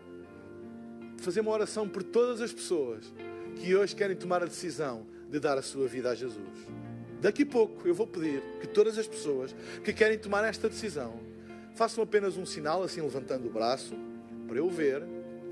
de 1.18 1.22
fazer 1.22 1.42
uma 1.42 1.52
oração 1.52 1.90
por 1.90 2.02
todas 2.02 2.40
as 2.40 2.54
pessoas 2.54 3.14
que 3.58 3.76
hoje 3.76 3.94
querem 3.94 4.16
tomar 4.16 4.42
a 4.42 4.46
decisão 4.46 5.06
de 5.30 5.38
dar 5.38 5.58
a 5.58 5.62
sua 5.62 5.86
vida 5.86 6.12
a 6.12 6.16
Jesus. 6.16 6.85
Daqui 7.26 7.42
a 7.42 7.46
pouco 7.48 7.88
eu 7.88 7.96
vou 7.96 8.06
pedir 8.06 8.40
que 8.62 8.68
todas 8.68 9.00
as 9.00 9.08
pessoas 9.08 9.56
que 9.84 9.92
querem 9.92 10.16
tomar 10.16 10.46
esta 10.46 10.70
decisão 10.70 11.20
façam 11.74 12.04
apenas 12.04 12.38
um 12.38 12.46
sinal, 12.46 12.84
assim 12.84 13.02
levantando 13.02 13.48
o 13.48 13.50
braço, 13.50 13.96
para 14.48 14.58
eu 14.58 14.70
ver, 14.70 15.02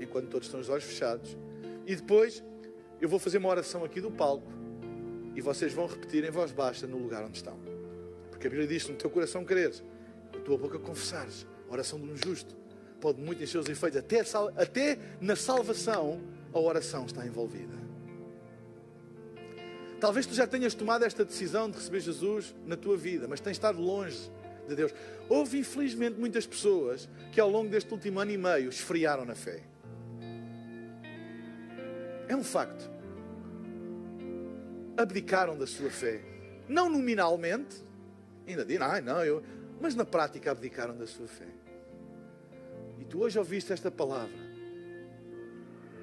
enquanto 0.00 0.28
todos 0.28 0.46
estão 0.46 0.60
os 0.60 0.68
olhos 0.68 0.84
fechados. 0.84 1.36
E 1.84 1.96
depois 1.96 2.44
eu 3.00 3.08
vou 3.08 3.18
fazer 3.18 3.38
uma 3.38 3.48
oração 3.48 3.82
aqui 3.82 4.00
do 4.00 4.08
palco 4.08 4.52
e 5.34 5.40
vocês 5.40 5.72
vão 5.72 5.88
repetir 5.88 6.22
em 6.22 6.30
voz 6.30 6.52
baixa 6.52 6.86
no 6.86 6.96
lugar 6.96 7.24
onde 7.24 7.38
estão. 7.38 7.58
Porque 8.30 8.46
a 8.46 8.50
Bíblia 8.50 8.68
diz: 8.68 8.88
no 8.88 8.94
teu 8.94 9.10
coração 9.10 9.44
quereres, 9.44 9.82
a 10.32 10.38
tua 10.38 10.56
boca 10.56 10.78
confessares. 10.78 11.44
A 11.68 11.72
oração 11.72 11.98
de 11.98 12.08
um 12.08 12.16
justo 12.16 12.54
pode 13.00 13.20
muito 13.20 13.42
em 13.42 13.46
seus 13.46 13.68
efeitos, 13.68 13.98
até, 13.98 14.20
até 14.56 14.98
na 15.20 15.34
salvação 15.34 16.22
a 16.52 16.58
oração 16.60 17.04
está 17.04 17.26
envolvida. 17.26 17.83
Talvez 20.00 20.26
tu 20.26 20.34
já 20.34 20.46
tenhas 20.46 20.74
tomado 20.74 21.04
esta 21.04 21.24
decisão 21.24 21.70
de 21.70 21.78
receber 21.78 22.00
Jesus 22.00 22.54
na 22.66 22.76
tua 22.76 22.96
vida, 22.96 23.26
mas 23.28 23.40
tens 23.40 23.52
estado 23.52 23.80
longe 23.80 24.30
de 24.68 24.74
Deus. 24.74 24.92
Houve, 25.28 25.58
infelizmente, 25.58 26.18
muitas 26.18 26.46
pessoas 26.46 27.08
que 27.32 27.40
ao 27.40 27.50
longo 27.50 27.70
deste 27.70 27.92
último 27.92 28.20
ano 28.20 28.30
e 28.30 28.38
meio 28.38 28.68
esfriaram 28.68 29.24
na 29.24 29.34
fé. 29.34 29.62
É 32.28 32.36
um 32.36 32.44
facto. 32.44 32.90
Abdicaram 34.96 35.56
da 35.56 35.66
sua 35.66 35.90
fé. 35.90 36.20
Não 36.68 36.88
nominalmente, 36.88 37.76
ainda 38.46 38.64
dizem, 38.64 38.82
ah, 38.82 39.00
não, 39.00 39.24
eu. 39.24 39.42
Mas 39.80 39.94
na 39.94 40.04
prática 40.04 40.50
abdicaram 40.50 40.96
da 40.96 41.06
sua 41.06 41.26
fé. 41.26 41.48
E 42.98 43.04
tu 43.04 43.20
hoje 43.22 43.38
ouviste 43.38 43.72
esta 43.72 43.90
palavra. 43.90 44.44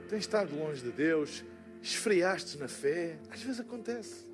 Tens 0.09 0.19
estado 0.19 0.55
longe 0.55 0.81
de 0.81 0.91
Deus, 0.91 1.43
esfriaste 1.81 2.57
na 2.57 2.67
fé. 2.67 3.17
Às 3.29 3.41
vezes 3.41 3.59
acontece. 3.59 4.25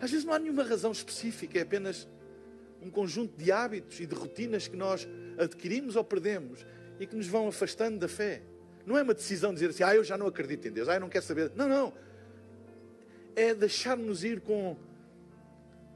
Às 0.00 0.10
vezes 0.10 0.24
não 0.24 0.32
há 0.32 0.38
nenhuma 0.38 0.62
razão 0.62 0.92
específica, 0.92 1.58
é 1.58 1.62
apenas 1.62 2.08
um 2.82 2.90
conjunto 2.90 3.36
de 3.36 3.50
hábitos 3.50 4.00
e 4.00 4.06
de 4.06 4.14
rotinas 4.14 4.68
que 4.68 4.76
nós 4.76 5.08
adquirimos 5.38 5.96
ou 5.96 6.04
perdemos 6.04 6.66
e 6.98 7.06
que 7.06 7.16
nos 7.16 7.26
vão 7.26 7.48
afastando 7.48 7.98
da 7.98 8.08
fé. 8.08 8.42
Não 8.84 8.96
é 8.96 9.02
uma 9.02 9.14
decisão 9.14 9.50
de 9.50 9.56
dizer 9.56 9.70
assim, 9.70 9.82
ah, 9.82 9.94
eu 9.94 10.04
já 10.04 10.16
não 10.16 10.26
acredito 10.26 10.66
em 10.68 10.70
Deus, 10.70 10.88
ah, 10.88 10.94
eu 10.94 11.00
não 11.00 11.08
quero 11.08 11.24
saber. 11.24 11.50
Não, 11.54 11.68
não. 11.68 11.92
É 13.34 13.54
deixar-nos 13.54 14.24
ir 14.24 14.40
com 14.40 14.76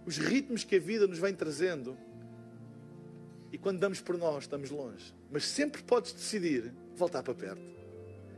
os 0.05 0.19
ritmos 0.19 0.65
que 0.65 0.77
a 0.77 0.81
vida 0.81 1.07
nos 1.07 1.19
vem 1.19 1.35
trazendo. 1.35 1.97
E 3.53 3.59
quando 3.59 3.79
damos 3.79 4.01
por 4.01 4.17
nós, 4.17 4.45
estamos 4.45 4.71
longe. 4.71 5.15
Mas 5.31 5.45
sempre 5.45 5.83
podes 5.83 6.13
decidir 6.13 6.73
voltar 6.97 7.23
para 7.23 7.35
perto. 7.35 7.80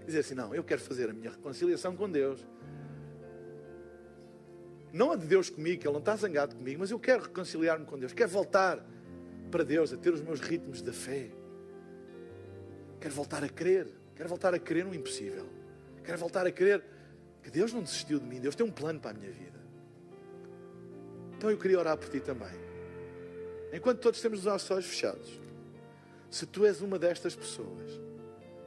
Dizer 0.07 0.20
assim: 0.20 0.34
não, 0.34 0.55
eu 0.55 0.64
quero 0.64 0.80
fazer 0.80 1.11
a 1.11 1.12
minha 1.12 1.30
reconciliação 1.30 1.96
com 1.96 2.11
Deus. 2.11 2.44
Não 4.92 5.12
a 5.12 5.16
de 5.16 5.26
Deus 5.26 5.48
comigo, 5.48 5.80
que 5.80 5.86
Ele 5.86 5.92
não 5.92 6.00
está 6.00 6.14
zangado 6.16 6.55
comigo, 6.55 6.80
mas 6.80 6.90
eu 6.90 6.98
quero 6.98 7.22
reconciliar-me 7.22 7.86
com 7.86 7.98
Deus. 7.98 8.12
Quero 8.12 8.28
voltar 8.30 8.84
para 9.50 9.64
Deus, 9.64 9.92
a 9.92 9.96
ter 9.96 10.12
os 10.12 10.20
meus 10.20 10.40
ritmos 10.40 10.82
da 10.82 10.92
fé. 10.92 11.30
Quero 13.00 13.14
voltar 13.14 13.42
a 13.42 13.48
crer. 13.48 13.88
Quero 14.14 14.28
voltar 14.28 14.55
a 14.55 14.59
crer 14.59 14.84
no 14.84 14.94
impossível. 14.94 15.48
Quero 16.05 16.18
voltar 16.18 16.46
a 16.46 16.53
crer 16.53 16.84
que 17.42 17.50
Deus 17.50 17.72
não 17.72 17.82
desistiu 17.82 18.18
de 18.18 18.26
mim. 18.26 18.38
Deus 18.38 18.55
tem 18.55 18.66
um 18.66 18.70
plano 18.70 19.00
para 19.00 19.12
a 19.12 19.14
minha 19.14 19.30
vida. 19.30 19.61
Então 21.36 21.50
eu 21.50 21.59
queria 21.59 21.78
orar 21.78 21.96
por 21.96 22.09
ti 22.09 22.20
também. 22.20 22.53
Enquanto 23.72 24.00
todos 24.00 24.20
temos 24.20 24.40
os 24.40 24.44
nossos 24.44 24.70
olhos 24.70 24.86
fechados, 24.86 25.40
se 26.30 26.46
tu 26.46 26.66
és 26.66 26.82
uma 26.82 26.98
destas 26.98 27.34
pessoas, 27.34 28.00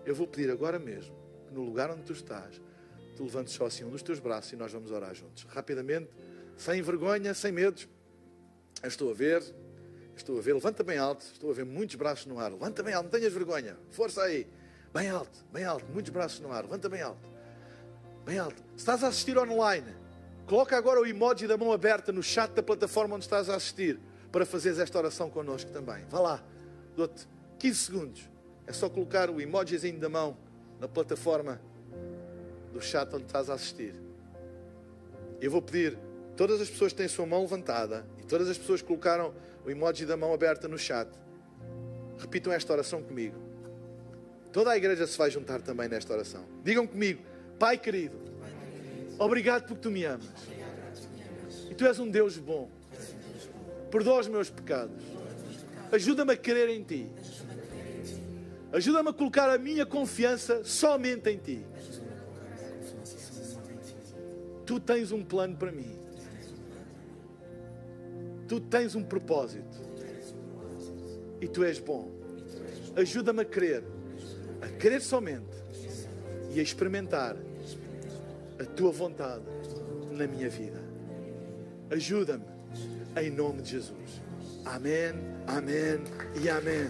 eu 0.06 0.16
vou 0.16 0.28
pedir 0.28 0.50
agora 0.50 0.80
mesmo 0.80 1.25
no 1.56 1.64
lugar 1.64 1.90
onde 1.90 2.04
tu 2.04 2.12
estás, 2.12 2.62
tu 3.16 3.24
levantes 3.24 3.54
só 3.54 3.66
assim 3.66 3.86
um 3.86 3.90
dos 3.90 4.04
teus 4.04 4.20
braços 4.20 4.52
e 4.52 4.56
nós 4.58 4.72
vamos 4.72 4.92
orar 4.92 5.16
juntos. 5.16 5.46
Rapidamente, 5.50 6.10
sem 6.58 6.82
vergonha, 6.82 7.34
sem 7.34 7.52
medos. 7.52 7.88
Eu 8.84 8.90
estou 8.90 9.10
a 9.10 9.14
ver, 9.14 9.42
estou 10.16 10.38
a 10.38 10.42
ver, 10.42 10.54
levanta 10.54 10.84
bem 10.84 10.98
alto, 10.98 11.26
estou 11.32 11.50
a 11.50 11.54
ver 11.54 11.66
muitos 11.66 11.96
braços 11.96 12.26
no 12.26 12.38
ar. 12.40 12.52
Levanta 12.52 12.84
bem 12.84 12.94
alto, 12.94 13.06
não 13.06 13.12
tenhas 13.12 13.32
vergonha. 13.32 13.78
Força 13.90 14.22
aí. 14.22 14.46
Bem 14.94 15.10
alto, 15.10 15.46
bem 15.52 15.64
alto, 15.64 15.86
muitos 15.92 16.12
braços 16.12 16.42
no 16.42 16.52
ar. 16.52 16.64
Levanta 16.64 16.90
bem 16.90 17.02
alto. 17.02 17.26
Bem 18.26 18.38
alto. 18.38 18.62
Se 18.72 18.78
estás 18.78 19.04
a 19.04 19.08
assistir 19.08 19.38
online, 19.38 19.96
coloca 20.46 20.78
agora 20.78 21.00
o 21.00 21.06
emoji 21.06 21.48
da 21.48 21.58
mão 21.58 21.72
aberta 21.72 22.12
no 22.12 22.22
chat 22.22 22.52
da 22.52 22.62
plataforma 22.62 23.16
onde 23.16 23.24
estás 23.24 23.50
a 23.50 23.56
assistir 23.56 23.98
para 24.32 24.46
fazeres 24.46 24.80
esta 24.80 24.98
oração 24.98 25.30
connosco 25.30 25.72
também. 25.72 26.04
Vá 26.10 26.20
lá, 26.20 26.44
dou-te 26.96 27.28
15 27.60 27.80
segundos. 27.80 28.30
É 28.68 28.74
só 28.74 28.90
colocar 28.90 29.30
o 29.30 29.40
emojizinho 29.40 30.00
da 30.00 30.10
mão 30.10 30.38
na 30.86 30.90
plataforma 30.90 31.60
do 32.72 32.80
chat 32.80 33.12
onde 33.16 33.26
estás 33.26 33.50
a 33.50 33.56
assistir. 33.56 33.96
Eu 35.42 35.50
vou 35.50 35.60
pedir, 35.60 35.98
todas 36.38 36.62
as 36.62 36.70
pessoas 36.70 36.92
que 36.92 36.98
têm 36.98 37.08
a 37.08 37.10
sua 37.10 37.26
mão 37.26 37.42
levantada 37.42 38.06
e 38.20 38.24
todas 38.24 38.48
as 38.48 38.56
pessoas 38.56 38.82
que 38.84 38.88
colocaram 38.88 39.34
o 39.66 39.72
emoji 39.72 40.06
da 40.06 40.16
mão 40.16 40.32
aberta 40.32 40.68
no 40.68 40.78
chat, 40.78 41.10
repitam 42.20 42.54
esta 42.54 42.72
oração 42.72 43.02
comigo. 43.02 43.36
Toda 44.54 44.70
a 44.70 44.78
igreja 44.78 45.08
se 45.08 45.18
vai 45.18 45.32
juntar 45.32 45.60
também 45.60 45.90
nesta 45.90 46.14
oração. 46.14 46.46
Digam 46.64 46.86
comigo, 46.86 47.24
Pai 47.58 47.80
querido, 47.80 48.16
obrigado 49.18 49.66
porque 49.68 49.82
tu 49.82 49.90
me 49.90 50.06
amas. 50.06 50.28
E 51.68 51.74
tu 51.74 51.84
és 51.88 51.98
um 51.98 52.08
Deus 52.08 52.38
bom. 52.38 52.70
Perdoa 53.90 54.20
os 54.20 54.28
meus 54.28 54.52
pecados. 54.52 55.04
Ajuda-me 55.92 56.34
a 56.34 56.38
crer 56.38 56.70
em 56.70 56.84
ti. 56.84 57.10
Ajuda-me 58.76 59.10
a 59.10 59.14
colocar 59.14 59.50
a 59.50 59.58
minha 59.58 59.86
confiança 59.86 60.62
somente 60.66 61.30
em 61.30 61.38
ti. 61.38 61.66
Tu 64.66 64.82
tens 64.82 65.14
um 65.14 65.24
plano 65.24 65.56
para 65.56 65.72
mim. 65.72 65.98
Tu 68.50 68.60
tens 68.60 68.94
um 68.94 69.02
propósito. 69.02 69.80
E 71.40 71.48
tu 71.48 71.64
és 71.64 71.80
bom. 71.80 72.12
Ajuda-me 72.98 73.44
a 73.44 73.46
crer. 73.46 73.82
A 74.62 74.68
crer 74.68 75.02
somente. 75.02 75.56
E 76.54 76.60
a 76.60 76.64
experimentar 76.64 77.38
a 78.60 78.66
tua 78.66 78.92
vontade 78.92 79.46
na 80.12 80.28
minha 80.28 80.50
vida. 80.50 80.84
Ajuda-me 81.90 82.44
em 83.22 83.30
nome 83.30 83.62
de 83.62 83.72
Jesus. 83.72 84.22
Amém, 84.66 85.14
amém 85.48 86.02
e 86.44 86.50
amém. 86.50 86.90